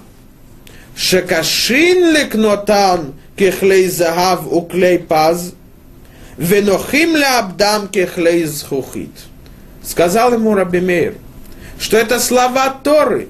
шекашин 0.94 2.12
лекнотан 2.12 3.14
ככלי 3.37 3.89
זהב 3.89 4.47
וכלי 4.47 4.97
паз, 4.97 5.53
Венохим 6.37 7.15
ля 7.15 7.39
абдам 7.39 7.87
кехлей 7.87 8.45
зхухит. 8.45 9.11
Сказал 9.83 10.33
ему 10.33 10.55
Раби 10.55 10.79
Мейр, 10.79 11.15
что 11.79 11.97
это 11.97 12.19
слова 12.19 12.69
Торы, 12.83 13.27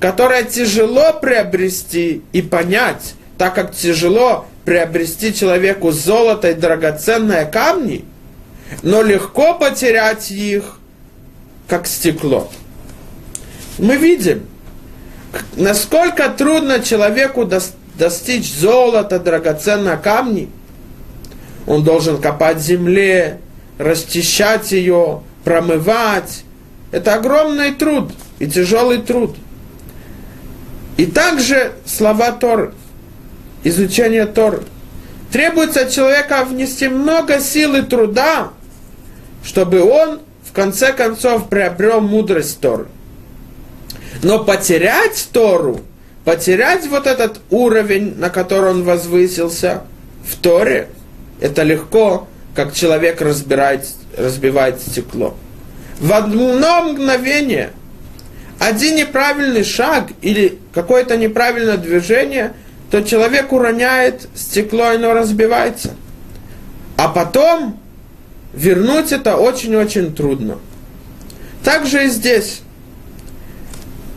которые 0.00 0.44
тяжело 0.44 1.12
приобрести 1.14 2.22
и 2.32 2.42
понять, 2.42 3.14
так 3.38 3.54
как 3.54 3.74
тяжело 3.74 4.46
приобрести 4.64 5.32
человеку 5.32 5.92
золото 5.92 6.50
и 6.50 6.54
драгоценные 6.54 7.46
камни, 7.46 8.04
но 8.82 9.02
легко 9.02 9.54
потерять 9.54 10.30
их, 10.30 10.78
как 11.68 11.86
стекло. 11.86 12.50
Мы 13.78 13.96
видим, 13.96 14.46
насколько 15.56 16.28
трудно 16.28 16.80
человеку 16.80 17.44
достичь 17.95 18.51
золота, 18.53 19.19
драгоценных 19.19 20.01
камней, 20.01 20.49
он 21.65 21.83
должен 21.83 22.19
копать 22.21 22.59
земле, 22.59 23.39
расчищать 23.77 24.71
ее, 24.71 25.21
промывать. 25.43 26.43
Это 26.91 27.15
огромный 27.15 27.73
труд 27.73 28.11
и 28.39 28.47
тяжелый 28.47 28.99
труд. 28.99 29.35
И 30.97 31.05
также 31.05 31.73
слова 31.85 32.31
Торы, 32.31 32.73
изучение 33.63 34.25
Торы. 34.25 34.63
Требуется 35.31 35.81
от 35.81 35.91
человека 35.91 36.45
внести 36.45 36.87
много 36.87 37.39
сил 37.39 37.75
и 37.75 37.81
труда, 37.81 38.49
чтобы 39.43 39.81
он 39.81 40.19
в 40.43 40.51
конце 40.51 40.93
концов 40.93 41.49
приобрел 41.49 42.01
мудрость 42.01 42.59
Торы. 42.59 42.85
Но 44.21 44.43
потерять 44.43 45.29
Тору, 45.31 45.81
потерять 46.25 46.87
вот 46.87 47.07
этот 47.07 47.41
уровень, 47.49 48.17
на 48.17 48.29
который 48.29 48.71
он 48.71 48.83
возвысился 48.83 49.83
в 50.25 50.35
Торе– 50.37 50.89
это 51.43 51.63
легко, 51.63 52.25
как 52.55 52.73
человек 52.73 53.19
разбирает, 53.19 53.85
разбивает 54.17 54.79
стекло. 54.79 55.35
В 55.99 56.13
одно 56.13 56.83
мгновение 56.83 57.71
один 58.59 58.95
неправильный 58.95 59.65
шаг 59.65 60.07
или 60.21 60.57
какое-то 60.73 61.17
неправильное 61.17 61.75
движение, 61.75 62.53
то 62.91 63.01
человек 63.01 63.51
уроняет 63.51 64.29
стекло, 64.35 64.93
и 64.93 64.95
оно 64.95 65.13
разбивается. 65.13 65.95
А 66.95 67.09
потом 67.09 67.77
вернуть 68.53 69.11
это 69.11 69.35
очень-очень 69.35 70.15
трудно. 70.15 70.59
Также 71.61 72.05
и 72.05 72.07
здесь. 72.07 72.61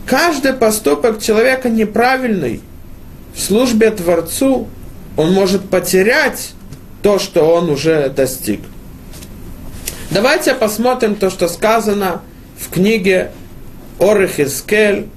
Каждый 0.07 0.53
поступок 0.53 1.21
человека 1.21 1.69
неправильный 1.69 2.61
в 3.35 3.41
службе 3.41 3.91
Творцу, 3.91 4.69
он 5.17 5.33
может 5.33 5.69
потерять 5.69 6.51
то, 7.03 7.19
что 7.19 7.43
он 7.43 7.69
уже 7.69 8.09
достиг. 8.09 8.61
Давайте 10.09 10.53
посмотрим 10.55 11.15
то, 11.15 11.29
что 11.29 11.49
сказано 11.49 12.21
в 12.57 12.69
книге 12.69 13.31
Орих 13.99 14.39
Искель, 14.39 15.07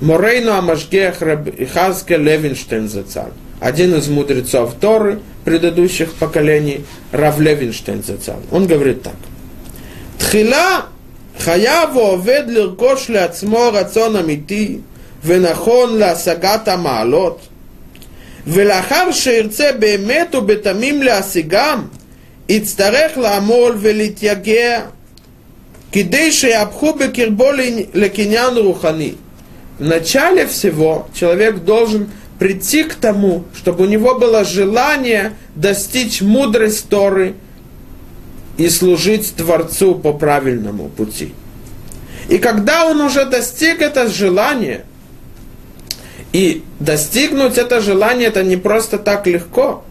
Морейну 0.00 0.52
Амашгех 0.52 1.20
Ихазке 1.22 2.16
Левинштейн 2.16 2.88
Зацаль. 2.88 3.32
Один 3.60 3.94
из 3.96 4.08
мудрецов 4.08 4.74
Торы 4.80 5.18
предыдущих 5.44 6.14
поколений, 6.14 6.84
Рав 7.10 7.40
Левинштейн 7.40 8.04
Зацаль. 8.04 8.42
Он 8.52 8.68
говорит 8.68 9.02
так. 9.02 9.16
Тхила 10.18 10.86
חייב 11.39 11.89
העובד 11.97 12.43
לרכוש 12.47 13.09
לעצמו 13.09 13.69
רצון 13.73 14.15
אמיתי 14.15 14.77
ונכון 15.25 15.97
להשגת 15.97 16.67
המעלות, 16.67 17.39
ולאחר 18.47 19.11
שירצה 19.11 19.71
באמת 19.79 20.35
ובתמים 20.35 21.03
להשיגם, 21.03 21.81
יצטרך 22.49 23.17
לעמול 23.17 23.75
ולהתייגע, 23.79 24.81
כדי 25.91 26.31
שיהפכו 26.31 26.93
בקרבו 26.93 27.49
לקניין 27.93 28.57
רוחני. 28.57 29.11
Вначале 29.79 30.47
всего 30.47 31.05
человек 31.13 31.65
должен 31.65 32.09
прийти 32.39 32.83
к 32.83 32.95
тому, 32.95 33.43
чтобы 33.53 33.83
у 33.83 33.87
него 33.87 34.17
было 34.17 34.45
желание 34.45 35.33
достичь 35.55 36.21
мудрость 36.21 36.87
Торы 36.87 37.35
и 38.60 38.68
служить 38.68 39.34
Творцу 39.36 39.94
по 39.94 40.12
правильному 40.12 40.88
пути. 40.88 41.34
И 42.28 42.38
когда 42.38 42.86
он 42.86 43.00
уже 43.00 43.24
достиг 43.24 43.80
это 43.80 44.08
желание– 44.08 44.84
и 46.32 46.62
достигнуть 46.78 47.58
это 47.58 47.80
желание, 47.80 48.28
это 48.28 48.42
не 48.44 48.56
просто 48.56 48.98
так 48.98 49.26
легко. 49.26 49.84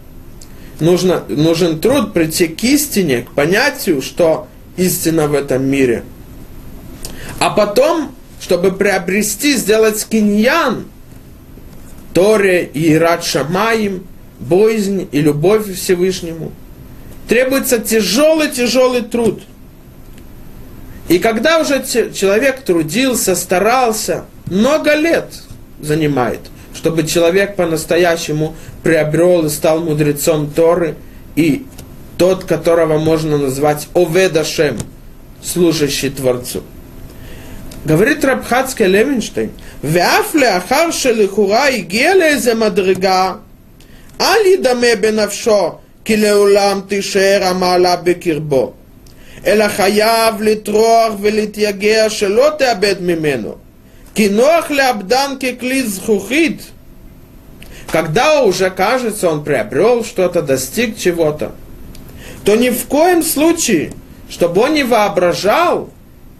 Нужно, 0.80 1.24
нужен 1.28 1.80
труд 1.80 2.14
прийти 2.14 2.48
к 2.48 2.64
истине, 2.64 3.24
к 3.24 3.32
понятию, 3.32 4.02
что 4.02 4.48
истина 4.78 5.28
в 5.28 5.34
этом 5.34 5.66
мире. 5.66 6.04
А 7.40 7.50
потом, 7.50 8.16
чтобы 8.40 8.72
приобрести, 8.72 9.56
сделать 9.58 10.06
киньян, 10.10 10.86
Торе 12.14 12.70
и 12.74 12.94
Ират 12.94 13.26
Шамаим, 13.26 14.06
боязнь 14.40 15.10
и 15.12 15.20
любовь 15.20 15.74
Всевышнему, 15.76 16.54
требуется 17.30 17.78
тяжелый-тяжелый 17.78 19.02
труд. 19.02 19.42
И 21.08 21.20
когда 21.20 21.60
уже 21.60 21.84
человек 21.84 22.62
трудился, 22.62 23.36
старался, 23.36 24.26
много 24.48 24.96
лет 24.96 25.32
занимает, 25.80 26.40
чтобы 26.74 27.04
человек 27.04 27.56
по-настоящему 27.56 28.56
приобрел 28.84 29.46
и 29.46 29.50
стал 29.50 29.80
мудрецом 29.80 30.52
Торы, 30.52 30.96
и 31.36 31.66
тот, 32.18 32.44
которого 32.46 32.98
можно 32.98 33.38
назвать 33.38 33.88
Оведашем, 33.94 34.78
служащий 35.42 36.10
Творцу. 36.10 36.64
Говорит 37.86 38.26
Рабхатский 38.26 38.88
Левинштейн, 38.88 39.52
«Веафле 39.82 40.50
ахар 40.50 40.92
шелихура 40.92 41.70
и 41.70 41.82
гелезе 41.82 42.56
мадрига, 42.56 43.40
али 44.18 44.58
даме 44.58 44.96
бенавшо, 44.96 45.80
כי 46.09 46.17
לעולם 46.17 46.81
תישאר 46.89 47.41
המעלה 47.43 47.97
בקרבו, 47.97 48.73
אלא 49.47 49.69
חייב 49.69 50.43
לטרוח 50.43 51.13
ולהתייגע 51.21 52.11
שלא 52.11 52.51
תאבד 52.59 52.95
ממנו, 53.01 53.55
כי 54.15 54.29
נוח 54.29 54.71
לאבדן 54.71 55.33
ככלי 55.41 55.83
זכוכית. 55.83 56.71
Когда 57.93 58.43
уже 58.43 58.71
кажется, 58.71 59.31
он 59.31 59.45
приобрел 59.45 60.05
что-то, 60.05 60.43
достиг 60.43 60.99
чего-то, 60.99 61.53
то 62.45 62.57
ни 62.57 62.71
в 62.71 62.87
коем 62.87 63.23
случае, 63.23 63.93
чтобы 64.29 64.63
он 64.63 64.75
не 64.75 64.83
воображал 64.83 65.91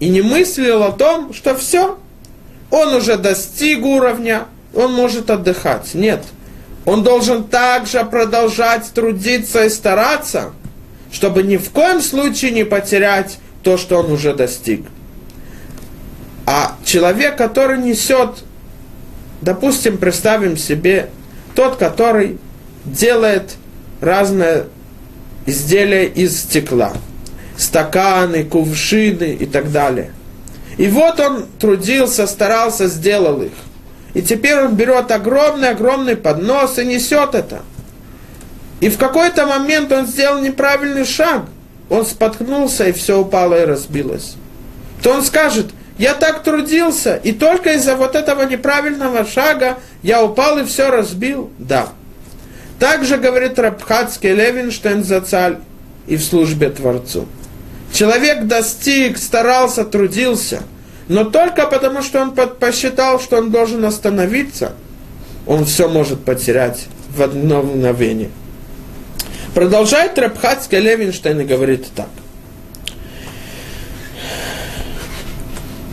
и 0.01 0.09
не 0.09 0.23
мыслил 0.23 0.83
о 0.83 0.91
том, 0.91 1.33
что 1.33 1.55
все, 1.55 1.97
он 2.71 2.95
уже 2.95 3.17
достиг 3.17 3.85
уровня, 3.85 4.47
он 4.75 4.93
может 4.95 5.31
отдыхать. 5.31 5.95
Нет. 5.95 6.25
он 6.90 7.04
должен 7.04 7.44
также 7.44 8.04
продолжать 8.04 8.90
трудиться 8.96 9.66
и 9.66 9.70
стараться, 9.70 10.54
чтобы 11.12 11.44
ни 11.44 11.58
в 11.58 11.70
коем 11.70 12.02
случае 12.02 12.50
не 12.50 12.64
потерять 12.64 13.38
то, 13.62 13.78
что 13.78 14.00
он 14.00 14.12
уже 14.12 14.34
достиг. 14.34 14.88
А 16.48 16.78
человек, 16.84 17.38
который 17.38 17.78
несет, 17.78 18.44
допустим, 19.40 20.00
представим 20.00 20.58
себе, 20.58 21.12
тот, 21.54 21.76
который 21.76 22.40
делает 22.86 23.52
разные 24.02 24.66
изделия 25.46 26.06
из 26.06 26.42
стекла, 26.42 26.94
стаканы, 27.56 28.44
кувшины 28.46 29.38
и 29.40 29.46
так 29.46 29.72
далее. 29.72 30.12
И 30.80 30.88
вот 30.88 31.20
он 31.20 31.46
трудился, 31.60 32.26
старался, 32.26 32.88
сделал 32.88 33.44
их. 33.44 33.52
И 34.14 34.22
теперь 34.22 34.60
он 34.60 34.76
берет 34.76 35.12
огромный-огромный 35.12 36.16
поднос 36.16 36.80
и 36.80 36.86
несет 36.86 37.36
это. 37.36 37.62
И 38.80 38.90
в 38.90 38.98
какой-то 38.98 39.46
момент 39.46 39.92
он 39.92 40.08
сделал 40.08 40.40
неправильный 40.42 41.06
шаг. 41.06 41.44
Он 41.90 42.06
споткнулся, 42.06 42.88
и 42.88 42.92
все 42.92 43.20
упало 43.20 43.62
и 43.62 43.66
разбилось. 43.66 44.36
То 45.02 45.12
он 45.12 45.24
скажет, 45.24 45.68
я 45.98 46.14
так 46.14 46.44
трудился, 46.44 47.16
и 47.16 47.32
только 47.32 47.74
из-за 47.74 47.96
вот 47.96 48.16
этого 48.16 48.44
неправильного 48.44 49.26
шага 49.26 49.78
я 50.02 50.24
упал 50.24 50.60
и 50.60 50.66
все 50.66 50.90
разбил. 50.90 51.52
Да. 51.58 51.90
Также 52.80 53.18
говорит 53.18 53.60
Рабхатский 53.60 54.34
Левинштейн 54.34 55.04
за 55.04 55.20
царь 55.22 55.58
и 56.08 56.16
в 56.16 56.24
службе 56.24 56.70
Творцу. 56.70 57.28
Человек 57.92 58.46
достиг, 58.46 59.18
старался, 59.18 59.84
трудился, 59.84 60.64
но 61.09 61.25
только 61.25 61.67
потому, 61.67 62.03
что 62.03 62.21
он 62.21 62.33
посчитал, 62.33 63.21
что 63.21 63.37
он 63.39 63.51
должен 63.51 63.85
остановиться, 63.85 64.73
он 65.47 65.65
все 65.65 65.89
может 65.89 66.25
потерять 66.25 66.87
в 67.15 67.23
одно 67.23 67.63
мгновение. 67.63 68.31
Продолжает 69.55 70.19
Рабхатский 70.19 70.79
Левинштейн 70.81 71.41
и 71.41 71.45
говорит 71.45 71.87
так. 71.95 72.09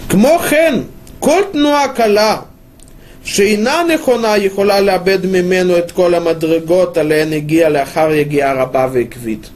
כמו 0.09 0.39
כן, 0.49 0.79
כל 1.19 1.41
תנועה 1.51 1.87
קלה 1.87 2.37
שאינה 3.23 3.83
נכונה 3.93 4.37
יכולה 4.37 4.81
לאבד 4.81 5.25
ממנו 5.25 5.77
את 5.77 5.91
כל 5.91 6.13
המדרגות 6.15 6.97
עליהן 6.97 7.33
הגיע 7.33 7.69
לאחר 7.69 8.11
יגיעה 8.11 8.53
רבה 8.53 8.87
ועקבית. 8.93 9.49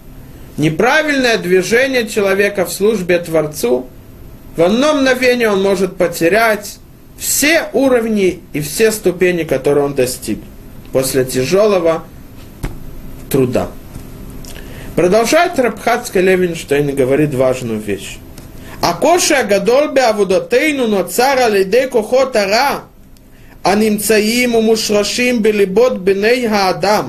Неправильное 0.58 1.38
движение 1.38 2.08
человека 2.08 2.64
в 2.66 2.72
службе 2.72 3.20
Творцу, 3.20 3.90
в 4.56 4.62
одно 4.62 4.94
мгновение 4.94 5.50
он 5.50 5.62
может 5.62 5.98
потерять 5.98 6.78
все 7.18 7.70
уровни 7.74 8.42
и 8.54 8.62
все 8.62 8.92
ступени, 8.92 9.44
которые 9.44 9.86
он 9.86 9.94
достиг 9.94 10.40
после 10.92 11.26
тяжелого 11.26 12.04
труда. 13.30 13.70
Продолжает 14.96 15.60
Рабхатский 15.60 16.22
Левинштейн 16.22 16.90
и 16.90 16.94
говорит 16.94 17.34
важную 17.34 17.80
вещь. 17.80 18.18
הקושי 18.82 19.36
הגדול 19.36 19.88
בעבודתנו 19.94 20.88
נוצר 20.88 21.24
על 21.24 21.56
ידי 21.56 21.84
כוחות 21.90 22.36
הרע 22.36 22.80
הנמצאים 23.64 24.56
ומושרשים 24.56 25.44
בליבות 25.44 26.04
בני 26.04 26.48
האדם, 26.48 27.08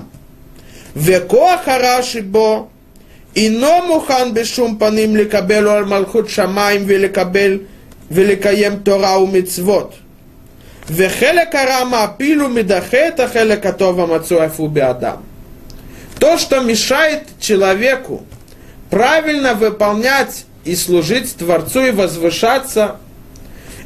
וכוח 0.97 1.61
הרע 1.67 2.03
שבו 2.03 2.69
и 3.34 3.48
Ино 3.48 3.82
мухан 3.86 4.34
бешум 4.34 4.78
паним 4.78 5.16
ликабелу 5.16 5.70
аль 5.70 5.86
малхут 5.86 6.30
шамаем 6.30 6.86
великабель 6.86 7.68
великаем 8.10 8.84
тора 8.84 9.18
у 9.18 9.28
мицвот. 9.28 9.96
Вехелек 10.90 11.56
арама 11.56 12.04
апилу 12.04 12.50
медахет 12.50 13.22
ахелек 13.22 13.66
атова 13.66 14.06
мацу 14.06 14.42
афу 14.42 14.70
адам. 14.82 15.24
То, 16.20 16.38
что 16.38 16.60
мешает 16.60 17.24
человеку 17.40 18.24
правильно 18.90 19.54
выполнять 19.54 20.46
и 20.66 20.76
служить 20.76 21.34
Творцу 21.38 21.86
и 21.86 21.92
возвышаться, 21.92 22.98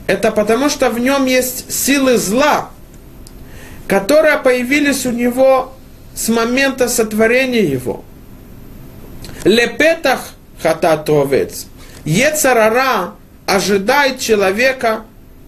это 0.07 0.31
потому, 0.31 0.69
что 0.69 0.89
в 0.89 0.99
нем 0.99 1.25
есть 1.25 1.71
силы 1.71 2.17
зла, 2.17 2.71
которые 3.87 4.37
появились 4.37 5.05
у 5.05 5.11
него 5.11 5.73
с 6.15 6.29
момента 6.29 6.87
сотворения 6.87 7.63
его– 7.63 8.03
Лепетах 9.45 10.31
хататовец. 10.61 11.67
Ецарара 12.03 13.11
ожидает 13.45 14.19
человека 14.19 15.03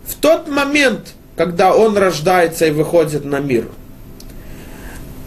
в 0.06 0.16
тот 0.16 0.48
момент, 0.48 1.14
когда 1.36 1.76
он 1.76 1.98
рождается 1.98 2.68
и 2.68 2.72
выходит 2.72 3.26
на 3.26 3.40
мир. 3.40 3.68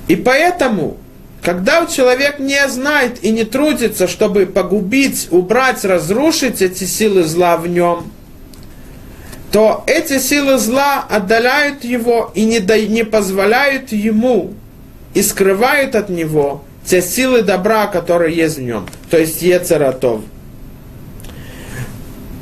И 0.06 0.14
поэтому 0.14 0.98
когда 1.42 1.84
человек 1.86 2.38
не 2.38 2.68
знает 2.68 3.24
и 3.24 3.32
не 3.32 3.44
трудится, 3.44 4.06
чтобы 4.06 4.46
погубить, 4.46 5.28
убрать, 5.30 5.84
разрушить 5.84 6.62
эти 6.62 6.84
силы 6.84 7.24
зла 7.24 7.56
в 7.56 7.66
нем, 7.66 8.12
то 9.50 9.82
эти 9.88 10.20
силы 10.20 10.58
зла 10.58 11.04
отдаляют 11.08 11.82
его 11.82 12.30
и 12.34 12.44
не, 12.44 12.60
да, 12.60 12.78
не 12.78 13.04
позволяют 13.04 13.90
ему 13.90 14.54
и 15.14 15.22
скрывают 15.22 15.96
от 15.96 16.08
него 16.08 16.62
те 16.84 17.02
силы 17.02 17.42
добра, 17.42 17.86
которые 17.86 18.34
есть 18.34 18.58
в 18.58 18.62
нем, 18.62 18.86
то 19.10 19.18
есть 19.18 19.42
Ецератов. 19.42 20.22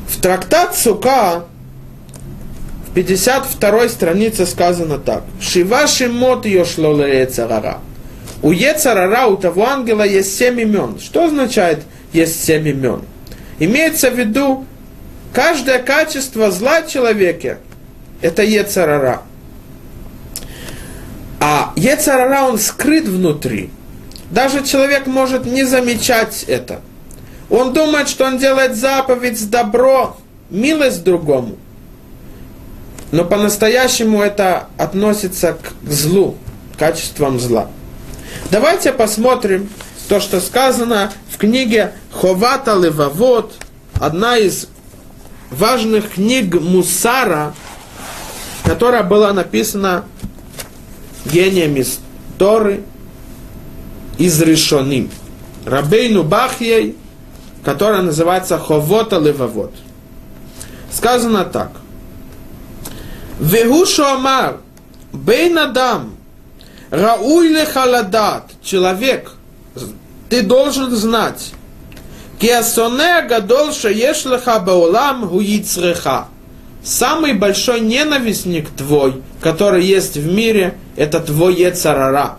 В 0.08 0.20
трактат 0.20 0.76
Сука 0.76 1.44
в 2.88 2.94
52 2.94 3.88
странице 3.88 4.46
сказано 4.46 4.98
так. 4.98 5.24
Шива 5.40 5.86
шимот 5.86 6.46
йошло 6.46 7.04
Ецарара. 7.04 7.78
У 8.42 8.52
Ецарара, 8.52 9.26
у 9.26 9.36
того 9.36 9.66
ангела 9.66 10.02
есть 10.02 10.36
семь 10.36 10.60
имен. 10.60 10.98
Что 11.00 11.24
означает 11.24 11.80
есть 12.12 12.44
семь 12.44 12.68
имен? 12.68 13.02
Имеется 13.58 14.10
в 14.10 14.18
виду, 14.18 14.64
каждое 15.32 15.80
качество 15.80 16.50
зла 16.50 16.82
в 16.82 16.88
человеке– 16.88 17.58
это 18.22 18.42
Ецарара. 18.42 19.22
А 21.40 21.72
Ецарара, 21.76 22.48
он 22.48 22.58
скрыт 22.58 23.06
внутри. 23.06 23.70
Даже 24.30 24.64
человек 24.64 25.06
может 25.06 25.46
не 25.46 25.64
замечать 25.64 26.44
это. 26.46 26.80
Он 27.50 27.72
думает, 27.72 28.08
что 28.08 28.26
он 28.26 28.38
делает 28.38 28.76
заповедь 28.76 29.48
добро, 29.48 30.16
милость 30.50 31.02
другому. 31.02 31.56
Но 33.10 33.24
по-настоящему 33.24 34.20
это 34.22 34.68
относится 34.76 35.54
к 35.54 35.90
злу, 35.90 36.36
качествам 36.78 37.40
зла. 37.40 37.70
Давайте 38.50 38.92
посмотрим 38.92 39.70
то, 40.08 40.20
что 40.20 40.40
сказано 40.40 41.10
в 41.30 41.38
книге 41.38 41.92
Ховата 42.12 42.74
Левавод, 42.74 43.54
одна 43.98 44.36
из 44.36 44.68
важных 45.50 46.12
книг 46.12 46.60
Мусара, 46.60 47.54
которая 48.64 49.02
была 49.02 49.32
написана 49.32 50.04
гением 51.24 51.82
Торы, 52.38 52.82
из 54.18 54.40
Решоним. 54.42 55.10
Рабейну 55.64 56.24
Бахьей, 56.24 56.96
которая 57.64 58.02
называется 58.02 58.58
Ховота 58.58 59.18
Левавод. 59.18 59.72
Сказано 60.90 61.44
так. 61.44 61.72
Вегушу 63.38 64.04
Амар, 64.04 64.58
Бейн 65.12 65.58
Адам, 65.58 66.16
Рауй 66.90 67.54
халадат, 67.66 68.50
человек, 68.62 69.32
ты 70.28 70.42
должен 70.42 70.90
знать, 70.96 71.52
Киасоне 72.40 73.22
гадол 73.28 73.72
шаешлеха 73.72 74.60
баулам 74.60 75.26
гуицреха. 75.28 76.28
Самый 76.82 77.34
большой 77.34 77.80
ненавистник 77.80 78.70
твой, 78.70 79.22
который 79.40 79.84
есть 79.84 80.16
в 80.16 80.32
мире, 80.32 80.78
это 80.96 81.20
твой 81.20 81.54
Ецарара. 81.54 82.36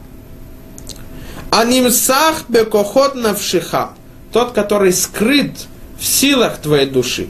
Анимсах 1.51 2.45
бекохот 2.47 3.15
навшиха. 3.15 3.91
Тот, 4.31 4.51
который 4.51 4.93
скрыт 4.93 5.51
в 5.99 6.05
силах 6.05 6.57
твоей 6.57 6.85
души. 6.85 7.27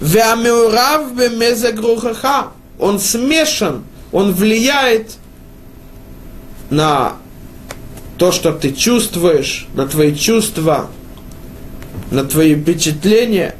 Веамеурав 0.00 1.14
бемезег 1.14 1.80
рухаха. 1.80 2.48
Он 2.78 3.00
смешан, 3.00 3.84
он 4.12 4.32
влияет 4.32 5.12
на 6.68 7.14
то, 8.18 8.32
что 8.32 8.52
ты 8.52 8.72
чувствуешь, 8.72 9.66
на 9.74 9.86
твои 9.86 10.14
чувства, 10.14 10.88
на 12.10 12.24
твои 12.24 12.54
впечатления. 12.54 13.56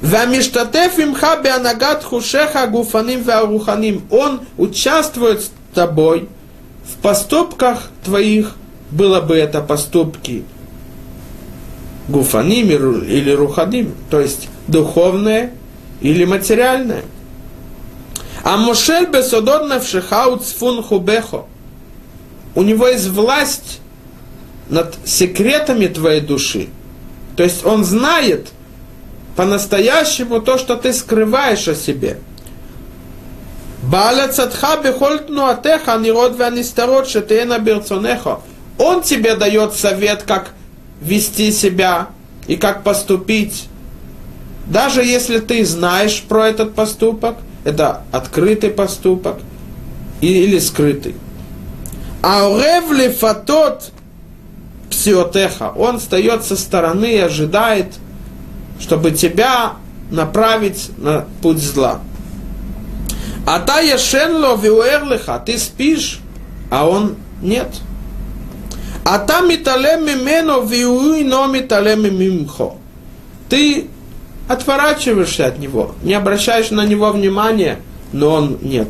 Вамиштатеф 0.00 0.98
имха 0.98 1.36
беанагат 1.36 2.04
хушеха 2.04 2.66
гуфаним 2.66 3.22
веаруханим. 3.22 4.02
Он 4.10 4.40
участвует 4.58 5.42
с 5.42 5.50
тобой 5.74 6.28
в 6.84 7.00
поступках 7.02 7.90
твоих, 8.04 8.54
было 8.92 9.20
бы 9.20 9.36
это 9.36 9.60
поступки 9.60 10.44
гуфаним 12.08 12.70
или 12.70 13.30
руханим, 13.32 13.94
то 14.10 14.20
есть 14.20 14.48
духовное 14.68 15.52
или 16.00 16.24
материальное. 16.24 17.04
А 18.44 18.56
Мошель 18.56 19.06
бесодот 19.06 19.68
навшиха 19.68 20.36
цфун 20.38 20.82
хубехо. 20.82 21.46
У 22.54 22.62
него 22.62 22.86
есть 22.88 23.08
власть 23.08 23.80
над 24.68 24.94
секретами 25.04 25.86
твоей 25.86 26.20
души. 26.20 26.68
То 27.36 27.44
есть 27.44 27.64
он 27.64 27.84
знает 27.84 28.48
по-настоящему 29.36 30.40
то, 30.42 30.58
что 30.58 30.76
ты 30.76 30.92
скрываешь 30.92 31.68
о 31.68 31.74
себе. 31.74 32.18
Баля 33.82 34.28
цатха 34.28 34.76
бехольтну 34.76 35.46
атеха 35.46 35.96
нирод 35.98 36.36
ванистарот 36.36 37.08
шетеена 37.08 37.58
берцонехо. 37.58 38.40
Он 38.82 39.00
тебе 39.00 39.36
дает 39.36 39.74
совет, 39.74 40.24
как 40.24 40.50
вести 41.00 41.52
себя 41.52 42.08
и 42.48 42.56
как 42.56 42.82
поступить. 42.82 43.68
Даже 44.66 45.04
если 45.04 45.38
ты 45.38 45.64
знаешь 45.64 46.20
про 46.22 46.48
этот 46.48 46.74
поступок, 46.74 47.36
это 47.62 48.02
открытый 48.10 48.70
поступок 48.70 49.38
или 50.20 50.58
скрытый. 50.58 51.14
А 52.24 52.40
ревли 52.40 53.08
фатот 53.08 53.92
псиотеха, 54.90 55.72
он 55.76 56.00
встает 56.00 56.42
со 56.42 56.56
стороны 56.56 57.14
и 57.14 57.18
ожидает, 57.18 57.94
чтобы 58.80 59.12
тебя 59.12 59.74
направить 60.10 60.90
на 60.98 61.26
путь 61.40 61.58
зла. 61.58 62.00
А 63.46 63.60
та 63.60 63.78
ешенло 63.78 64.56
виуэрлиха, 64.56 65.40
ты 65.46 65.56
спишь, 65.56 66.18
а 66.68 66.88
он 66.88 67.14
нет. 67.40 67.68
А 69.04 69.18
там 69.18 69.48
миталем 69.48 70.06
мимену 70.06 70.62
виуи 70.62 71.24
но 71.24 71.46
миталем 71.46 72.02
мимхо. 72.02 72.74
Ты 73.48 73.88
отворачиваешься 74.48 75.46
от 75.46 75.58
него, 75.58 75.94
не 76.02 76.14
обращаешь 76.14 76.70
на 76.70 76.86
него 76.86 77.10
внимания, 77.10 77.80
но 78.12 78.30
он 78.30 78.58
нет. 78.62 78.88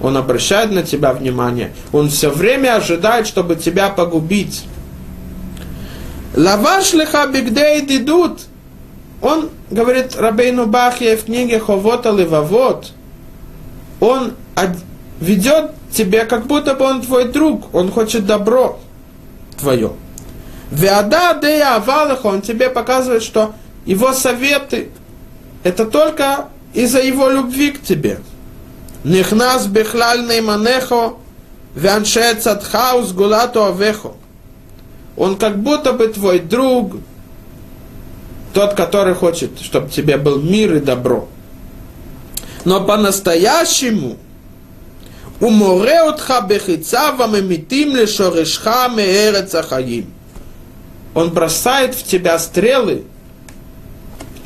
Он 0.00 0.16
обращает 0.16 0.70
на 0.70 0.82
тебя 0.82 1.12
внимание. 1.12 1.72
Он 1.92 2.08
все 2.08 2.30
время 2.30 2.76
ожидает, 2.76 3.26
чтобы 3.26 3.56
тебя 3.56 3.88
погубить. 3.88 4.64
Лаваш 6.36 6.92
леха 6.94 7.26
бигдей 7.26 7.84
идут. 7.96 8.40
Он, 9.22 9.48
говорит 9.70 10.16
Рабейну 10.16 10.66
Бахья 10.66 11.16
в 11.16 11.24
книге 11.24 11.58
Ховота 11.58 12.10
Левавот, 12.10 12.92
он 14.00 14.32
ведет 15.20 15.70
тебя, 15.90 16.26
как 16.26 16.46
будто 16.46 16.74
бы 16.74 16.84
он 16.84 17.00
твой 17.00 17.28
друг, 17.28 17.74
он 17.74 17.90
хочет 17.90 18.26
добро 18.26 18.78
твое. 19.58 19.92
Веада 20.70 21.38
дея 21.40 21.76
авалаха, 21.76 22.26
он 22.26 22.42
тебе 22.42 22.70
показывает, 22.70 23.22
что 23.22 23.54
его 23.86 24.12
советы, 24.12 24.90
это 25.62 25.86
только 25.86 26.48
из-за 26.72 27.00
его 27.00 27.28
любви 27.28 27.70
к 27.72 27.82
тебе. 27.82 28.18
Нихнас 29.04 29.66
бехлаль 29.66 30.26
нейманехо, 30.26 31.14
вянше 31.74 32.34
цадхаус 32.34 33.12
гулату 33.12 33.64
авехо. 33.64 34.12
Он 35.16 35.36
как 35.36 35.58
будто 35.58 35.92
бы 35.92 36.08
твой 36.08 36.40
друг, 36.40 36.96
тот, 38.52 38.74
который 38.74 39.14
хочет, 39.14 39.60
чтобы 39.60 39.90
тебе 39.90 40.16
был 40.16 40.40
мир 40.40 40.76
и 40.76 40.80
добро. 40.80 41.28
Но 42.64 42.84
по-настоящему 42.84 44.16
уморе 45.44 46.02
утха 46.02 46.40
бехица 46.40 47.12
вамемитим 47.12 47.96
лешорешха 47.96 48.88
меэрец 48.88 49.54
ахаим. 49.54 50.12
Он 51.14 51.30
бросает 51.30 51.94
в 51.94 52.04
тебя 52.04 52.38
стрелы, 52.38 53.04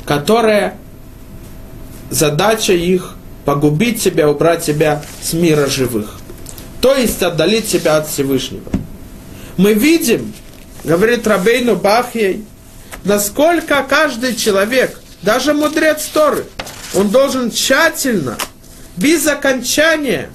которые 0.05 0.77
задача 2.09 2.73
их 2.73 3.15
погубить 3.45 4.01
тебя, 4.01 4.29
убрать 4.29 4.63
тебя 4.63 5.03
с 5.21 5.33
мира 5.33 5.67
живых. 5.67 6.17
То 6.81 6.95
есть 6.95 7.21
отдалить 7.23 7.67
тебя 7.67 7.97
от 7.97 8.07
Всевышнего. 8.07 8.69
Мы 9.57 9.73
видим, 9.73 10.33
говорит 10.83 11.27
Рабейну 11.27 11.75
Бахьей, 11.75 12.45
насколько 13.03 13.83
каждый 13.83 14.35
человек, 14.35 14.99
даже 15.21 15.53
мудрец 15.53 16.05
Торы, 16.13 16.45
он 16.93 17.09
должен 17.09 17.51
тщательно, 17.51 18.37
без 18.95 19.27
окончания, 19.27 20.29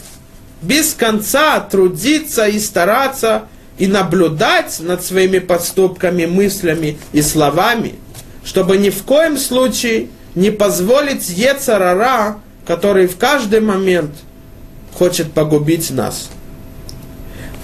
без 0.65 0.95
конца 0.95 1.61
трудиться 1.61 2.47
и 2.47 2.59
стараться 2.59 3.45
и 3.79 3.87
наблюдать 3.87 4.81
над 4.81 5.05
своими 5.05 5.39
поступками, 5.39 6.27
мыслями 6.27 6.99
и 7.13 7.23
словами– 7.23 7.95
чтобы 8.45 8.77
ни 8.77 8.91
в 8.91 9.03
коем 9.03 9.39
случае 9.39 10.09
не 10.35 10.51
позволить 10.51 11.29
Ецарара, 11.31 12.41
который 12.67 13.07
в 13.07 13.17
каждый 13.17 13.61
момент 13.61 14.13
хочет 14.97 15.33
погубить 15.33 15.91
нас. 15.91 16.31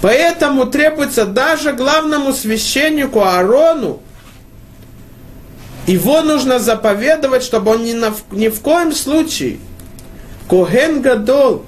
Поэтому 0.01 0.65
требуется 0.65 1.25
даже 1.25 1.73
главному 1.73 2.33
священнику 2.33 3.21
Аарону, 3.21 4.01
его 5.85 6.21
нужно 6.21 6.59
заповедовать, 6.59 7.43
чтобы 7.43 7.71
он 7.71 7.83
ни, 7.83 7.93
на, 7.93 8.13
ни 8.31 8.47
в 8.49 8.61
коем 8.61 8.91
случае, 8.91 9.57
Коген 10.47 11.01
Гадол, 11.01 11.65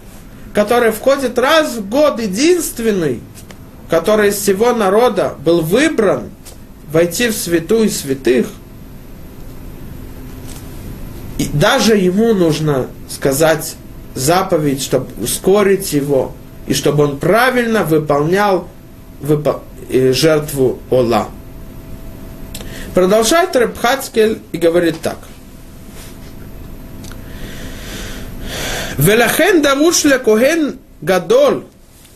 который 0.54 0.92
входит 0.92 1.38
раз 1.38 1.76
в 1.76 1.90
год, 1.90 2.22
единственный, 2.22 3.22
который 3.90 4.30
из 4.30 4.36
всего 4.36 4.74
народа 4.74 5.36
был 5.44 5.62
выбран 5.62 6.30
войти 6.92 7.30
в 7.30 7.34
святую 7.34 7.90
святых– 7.90 8.48
и 11.38 11.50
даже 11.52 11.96
ему 11.96 12.34
нужно 12.34 12.88
сказать 13.10 13.76
заповедь, 14.16 14.82
чтобы 14.82 15.08
ускорить 15.22 15.92
его, 15.94 16.32
и 16.68 16.74
чтобы 16.74 17.04
он 17.04 17.18
правильно 17.18 17.84
выполнял 17.84 18.68
выпол... 19.22 19.62
Э, 19.90 20.14
жертву 20.14 20.80
Ола. 20.90 21.28
Продолжает 22.94 23.56
Рабхацкель 23.56 24.42
и 24.52 24.58
говорит 24.58 25.02
так. 25.02 25.18
ולכן 29.00 29.60
דרוש 29.64 30.06
לכהן 30.06 30.72
גדול 31.04 31.62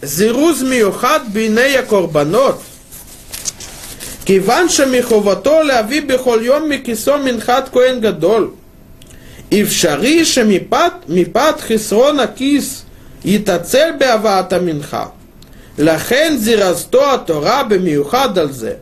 זירוז 0.01 0.63
מיוחד 0.63 1.19
בעיני 1.33 1.77
הקורבנות 1.77 2.61
כיוון 4.25 4.69
שמחובתו 4.69 5.63
להביא 5.63 6.01
בכל 6.01 6.39
יום 6.41 6.69
מכיסו 6.69 7.17
מנחת 7.17 7.69
כהן 7.71 7.99
גדול 7.99 8.49
אפשרי 9.53 10.25
שמפאת 10.25 11.61
חסרון 11.61 12.19
הכיס 12.19 12.83
יתעצל 13.25 13.89
בהבאת 13.99 14.53
המנחה. 14.53 15.05
לכן 15.77 16.35
זירזתו 16.37 17.13
התורה 17.13 17.63
במיוחד 17.63 18.37
על 18.37 18.51
זה. 18.51 18.73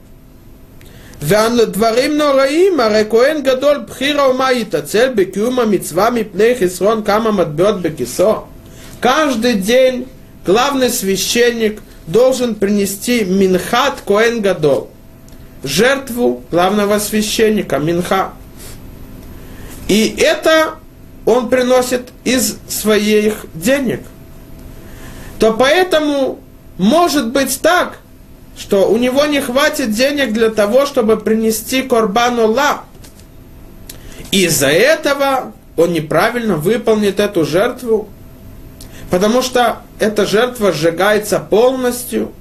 ועל 1.22 1.64
דברים 1.64 2.18
נוראים, 2.18 2.80
הרי 2.80 3.04
כהן 3.10 3.42
גדול 3.42 3.84
בחיר 3.88 4.20
האומה 4.20 4.52
יתעצל 4.52 5.08
בקיום 5.14 5.58
המצווה 5.58 6.10
מפני 6.10 6.54
חסרון 6.60 7.02
כמה 7.04 7.30
מטבעות 7.30 7.82
בכיסו. 7.82 8.34
Каждый 9.02 9.54
день 9.54 10.06
главный 10.46 10.90
священник 10.90 11.80
должен 12.06 12.54
принести 12.54 13.24
минхат 13.24 14.02
Коэн 14.04 14.42
Гадол, 14.42 14.90
жертву 15.64 16.42
главного 16.50 16.98
священника, 16.98 17.78
минха. 17.78 18.32
И 19.88 20.14
это 20.18 20.74
он 21.24 21.48
приносит 21.48 22.08
из 22.24 22.58
своих 22.68 23.46
денег. 23.54 24.00
То 25.38 25.54
поэтому 25.54 26.40
может 26.76 27.30
быть 27.32 27.60
так, 27.62 27.98
что 28.57 28.89
у 28.89 28.97
него 28.97 29.25
не 29.25 29.41
хватит 29.41 29.91
денег 29.91 30.33
для 30.33 30.49
того, 30.49 30.85
чтобы 30.85 31.17
принести 31.17 31.81
корбану 31.81 32.47
ла. 32.47 32.83
Из-за 34.31 34.67
этого 34.67 35.53
он 35.75 35.93
неправильно 35.93 36.55
выполнит 36.55 37.19
эту 37.19 37.45
жертву, 37.45 38.09
потому 39.09 39.41
что 39.41 39.79
эта 39.99 40.25
жертва 40.25 40.71
сжигается 40.71 41.39
полностью. 41.39 42.31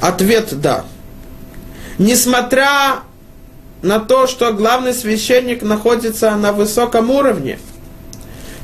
Ответ– 0.00 0.60
да. 0.60 0.84
Несмотря 1.98 3.00
на 3.82 3.98
то, 3.98 4.26
что 4.26 4.52
главный 4.52 4.92
священник 4.92 5.62
находится 5.62 6.36
на 6.36 6.52
высоком 6.52 7.10
уровне, 7.10 7.58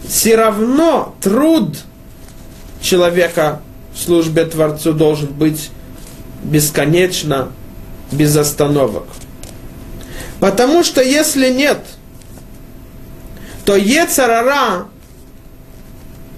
все 0.07 0.36
равно 0.36 1.14
труд 1.20 1.78
человека 2.80 3.61
в 3.92 3.98
службе 3.98 4.44
Творцу 4.44 4.92
должен 4.92 5.28
быть 5.28 5.70
бесконечно, 6.45 7.49
без 8.12 8.36
остановок. 8.36 9.05
Потому 10.40 10.84
что 10.84 11.03
если 11.03 11.51
нет, 11.51 11.78
то 13.64 13.76
Ецарара, 13.76 14.88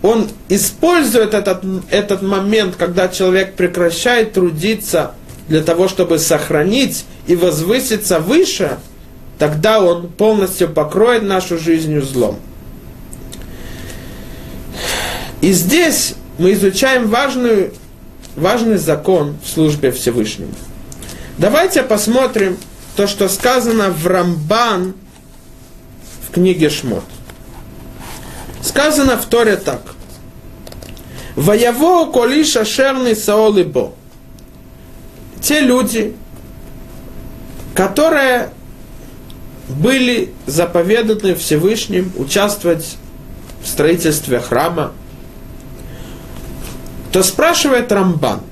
он 0.03 0.31
использует 0.49 1.35
этот, 1.35 1.65
этот 1.91 2.23
момент, 2.23 2.77
когда 2.77 3.09
человек 3.09 3.55
прекращает 3.55 4.33
трудиться 4.35 5.13
для 5.49 5.63
того, 5.63 5.89
чтобы 5.89 6.19
сохранить 6.19 7.05
и 7.27 7.35
возвыситься 7.35 8.21
выше, 8.21 8.79
тогда 9.39 9.81
он 9.83 10.09
полностью 10.09 10.69
покроет 10.69 11.23
нашу 11.23 11.59
жизнь 11.59 12.01
злом. 12.01 12.39
И 15.41 15.53
здесь 15.53 16.15
мы 16.39 16.53
изучаем 16.53 17.09
важную, 17.09 17.73
важный 18.37 18.77
закон 18.77 19.37
в 19.43 19.49
службе 19.49 19.91
Всевышнему. 19.91 20.53
Давайте 21.39 21.83
посмотрим 21.83 22.57
то, 22.95 23.07
что 23.07 23.29
сказано 23.29 23.91
в 23.91 24.07
Рамбан 24.07 24.95
в 26.29 26.33
книге 26.33 26.71
Шмот. 26.71 27.05
Сказано 28.63 29.17
в 29.17 29.27
Торе 29.27 29.57
так. 29.57 29.95
Вояво 31.35 32.11
колиша 32.11 32.65
шерный 32.65 33.15
саолибо. 33.15 33.93
Те 35.43 35.61
люди, 35.61 36.17
которые 37.75 38.51
были 39.69 40.33
заповеданы 40.47 41.35
Всевышним 41.35 42.13
участвовать 42.17 42.97
в 43.63 43.69
строительстве 43.69 44.41
храма, 44.41 44.93
то 47.17 47.23
спрашивает 47.23 47.91
Рамбан. 47.91 48.43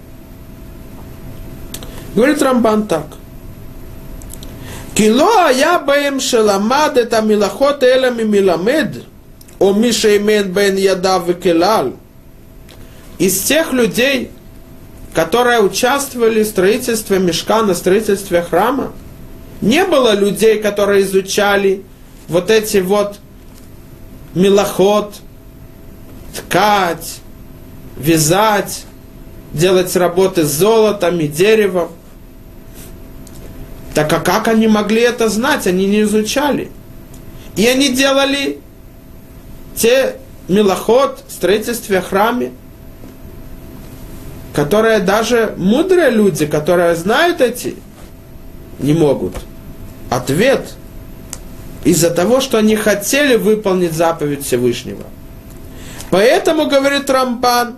Говорит 2.14 2.40
Рамбан 2.40 2.86
так. 2.86 3.04
Кило 4.94 5.50
я 5.50 5.78
бэм 5.78 6.18
шеламад 6.18 6.96
это 6.96 7.20
милахот 7.20 7.82
элами 7.82 8.22
миламед, 8.22 9.04
о 9.58 9.74
миша 9.74 10.16
имен 10.16 10.50
бен 10.50 10.76
ядав 10.76 11.26
келал. 11.42 11.92
Из 13.18 13.38
тех 13.42 13.74
людей, 13.74 14.30
которые 15.12 15.60
участвовали 15.60 16.42
в 16.42 16.46
строительстве 16.46 17.18
мешка, 17.18 17.60
на 17.60 17.74
строительстве 17.74 18.40
храма, 18.40 18.92
не 19.60 19.84
было 19.84 20.14
людей, 20.14 20.58
которые 20.62 21.02
изучали 21.02 21.82
вот 22.28 22.50
эти 22.50 22.78
вот 22.78 23.18
милоход, 24.34 25.16
ткать, 26.34 27.20
вязать, 27.96 28.84
делать 29.52 29.94
работы 29.96 30.44
с 30.44 30.50
золотом 30.50 31.20
и 31.20 31.28
деревом. 31.28 31.90
Так 33.94 34.12
а 34.12 34.20
как 34.20 34.48
они 34.48 34.66
могли 34.66 35.02
это 35.02 35.28
знать? 35.28 35.66
Они 35.66 35.86
не 35.86 36.02
изучали. 36.02 36.70
И 37.56 37.66
они 37.66 37.90
делали 37.90 38.58
те 39.76 40.16
милоход, 40.48 41.22
строительстве 41.28 42.00
храме, 42.00 42.52
которые 44.52 44.98
даже 45.00 45.54
мудрые 45.56 46.10
люди, 46.10 46.46
которые 46.46 46.96
знают 46.96 47.40
эти, 47.40 47.76
не 48.78 48.92
могут. 48.92 49.34
Ответ 50.10 50.74
из-за 51.84 52.10
того, 52.10 52.40
что 52.40 52.58
они 52.58 52.76
хотели 52.76 53.36
выполнить 53.36 53.92
заповедь 53.92 54.44
Всевышнего. 54.44 55.04
Поэтому, 56.10 56.66
говорит 56.66 57.10
Рамбан, 57.10 57.76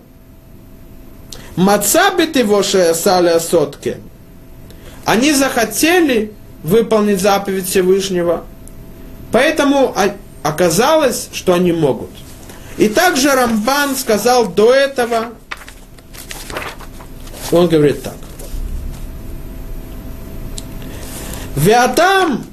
Мацабит 1.56 2.36
его 2.36 2.62
шеясаля 2.62 3.40
сотке. 3.40 3.98
Они 5.06 5.32
захотели 5.32 6.32
выполнить 6.62 7.20
заповедь 7.20 7.68
Всевышнего, 7.68 8.44
поэтому 9.32 9.94
оказалось, 10.42 11.28
что 11.32 11.54
они 11.54 11.72
могут. 11.72 12.10
И 12.76 12.88
также 12.88 13.30
Рамбан 13.30 13.96
сказал 13.96 14.48
до 14.48 14.74
этого, 14.74 15.28
он 17.50 17.68
говорит 17.68 18.02
так. 18.02 18.16
Веатам 21.54 22.44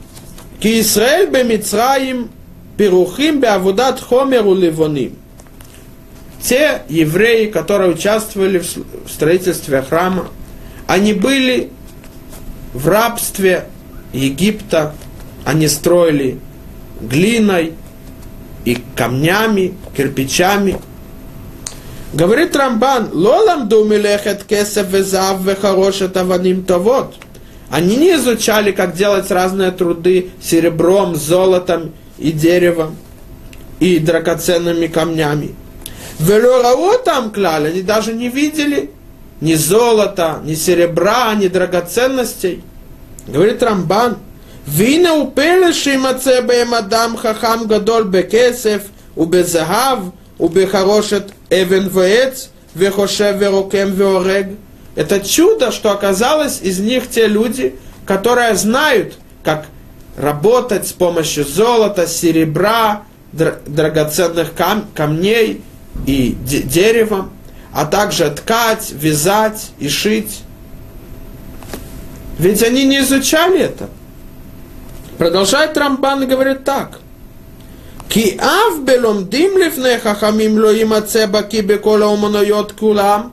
ки 0.62 0.80
Исраэль 0.80 1.30
бемицраим 1.30 2.30
пирухим 2.78 3.42
беавудат 3.42 4.00
хомер 4.00 4.48
у 4.48 4.56
ливоним 4.56 5.18
те 6.44 6.82
евреи, 6.90 7.48
которые 7.48 7.92
участвовали 7.92 8.60
в 8.60 9.10
строительстве 9.10 9.82
храма, 9.82 10.28
они 10.88 11.14
были 11.14 11.70
в 12.74 12.88
рабстве 12.88 13.66
Египта, 14.12 14.94
они 15.46 15.68
строили 15.68 16.40
глиной 17.02 17.74
и 18.66 18.78
камнями, 18.96 19.74
кирпичами. 19.96 20.80
Говорит 22.14 22.56
Рамбан, 22.56 23.10
лолам 23.14 23.70
думилехет 23.70 24.44
кесев 24.44 24.90
везав 24.90 25.42
вехарошет 25.42 26.16
аваним 26.18 26.64
тавод. 26.64 27.16
Они 27.70 27.96
не 27.96 28.16
изучали, 28.16 28.72
как 28.72 28.96
делать 28.96 29.32
разные 29.32 29.72
труды 29.72 30.30
серебром, 30.42 31.16
золотом 31.16 31.92
и 32.20 32.32
деревом 32.32 32.98
и 33.80 33.98
драгоценными 33.98 34.88
камнями. 34.88 35.56
Велорау 36.20 36.98
там 37.04 37.32
клали, 37.32 37.70
они 37.70 37.82
даже 37.82 38.14
не 38.14 38.30
видели 38.30 38.92
ни 39.42 39.56
золота, 39.56 40.40
ни 40.44 40.54
серебра, 40.56 41.34
ни 41.36 41.48
драгоценностей. 41.48 42.64
Говорит 43.28 43.62
Рамбан, 43.64 44.18
Вина 44.66 45.16
упеле 45.16 45.74
шимаце 45.74 46.42
бэм 46.42 46.74
адам 46.74 47.18
хахам 47.18 47.68
гадоль 47.68 48.06
бекесев, 48.06 48.84
убезахав, 49.16 50.00
убехарошет 50.38 51.34
эвен 51.50 51.90
вэц, 51.90 52.48
вехошев 52.74 53.36
верукем 53.38 53.92
веорег. 53.92 54.48
Это 54.96 55.20
чудо, 55.20 55.72
что 55.72 55.92
оказалось 55.92 56.62
из 56.62 56.80
них 56.80 57.10
те 57.10 57.28
люди, 57.28 57.76
которые 58.06 58.56
знают, 58.56 59.16
как 59.44 59.66
работать 60.18 60.88
с 60.88 60.94
помощью 60.94 61.44
золота, 61.46 62.08
серебра, 62.08 63.04
драгоценных 63.34 64.54
кам- 64.54 64.86
камней, 64.96 65.62
и 66.06 66.38
деревом, 66.44 67.32
а 67.74 67.86
также 67.86 68.30
ткать, 68.30 68.92
вязать 68.92 69.72
и 69.80 69.90
шить. 69.90 70.42
Ведь 72.38 72.64
они 72.64 72.86
не 72.86 73.00
изучали 73.00 73.60
это. 73.60 73.90
Продолжает 75.18 75.78
Рамбан 75.78 76.24
и 76.24 76.26
говорит 76.26 76.64
так. 76.64 77.00
Ки 78.10 78.38
ав 78.40 78.84
беломдим 78.84 79.58
лифне 79.58 79.98
хахамим 79.98 80.58
лоима 80.58 81.02
цеба 81.02 81.44
кибе 81.44 81.78
кулам. 81.78 83.32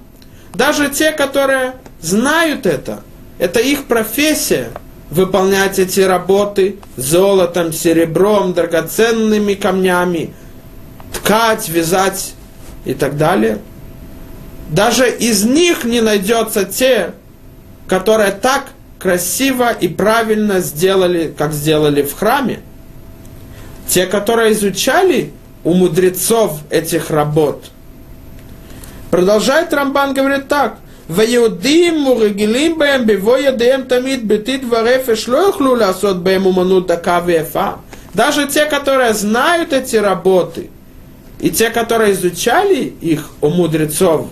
Даже 0.55 0.89
те, 0.89 1.13
которые 1.13 1.75
знают 2.01 2.67
это, 2.67 3.03
это 3.39 3.61
их 3.61 3.85
профессия, 3.87 4.71
выполнять 5.11 5.79
эти 5.79 6.01
работы 6.01 6.77
золотом, 6.97 7.73
серебром, 7.73 8.53
драгоценными 8.53 9.55
камнями, 9.55 10.33
ткать, 11.13 11.69
вязать 11.69 12.35
и 12.86 12.94
так 12.94 13.18
далее. 13.18 13.60
Даже 14.70 15.10
из 15.10 15.44
них 15.44 15.84
не 15.84 16.02
найдется 16.02 16.66
те, 16.66 17.12
которые 17.88 18.32
так 18.32 18.68
красиво 19.00 19.72
и 19.72 19.88
правильно 19.88 20.60
сделали, 20.60 21.34
как 21.38 21.54
сделали 21.54 22.02
в 22.02 22.14
храме. 22.14 22.62
Те, 23.88 24.08
которые 24.08 24.54
изучали 24.54 25.32
у 25.64 25.74
мудрецов 25.74 26.60
этих 26.70 27.12
работ. 27.12 27.66
Продолжает 29.12 29.74
Рамбан, 29.74 30.14
говорит 30.14 30.48
так. 30.48 30.78
ויהודים 31.10 32.00
מורגלים 32.00 32.80
בהם 32.80 33.08
בבוא 33.08 33.38
ידיהם 33.38 33.82
תמיד 33.88 34.28
בטיט 34.28 34.64
ורפש 34.70 35.30
לא 35.30 35.38
יוכלו 35.38 35.76
לעשות 35.76 36.24
בהם 36.24 36.46
אומנות 36.46 36.88
דקה 36.88 37.22
ויפה. 37.26 37.70
Даже 38.16 38.48
те, 38.48 38.66
которые 38.66 39.14
знают 39.14 39.74
эти 39.74 39.98
работы – 39.98 40.76
и 41.41 41.51
те, 41.51 41.71
которые 41.71 42.13
изучали 42.13 42.85
их 43.01 43.31
у 43.41 43.49
мудрецов, 43.49 44.29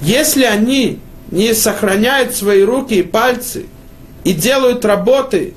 если 0.00 0.44
они 0.44 0.98
не 1.30 1.54
сохраняют 1.54 2.34
свои 2.34 2.62
руки 2.62 2.94
и 2.94 3.02
пальцы 3.02 3.66
и 4.24 4.32
делают 4.32 4.84
работы 4.84 5.54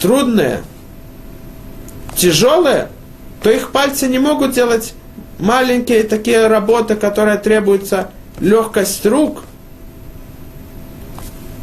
трудные, 0.00 0.62
тяжелые, 2.16 2.88
то 3.42 3.50
их 3.50 3.70
пальцы 3.70 4.08
не 4.08 4.18
могут 4.18 4.52
делать 4.52 4.94
маленькие 5.38 6.02
такие 6.02 6.48
работы, 6.48 6.96
которые 6.96 7.38
требуются 7.38 8.10
легкость 8.40 9.06
рук. 9.06 9.44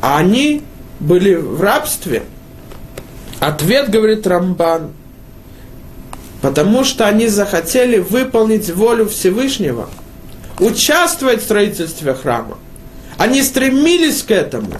А 0.01 0.17
они 0.17 0.63
были 0.99 1.35
в 1.35 1.61
рабстве. 1.61 2.23
Ответ, 3.39 3.89
говорит 3.89 4.25
Рамбан, 4.25 4.93
потому 6.43 6.83
что 6.83 7.07
они 7.07 7.29
захотели 7.29 7.99
выполнить 7.99 8.69
волю 8.69 9.07
Всевышнего, 9.07 9.89
участвовать 10.59 11.39
в 11.39 11.45
строительстве 11.45 12.13
храма. 12.13 12.57
Они 13.17 13.41
стремились 13.41 14.23
к 14.23 14.31
этому, 14.31 14.73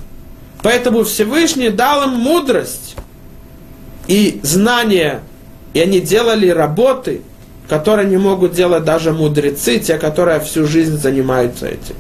поэтому 0.62 1.06
Всевышний 1.06 1.70
дал 1.70 2.04
им 2.04 2.10
мудрость 2.16 2.96
и 4.08 4.42
знания, 4.44 5.22
и 5.74 5.80
они 5.80 6.02
делали 6.02 6.50
работы, 6.50 7.22
которые 7.70 8.10
не 8.10 8.18
могут 8.18 8.52
делать 8.52 8.84
даже 8.84 9.14
мудрецы, 9.14 9.80
те, 9.80 9.98
которые 9.98 10.42
всю 10.42 10.68
жизнь 10.68 10.98
занимаются 10.98 11.68
этим. 11.68 11.96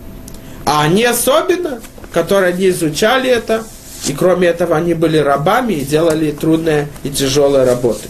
А 0.65 0.81
они 0.81 1.05
особенно, 1.05 1.79
которые 2.11 2.51
не 2.51 2.67
изучали 2.67 3.29
это, 3.29 3.63
и 4.07 4.11
кроме 4.11 4.49
этого 4.49 4.75
они 4.75 4.93
были 4.93 5.19
рабами 5.19 5.75
и 5.75 5.85
делали 5.85 6.31
трудные 6.31 6.89
и 7.03 7.09
тяжелые 7.09 7.63
работы. 7.63 8.09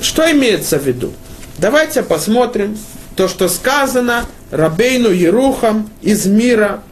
Что 0.00 0.30
имеется 0.30 0.78
в 0.78 0.86
виду? 0.86 1.12
Давайте 1.58 2.02
посмотрим 2.02 2.76
то, 3.16 3.28
что 3.28 3.48
сказано 3.48 4.26
Рабейну 4.50 5.10
Ерухам 5.10 5.90
из 6.02 6.26
мира, 6.26 6.82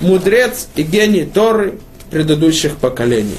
мудрец 0.00 0.68
и 0.76 0.82
гений 0.82 1.24
Торы 1.24 1.78
предыдущих 2.10 2.76
поколений. 2.76 3.38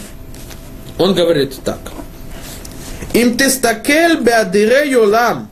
Он 0.97 1.13
говорит 1.13 1.55
так. 1.63 1.79
Им 3.13 3.37
тестакел 3.37 4.21
беадире 4.21 4.89
йолам, 4.91 5.47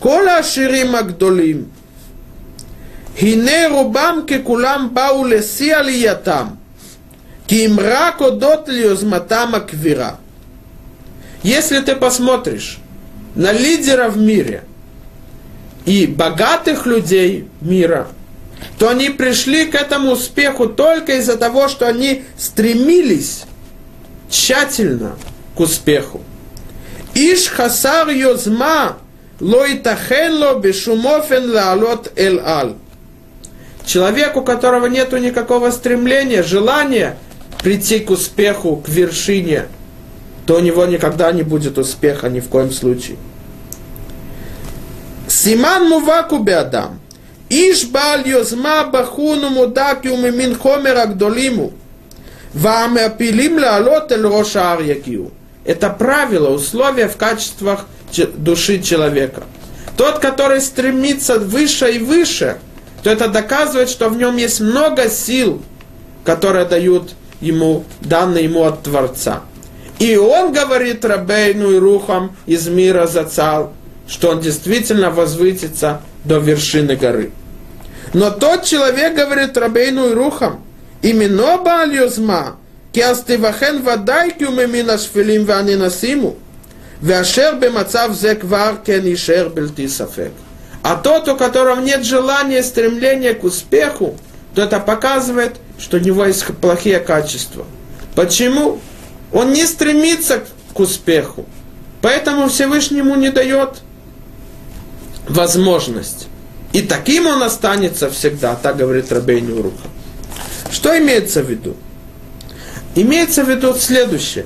כל 0.00 0.28
העשירים 0.28 0.94
הגדולים, 0.94 1.64
הנה 3.20 3.68
רובם 3.70 4.20
ככולם 4.26 4.88
באו 4.92 5.24
לשיא 5.24 5.76
עלייתם, 5.76 6.46
כי 7.48 7.66
אם 7.66 7.76
רק 7.82 8.20
הודות 8.20 8.68
ליוזמתם 8.68 9.50
הכבירה. 9.52 10.10
Если 11.43 11.79
ты 11.79 11.95
посмотришь 11.95 12.79
на 13.35 13.51
лидеров 13.51 14.15
в 14.15 14.21
мире 14.21 14.63
и 15.85 16.07
богатых 16.07 16.85
людей 16.85 17.47
мира, 17.59 18.07
то 18.79 18.89
они 18.89 19.09
пришли 19.09 19.65
к 19.65 19.75
этому 19.75 20.11
успеху 20.11 20.67
только 20.67 21.17
из-за 21.17 21.35
того, 21.35 21.67
что 21.67 21.85
они 21.85 22.23
стремились 22.37 23.43
тщательно 24.29 25.17
к 25.55 25.59
успеху. 25.59 26.21
Иш 27.13 27.47
хасар 27.47 28.09
йозма 28.09 28.97
лоитахен 29.41 30.33
ло 30.33 30.59
бешумофен 30.59 31.51
лаалот 31.51 32.11
эль 32.15 32.39
ал. 32.39 32.77
Человек, 33.85 34.37
у 34.37 34.41
которого 34.41 34.85
нет 34.85 35.11
никакого 35.11 35.69
стремления, 35.71 36.41
желания 36.41 37.17
прийти 37.61 37.99
к 37.99 38.11
успеху, 38.11 38.77
к 38.77 38.87
вершине, 38.87 39.65
то 40.45 40.55
у 40.55 40.59
него 40.59 40.85
никогда 40.85 41.31
не 41.31 41.43
будет 41.43 41.77
успеха 41.77 42.29
ни 42.29 42.39
в 42.39 42.49
коем 42.49 42.71
случае. 42.71 43.17
Симан 45.27 45.87
муваку 45.87 46.39
беадам. 46.39 46.99
Иш 47.49 47.85
бал 47.85 48.25
йозма 48.25 48.85
бахуну 48.85 49.49
мудак 49.49 50.05
юмимин 50.05 50.57
хомер 50.57 50.97
агдолиму. 50.97 51.73
Ваамапилим 52.53 53.59
лаалот 53.59 54.11
эль 54.11 54.21
роша 54.21 54.73
ар 54.73 54.81
Это 55.65 55.89
правило, 55.89 56.49
условия 56.49 57.07
в 57.07 57.17
качествах 57.17 57.85
души 58.37 58.81
человека. 58.81 59.43
Тот, 59.97 60.19
который 60.19 60.61
стремится 60.61 61.39
выше 61.39 61.93
и 61.93 61.99
выше, 61.99 62.57
то 63.03 63.09
это 63.09 63.27
доказывает, 63.27 63.89
что 63.89 64.09
в 64.09 64.17
нем 64.17 64.37
есть 64.37 64.59
много 64.59 65.09
сил, 65.09 65.61
которые 66.23 66.65
дают 66.65 67.13
ему, 67.41 67.83
данные 68.01 68.45
ему 68.45 68.63
от 68.63 68.83
Творца. 68.83 69.43
И 69.99 70.17
он 70.17 70.51
говорит 70.51 71.05
Рабейну 71.05 71.71
и 71.71 71.77
Рухам 71.77 72.35
из 72.45 72.67
мира 72.67 73.07
зацал, 73.07 73.73
что 74.07 74.31
он 74.31 74.41
действительно 74.41 75.11
возвысится 75.11 76.01
до 76.25 76.37
вершины 76.39 76.95
горы. 76.95 77.31
Но 78.13 78.29
тот 78.31 78.63
человек, 78.63 79.15
говорит 79.15 79.57
Рабейну 79.57 80.09
и 80.09 80.13
Рухам, 80.13 80.61
именно 81.01 81.57
Бальюзма, 81.57 82.57
Киастивахен 82.91 83.81
Вадайкю 83.81 84.51
Меминаш 84.51 85.01
Филим 85.01 85.45
Ванинасиму, 85.45 86.37
Вяшер 87.01 87.55
Бемацав 87.55 88.13
Зек 88.13 88.43
Варкен 88.43 89.05
и 89.05 89.15
Шер 89.15 89.49
Бельтисафек. 89.49 90.31
А 90.83 90.95
тот, 90.95 91.27
у 91.27 91.35
которого 91.35 91.79
нет 91.79 92.05
желания, 92.05 92.59
и 92.59 92.63
стремления 92.63 93.33
к 93.33 93.43
успеху, 93.43 94.15
то 94.53 94.61
это 94.61 94.79
показывает, 94.79 95.55
что 95.79 95.97
у 95.97 95.99
него 95.99 96.25
есть 96.25 96.45
плохие 96.61 96.99
качества. 96.99 97.65
Почему? 98.15 98.79
Он 99.33 99.51
не 99.51 99.65
стремится 99.65 100.43
к 100.73 100.79
успеху. 100.79 101.45
Поэтому 102.01 102.49
Всевышнему 102.49 103.15
не 103.15 103.29
дает 103.29 103.81
возможность. 105.27 106.27
И 106.71 106.81
таким 106.81 107.27
он 107.27 107.43
останется 107.43 108.09
всегда, 108.09 108.55
так 108.55 108.77
говорит 108.77 109.11
Рабейн 109.11 109.51
Уруха. 109.51 109.87
Что 110.71 110.97
имеется 110.97 111.41
в 111.41 111.49
виду? 111.49 111.75
Имеется 112.95 113.43
в 113.43 113.49
виду 113.49 113.73
следующее. 113.75 114.45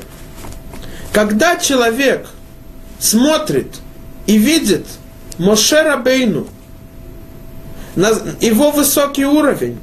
Когда 1.13 1.57
человек 1.57 2.27
смотрит 2.99 3.75
и 4.25 4.38
видит 4.38 4.85
Моше 5.38 5.81
Рабейну, 5.81 6.47
его 8.39 8.71
высокий 8.71 9.25
уровень, 9.25 9.79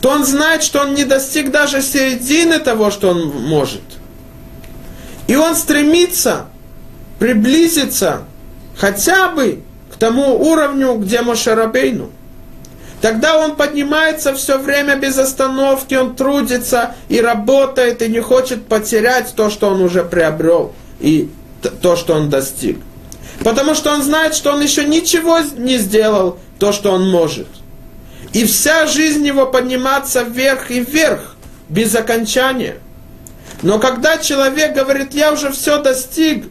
то 0.00 0.10
он 0.10 0.24
знает, 0.24 0.62
что 0.62 0.80
он 0.80 0.94
не 0.94 1.04
достиг 1.04 1.50
даже 1.50 1.82
середины 1.82 2.58
того, 2.58 2.90
что 2.90 3.10
он 3.10 3.28
может. 3.28 3.82
И 5.30 5.36
он 5.36 5.54
стремится 5.54 6.46
приблизиться 7.20 8.22
хотя 8.76 9.28
бы 9.28 9.62
к 9.94 9.96
тому 9.96 10.34
уровню, 10.44 10.94
где 10.94 11.22
Мошарабейну. 11.22 12.10
Тогда 13.00 13.38
он 13.38 13.54
поднимается 13.54 14.34
все 14.34 14.58
время 14.58 14.96
без 14.96 15.18
остановки, 15.18 15.94
он 15.94 16.16
трудится 16.16 16.96
и 17.08 17.20
работает, 17.20 18.02
и 18.02 18.08
не 18.08 18.18
хочет 18.18 18.66
потерять 18.66 19.32
то, 19.36 19.50
что 19.50 19.68
он 19.68 19.80
уже 19.82 20.02
приобрел, 20.02 20.72
и 20.98 21.30
то, 21.80 21.94
что 21.94 22.14
он 22.14 22.28
достиг. 22.28 22.80
Потому 23.44 23.76
что 23.76 23.92
он 23.92 24.02
знает, 24.02 24.34
что 24.34 24.50
он 24.50 24.60
еще 24.60 24.84
ничего 24.84 25.38
не 25.56 25.78
сделал, 25.78 26.40
то, 26.58 26.72
что 26.72 26.90
он 26.90 27.08
может. 27.08 27.46
И 28.32 28.44
вся 28.46 28.88
жизнь 28.88 29.24
его 29.24 29.46
подниматься 29.46 30.24
вверх 30.24 30.72
и 30.72 30.80
вверх, 30.80 31.36
без 31.68 31.94
окончания. 31.94 32.78
Но 33.62 33.78
когда 33.78 34.18
человек 34.18 34.74
говорит, 34.74 35.14
я 35.14 35.32
уже 35.32 35.50
все 35.50 35.82
достиг, 35.82 36.46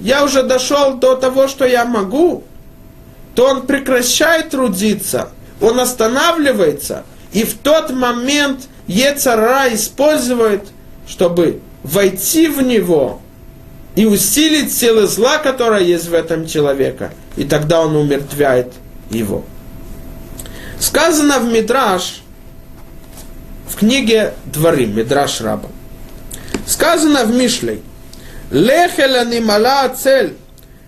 я 0.00 0.24
уже 0.24 0.42
дошел 0.42 0.94
до 0.94 1.14
того, 1.14 1.46
что 1.46 1.64
я 1.64 1.84
могу, 1.84 2.44
то 3.34 3.46
он 3.46 3.66
прекращает 3.66 4.50
трудиться, 4.50 5.28
он 5.60 5.78
останавливается, 5.78 7.04
и 7.32 7.44
в 7.44 7.58
тот 7.58 7.90
момент 7.90 8.68
Ецара 8.86 9.72
использует, 9.72 10.64
чтобы 11.06 11.60
войти 11.84 12.48
в 12.48 12.62
него 12.62 13.20
и 13.94 14.06
усилить 14.06 14.72
силы 14.72 15.06
зла, 15.06 15.38
которая 15.38 15.82
есть 15.82 16.08
в 16.08 16.14
этом 16.14 16.46
человеке, 16.46 17.10
и 17.36 17.44
тогда 17.44 17.82
он 17.82 17.94
умертвяет 17.94 18.72
его. 19.10 19.44
Сказано 20.78 21.38
в 21.38 21.52
Мидраш, 21.52 22.22
в 23.68 23.76
книге 23.76 24.34
Дворы, 24.46 24.86
Мидраш 24.86 25.40
Раба. 25.40 25.68
Сказано 26.66 27.24
в 27.24 27.34
Мишлей, 27.34 27.82
Лехеля 28.50 29.24
нимала 29.24 29.88
цель, 29.88 30.36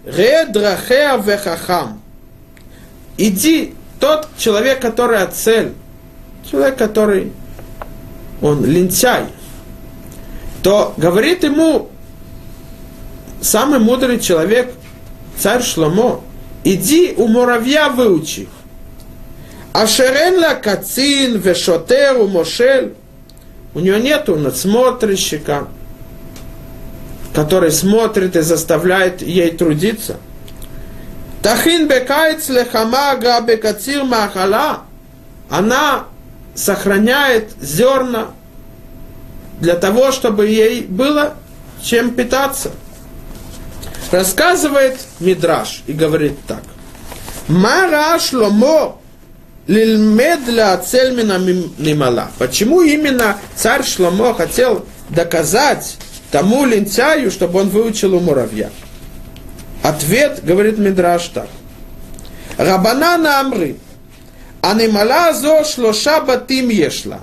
редрахеа 0.04 1.16
вехахам. 1.18 2.00
Иди, 3.16 3.74
тот 4.00 4.28
человек, 4.36 4.80
который 4.80 5.26
цель, 5.28 5.72
человек, 6.50 6.76
который 6.76 7.32
он 8.40 8.64
лентяй, 8.64 9.26
то 10.62 10.94
говорит 10.96 11.44
ему 11.44 11.88
самый 13.40 13.78
мудрый 13.78 14.18
человек, 14.18 14.72
царь 15.38 15.62
Шломо, 15.62 16.22
иди 16.64 17.14
у 17.16 17.28
муравья 17.28 17.88
выучи. 17.88 18.48
Ашерен 19.72 20.40
ла 20.40 20.54
кацин, 20.54 21.38
вешотер, 21.38 22.18
у 22.18 22.28
мошель. 22.28 22.94
У 23.74 23.80
него 23.80 23.96
нету 23.96 24.36
надсмотрщика, 24.36 25.68
который 27.34 27.70
смотрит 27.70 28.36
и 28.36 28.40
заставляет 28.40 29.22
ей 29.22 29.50
трудиться. 29.50 30.16
Тахин 31.42 31.88
бекайц 31.88 32.48
лехама 32.48 33.16
габекацир 33.16 34.04
махала. 34.04 34.82
Она 35.48 36.04
сохраняет 36.54 37.50
зерна 37.60 38.28
для 39.60 39.74
того, 39.74 40.12
чтобы 40.12 40.48
ей 40.48 40.82
было 40.82 41.34
чем 41.82 42.14
питаться. 42.14 42.70
Рассказывает 44.10 44.98
Мидраш 45.20 45.82
и 45.86 45.92
говорит 45.92 46.38
так. 46.46 46.62
Мара 47.48 48.18
шломо 48.18 49.00
Лильмед 49.66 50.48
ля 50.48 50.76
цельмина 50.78 51.38
нимала. 51.78 52.30
Почему 52.38 52.82
именно 52.82 53.38
царь 53.54 53.84
Шломо 53.84 54.34
хотел 54.34 54.84
доказать 55.08 55.96
тому 56.30 56.64
лентяю, 56.66 57.30
чтобы 57.30 57.60
он 57.60 57.68
выучил 57.68 58.14
у 58.14 58.20
муравья? 58.20 58.70
Ответ, 59.82 60.44
говорит 60.44 60.78
Мидраш 60.78 61.28
так. 61.28 61.48
Рабана 62.56 63.16
на 63.18 63.40
Амры. 63.40 63.76
Анимала 64.60 65.32
зо 65.32 65.64
шлоша 65.64 66.20
батим 66.20 66.68
ешла. 66.68 67.20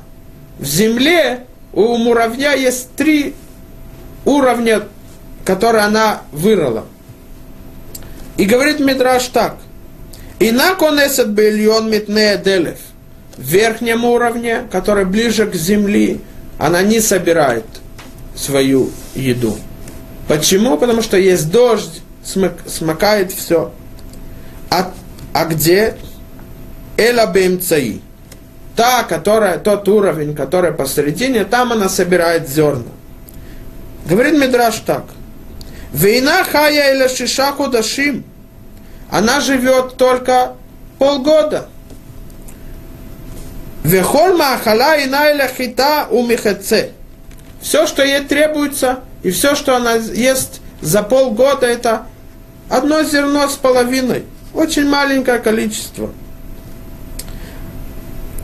В 0.57 0.65
земле 0.65 1.45
у 1.71 1.95
муравья 1.97 2.53
есть 2.53 2.93
три 2.95 3.33
уровня, 4.25 4.83
которые 5.45 5.85
она 5.85 6.21
вырыла. 6.31 6.85
И 8.37 8.45
говорит 8.45 8.79
Мидраш 8.79 9.27
так. 9.27 9.57
Ина 10.39 10.75
конесет 10.75 11.29
бельон 11.29 11.89
митнея 11.89 12.37
делев. 12.37 12.79
В 13.35 13.41
верхнем 13.41 14.05
уровне, 14.05 14.63
который 14.71 15.05
ближе 15.05 15.45
к 15.45 15.55
земле, 15.55 16.19
она 16.57 16.81
не 16.81 17.01
собирает 17.01 17.65
свою 18.35 18.91
еду. 19.15 19.57
Почему? 20.27 20.77
Потому 20.77 21.01
что 21.01 21.17
есть 21.17 21.51
дождь, 21.51 22.01
смык, 22.23 22.53
смыкает 22.67 23.31
все. 23.31 23.71
А, 24.69 24.93
а 25.33 25.45
где? 25.45 25.95
Эла 26.97 27.31
бемцаи. 27.31 28.01
Та, 28.75 29.03
которая, 29.03 29.57
тот 29.57 29.89
уровень, 29.89 30.35
который 30.35 30.71
посередине, 30.71 31.43
там 31.43 31.73
она 31.73 31.89
собирает 31.89 32.47
зерна. 32.47 32.91
Говорит 34.05 34.37
Мидраш 34.37 34.75
так. 34.85 35.03
Вейна 35.91 36.43
хая 36.45 36.95
или 36.95 37.07
шиша 37.07 37.51
худашим. 37.51 38.23
Она 39.09 39.39
живет 39.39 39.97
только 39.97 40.53
полгода. 40.99 41.67
Вехоль 43.83 44.37
хита 45.57 46.07
у 46.09 46.25
михаце. 46.25 46.91
Все, 47.61 47.87
что 47.87 48.03
ей 48.03 48.21
требуется, 48.21 48.99
и 49.23 49.31
все, 49.31 49.55
что 49.55 49.75
она 49.75 49.95
ест 49.95 50.61
за 50.81 51.03
полгода, 51.03 51.65
это 51.65 52.05
одно 52.69 53.03
зерно 53.03 53.47
с 53.49 53.55
половиной. 53.55 54.25
Очень 54.53 54.87
маленькое 54.87 55.39
количество. 55.39 56.11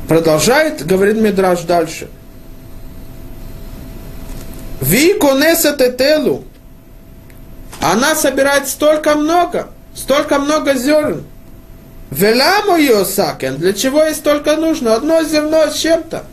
Продолжает, 0.08 0.86
говорит 0.86 1.18
Мидраш 1.18 1.62
дальше. 1.62 2.10
Ви 4.82 5.14
конесет 5.14 5.82
этелу. 5.82 6.44
Она 7.82 8.16
собирает 8.16 8.68
столько 8.68 9.16
много, 9.16 9.70
столько 9.96 10.40
много 10.40 10.76
зерн. 10.76 11.24
Веламу 12.12 12.78
Йосакен, 12.78 13.58
для 13.58 13.74
чего 13.74 14.04
ей 14.04 14.14
столько 14.14 14.56
нужно? 14.58 14.94
Одно 14.94 15.24
зерно 15.24 15.70
с 15.70 15.76
чем-то. 15.78 16.26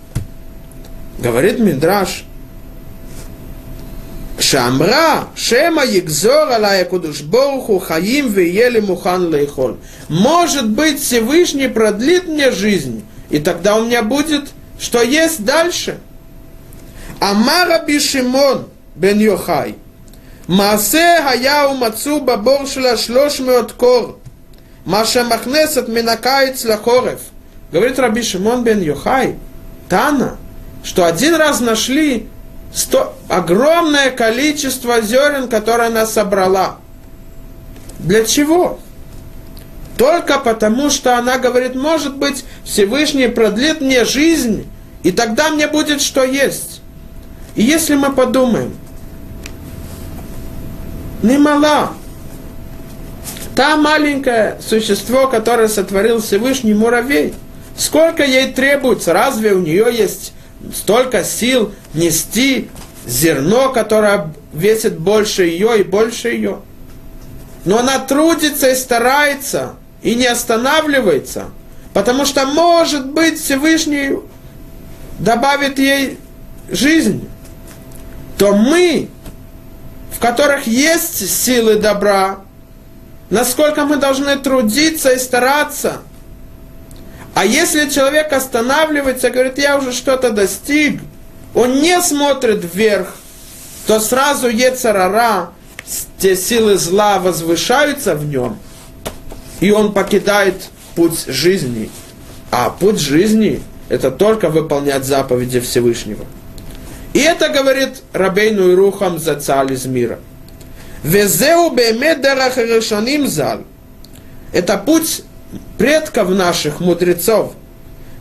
Говорит 1.19 1.59
Мидраш: 1.59 2.25
Шамра, 4.39 5.29
Шема 5.35 5.85
Егзор 5.85 6.51
Алаякудуш 6.51 7.23
борху 7.23 7.79
Хаим 7.79 8.29
Веели 8.29 8.81
Мухан 8.81 9.33
Лейхоль. 9.33 9.77
Может 10.09 10.69
быть, 10.69 11.01
Всевышний 11.01 11.69
продлит 11.69 12.29
мне 12.29 12.51
жизнь, 12.51 13.05
и 13.31 13.39
тогда 13.39 13.77
у 13.77 13.85
меня 13.85 14.03
будет, 14.03 14.51
что 14.79 15.03
есть 15.03 15.45
дальше. 15.45 15.99
Амара 17.19 17.83
Бишимон 17.85 18.67
Бен 18.95 19.21
Йохай– 19.21 19.77
Маасе 20.49 21.23
хаяу 21.23 21.75
мацу 21.75 22.21
бабор 22.21 22.67
шла 22.67 22.97
шлошмеот 22.97 23.73
кор. 23.73 24.19
Маша 24.85 25.25
махнесет 25.25 25.89
минакаец 25.89 26.65
лахорев. 26.65 27.21
Говорит 27.71 27.99
Раби 27.99 28.23
Шимон 28.23 28.65
бен 28.65 28.83
Йохай, 28.83 29.37
Тана, 29.89 30.37
что 30.83 31.07
один 31.07 31.37
раз 31.37 31.61
нашли 31.61 32.29
сто... 32.75 33.15
огромное 33.29 34.11
количество 34.11 35.01
зерен, 35.01 35.49
которое 35.49 35.89
она 35.89 36.05
собрала. 36.05 36.79
Для 38.01 38.25
чего? 38.25 38.81
Только 39.97 40.41
потому, 40.41 40.91
что 40.91 41.17
она 41.17 41.39
говорит, 41.39 41.77
может 41.77 42.17
быть, 42.17 42.45
Всевышний 42.65 43.29
продлит 43.29 43.81
мне 43.81 44.05
жизнь, 44.05 44.69
и 45.05 45.13
тогда 45.13 45.51
мне 45.51 45.69
будет 45.69 46.03
что 46.03 46.25
есть. 46.25 46.83
И 47.55 47.63
если 47.63 47.95
мы 47.95 48.13
подумаем, 48.13 48.77
немала, 51.23 51.93
та 53.55 53.77
маленькое 53.77 54.59
существо, 54.67 55.29
которое 55.29 55.69
сотворил 55.69 56.21
Всевышний 56.21 56.75
муравей, 56.75 57.35
сколько 57.77 58.25
ей 58.25 58.53
требуется, 58.53 59.13
разве 59.13 59.53
у 59.53 59.61
нее 59.61 59.87
есть 59.93 60.33
столько 60.75 61.25
сил 61.25 61.73
нести 61.95 62.69
зерно, 63.07 63.71
которое 63.73 64.33
весит 64.53 64.99
больше 64.99 65.45
ее 65.45 65.81
и 65.81 65.83
больше 65.83 66.29
ее. 66.29 66.61
Но 67.65 67.79
она 67.79 67.99
трудится 68.01 68.71
и 68.71 68.75
старается, 68.75 69.75
и 70.03 70.15
не 70.15 70.27
останавливается, 70.27 71.47
потому 71.93 72.25
что, 72.25 72.45
может 72.47 73.07
быть, 73.07 73.41
Всевышний 73.41 74.19
добавит 75.19 75.79
ей 75.79 76.19
жизнь. 76.71 77.29
То 78.39 78.57
мы, 78.57 79.09
в 80.15 80.21
которых 80.21 80.67
есть 80.67 81.29
силы 81.29 81.77
добра, 81.77 82.41
насколько 83.31 83.85
мы 83.85 83.97
должны 83.97 84.37
трудиться 84.37 85.13
и 85.13 85.19
стараться– 85.19 85.99
а 87.35 87.45
если 87.45 87.89
человек 87.89 88.33
останавливается, 88.33 89.31
говорит, 89.31 89.59
я 89.59 89.79
уже 89.79 89.93
что-то 89.93 90.31
достиг, 90.31 91.01
он 91.55 91.81
не 91.81 92.01
смотрит 92.03 92.63
вверх, 92.75 93.15
то 93.87 94.01
сразу 94.01 94.49
Ецарара, 94.49 95.51
те 96.19 96.37
силы 96.37 96.77
зла 96.77 97.19
возвышаются 97.19 98.15
в 98.15 98.27
нем, 98.27 98.59
и 99.61 99.71
он 99.71 99.93
покидает 99.93 100.55
путь 100.95 101.25
жизни. 101.27 101.91
А 102.51 102.69
путь 102.69 103.01
жизни– 103.01 103.63
это 103.89 104.11
только 104.11 104.51
выполнять 104.51 105.05
заповеди 105.05 105.61
Всевышнего. 105.61 106.27
И 107.13 107.19
это, 107.19 107.49
говорит 107.49 108.03
Рабейну 108.13 108.73
Ирухам, 108.73 109.19
за 109.19 109.39
Царь 109.39 109.73
из 109.73 109.87
мира. 109.87 110.19
Везеу 111.03 111.71
бемедарах 111.71 112.57
решаним 112.57 113.27
зал. 113.27 113.65
Это 114.53 114.79
путь 114.79 115.23
предков 115.79 116.31
наших, 116.31 116.81
мудрецов. 116.81 117.55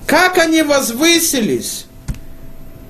Как 0.06 0.38
они 0.38 0.64
возвысились, 0.64 1.86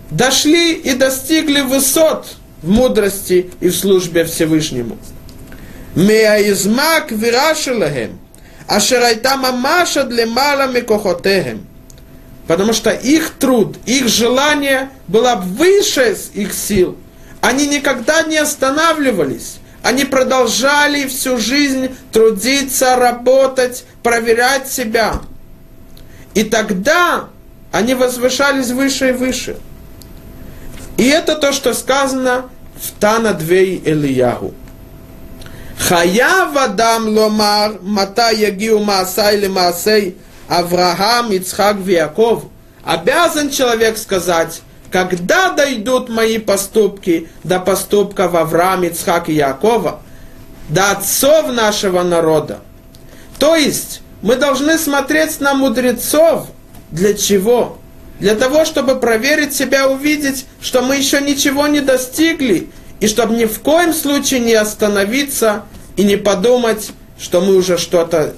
дошли 0.10 0.74
и 0.74 0.93
достигли 0.93 1.62
высот 1.62 2.36
в 2.62 2.70
мудрости 2.70 3.52
и 3.60 3.70
в 3.70 3.76
службе 3.76 4.24
Всевышнему. 4.24 4.97
Меаизмак 5.95 7.12
вирашилахем, 7.12 8.18
ашерайта 8.68 9.36
мамаша 9.38 10.04
для 10.04 10.26
мала 10.26 10.68
микохотехем. 10.68 11.68
Потому 12.48 12.74
что 12.74 12.89
их 12.92 13.32
труд, 13.32 13.78
их 13.86 14.08
желание 14.08 14.89
было 15.08 15.36
выше 15.36 16.18
их 16.34 16.54
сил. 16.54 16.98
Они 17.39 17.68
никогда 17.68 18.24
не 18.24 18.38
останавливались. 18.38 19.58
Они 19.84 20.06
продолжали 20.06 21.08
всю 21.08 21.38
жизнь 21.38 21.96
трудиться, 22.12 22.96
работать, 22.98 23.84
проверять 24.04 24.72
себя. 24.72 25.22
И 26.34 26.44
тогда 26.44 27.30
они 27.72 27.96
возвышались 27.96 28.70
выше 28.70 29.10
и 29.10 29.14
выше. 29.14 29.58
И 30.98 31.08
это 31.08 31.36
то, 31.36 31.52
что 31.52 31.74
сказано 31.74 32.46
в 32.80 32.92
Тана 33.00 33.34
Двей 33.34 33.82
Элиягу. 33.84 34.54
Хая 35.80 36.46
вадам 36.46 37.08
ломар, 37.08 37.80
мата 37.82 38.30
ягиу 38.30 38.80
маасай 38.80 39.38
ли 39.38 39.48
маасей, 39.48 40.16
Авраам, 40.48 41.32
Ицхак, 41.32 41.78
Яков. 41.86 42.44
Обязан 42.84 43.50
человек 43.50 43.98
сказать, 43.98 44.62
когда 44.92 45.52
дойдут 45.52 46.10
мои 46.10 46.38
поступки 46.38 47.30
до 47.44 47.60
поступков 47.60 48.36
Авраама, 48.36 48.88
Ицхака 48.88 49.32
и 49.32 49.36
Якова, 49.36 50.02
до 50.70 50.92
отцов 50.92 51.52
нашего 51.52 52.04
народа. 52.04 52.60
То 53.39 53.56
есть 53.56 54.02
мы 54.22 54.36
должны 54.36 54.78
смотреть 54.78 55.39
на 55.39 55.54
мудрецов. 55.54 56.48
Для 56.92 57.14
чего? 57.14 57.78
Для 58.20 58.36
того, 58.36 58.66
чтобы 58.66 59.00
проверить 59.00 59.56
себя, 59.56 59.89
увидеть, 59.89 60.46
что 60.62 60.82
мы 60.82 60.98
еще 60.98 61.22
ничего 61.22 61.68
не 61.68 61.80
достигли, 61.80 62.70
и 63.00 63.08
чтобы 63.08 63.34
ни 63.36 63.46
в 63.46 63.60
коем 63.62 63.94
случае 63.94 64.42
не 64.42 64.54
остановиться 64.54 65.64
и 65.96 66.04
не 66.04 66.18
подумать, 66.18 66.92
что 67.18 67.42
мы 67.42 67.56
уже 67.56 67.78
что-то 67.78 68.36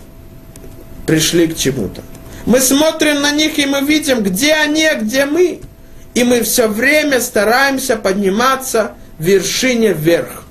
пришли 1.06 1.48
к 1.48 1.58
чему-то. 1.58 2.02
Мы 2.46 2.60
смотрим 2.60 3.22
на 3.22 3.32
них, 3.32 3.58
и 3.58 3.66
мы 3.66 3.82
видим, 3.82 4.22
где 4.22 4.54
они, 4.54 4.84
а 4.86 4.96
где 4.96 5.26
мы. 5.26 5.62
И 6.14 6.24
мы 6.24 6.42
все 6.44 6.68
время 6.68 7.22
стараемся 7.22 7.96
подниматься 7.96 8.92
в 9.18 9.24
вершине 9.24 9.94
вверх. 9.94 10.44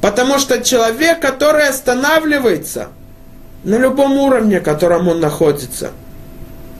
Потому 0.00 0.38
что 0.38 0.62
человек, 0.62 1.20
который 1.20 1.68
останавливается 1.68 2.88
на 3.64 3.76
любом 3.76 4.12
уровне, 4.12 4.60
котором 4.60 5.08
он 5.08 5.20
находится, 5.20 5.90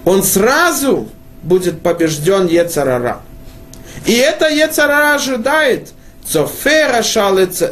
он 0.04 0.22
сразу 0.22 1.08
будет 1.42 1.82
побежден 1.82 2.46
Ецарара. 2.46 3.20
И 4.06 4.14
это 4.14 4.48
Ецарара 4.48 5.14
ожидает 5.14 5.92
цофера 6.24 7.02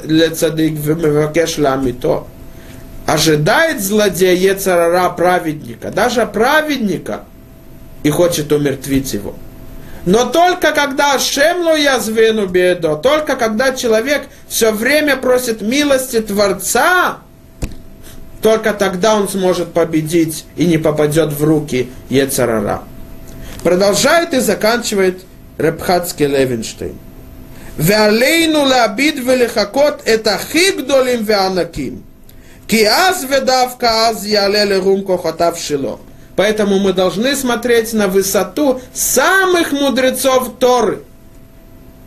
лецадык 0.04 0.72
вемевакеш 0.72 1.58
ламито 1.58 2.24
ожидает 3.08 3.80
злодея 3.80 4.34
Ецарара 4.34 5.08
праведника, 5.08 5.90
даже 5.90 6.26
праведника, 6.26 7.22
и 8.02 8.10
хочет 8.10 8.52
умертвить 8.52 9.14
его. 9.14 9.34
Но 10.04 10.26
только 10.26 10.72
когда 10.72 11.18
шемлу 11.18 11.74
я 11.74 12.00
звену 12.00 12.46
беду, 12.46 13.00
только 13.02 13.36
когда 13.36 13.72
человек 13.74 14.24
все 14.46 14.72
время 14.72 15.16
просит 15.16 15.62
милости 15.62 16.20
Творца, 16.20 17.20
только 18.42 18.74
тогда 18.74 19.16
он 19.16 19.26
сможет 19.26 19.72
победить 19.72 20.44
и 20.56 20.66
не 20.66 20.76
попадет 20.76 21.32
в 21.32 21.42
руки 21.42 21.88
Ецарара. 22.10 22.82
Продолжает 23.62 24.34
и 24.34 24.40
заканчивает 24.40 25.22
Репхатский 25.56 26.26
Левинштейн. 26.26 26.98
Веалейну 27.78 28.64
лабид 28.64 29.18
велихакот 29.18 30.02
это 30.04 30.38
хигдолим 30.52 31.24
веанаким. 31.24 32.04
Киаз 32.68 33.24
ведав 33.24 33.76
аз 33.80 34.26
ялели 34.26 34.74
румко 34.74 35.16
хотав 35.18 35.58
шило. 35.58 35.98
Поэтому 36.36 36.78
мы 36.78 36.92
должны 36.92 37.34
смотреть 37.34 37.94
на 37.94 38.06
высоту 38.06 38.80
самых 38.92 39.72
мудрецов 39.72 40.52
Торы. 40.60 41.02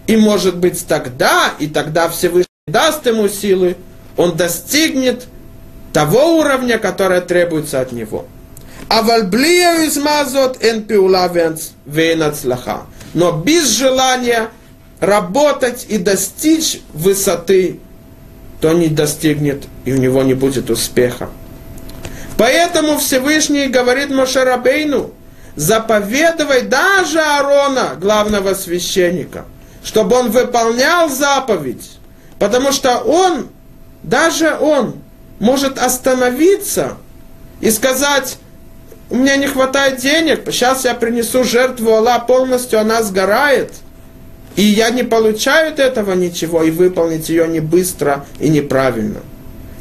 И 0.07 0.15
может 0.15 0.57
быть 0.57 0.87
тогда, 0.87 1.53
и 1.59 1.67
тогда 1.67 2.07
Всевышний 2.09 2.45
даст 2.67 3.05
ему 3.07 3.27
силы, 3.27 3.75
он 4.17 4.37
достигнет 4.37 5.25
того 5.93 6.37
уровня, 6.37 6.77
которое 6.77 7.21
требуется 7.21 7.81
от 7.81 7.91
него. 7.91 8.25
А 8.87 9.01
вальблия 9.01 9.87
измазот 9.87 10.63
Но 13.13 13.31
без 13.31 13.67
желания 13.67 14.49
работать 14.99 15.85
и 15.89 15.97
достичь 15.97 16.81
высоты 16.93 17.79
то 18.61 18.71
не 18.73 18.87
достигнет, 18.87 19.63
и 19.85 19.91
у 19.91 19.97
него 19.97 20.21
не 20.21 20.35
будет 20.35 20.69
успеха. 20.69 21.29
Поэтому 22.37 22.97
Всевышний 22.99 23.67
говорит 23.67 24.11
Мошерабейну, 24.11 25.11
заповедовай 25.55 26.61
даже 26.61 27.19
Аарона, 27.19 27.95
главного 27.99 28.53
священника, 28.53 29.45
чтобы 29.83 30.15
он 30.15 30.29
выполнял 30.29 31.09
заповедь, 31.09 31.97
потому 32.39 32.71
что 32.71 32.99
он, 32.99 33.49
даже 34.03 34.55
он, 34.59 34.95
может 35.39 35.79
остановиться 35.79 36.97
и 37.61 37.71
сказать, 37.71 38.37
у 39.09 39.15
меня 39.15 39.37
не 39.37 39.47
хватает 39.47 39.97
денег, 39.97 40.43
сейчас 40.51 40.85
я 40.85 40.93
принесу 40.93 41.43
жертву 41.43 41.93
Аллах 41.93 42.27
полностью, 42.27 42.79
она 42.79 43.01
сгорает, 43.01 43.73
и 44.55 44.63
я 44.63 44.89
не 44.89 45.03
получаю 45.03 45.71
от 45.71 45.79
этого 45.79 46.13
ничего, 46.13 46.63
и 46.63 46.71
выполнить 46.71 47.29
ее 47.29 47.47
не 47.47 47.59
быстро 47.59 48.25
и 48.39 48.49
неправильно. 48.49 49.19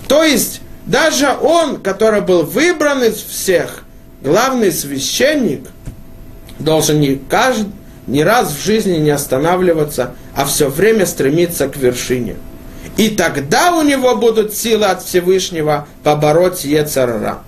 То 0.08 0.22
есть, 0.22 0.60
даже 0.86 1.28
он, 1.40 1.80
который 1.80 2.20
был 2.20 2.44
выбран 2.44 3.02
из 3.02 3.16
всех, 3.16 3.84
главный 4.22 4.72
священник, 4.72 5.68
должен 6.58 7.00
не, 7.00 7.20
каждый, 7.28 7.72
не 8.06 8.24
раз 8.24 8.52
в 8.52 8.64
жизни 8.64 8.96
не 8.98 9.10
останавливаться, 9.10 10.14
а 10.34 10.44
все 10.44 10.68
время 10.68 11.06
стремиться 11.06 11.68
к 11.68 11.76
вершине. 11.76 12.36
И 12.96 13.10
тогда 13.10 13.76
у 13.76 13.82
него 13.82 14.16
будут 14.16 14.54
силы 14.54 14.86
от 14.86 15.02
Всевышнего 15.02 15.86
побороть 16.02 16.64
Ецарара. 16.64 17.40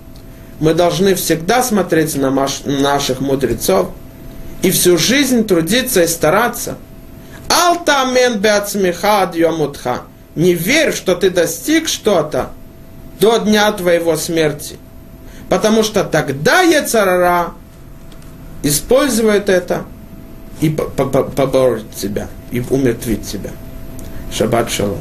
Мы 0.59 0.73
должны 0.73 1.15
всегда 1.15 1.63
смотреть 1.63 2.15
на 2.15 2.31
наших 2.65 3.19
мудрецов 3.19 3.89
и 4.61 4.71
всю 4.71 4.97
жизнь 4.97 5.45
трудиться 5.45 6.03
и 6.03 6.07
стараться. 6.07 6.77
Алтамен 7.49 8.39
беацмиха 8.39 9.23
адьомутха. 9.23 10.01
Не 10.35 10.53
верь, 10.53 10.93
что 10.93 11.15
ты 11.15 11.29
достиг 11.29 11.87
что-то, 11.87 12.49
до 13.19 13.37
дня 13.37 13.71
твоего 13.71 14.17
смерти. 14.17 14.77
Потому 15.49 15.83
что 15.83 16.03
тогда 16.03 16.61
Ецарара 16.61 17.53
использует 18.63 19.49
это 19.49 19.85
и 20.61 20.69
поборет 20.69 21.91
тебя, 21.95 22.27
и 22.51 22.63
умертвит 22.69 23.27
тебя. 23.27 23.51
Шаббат 24.31 24.71
шалом. 24.71 24.99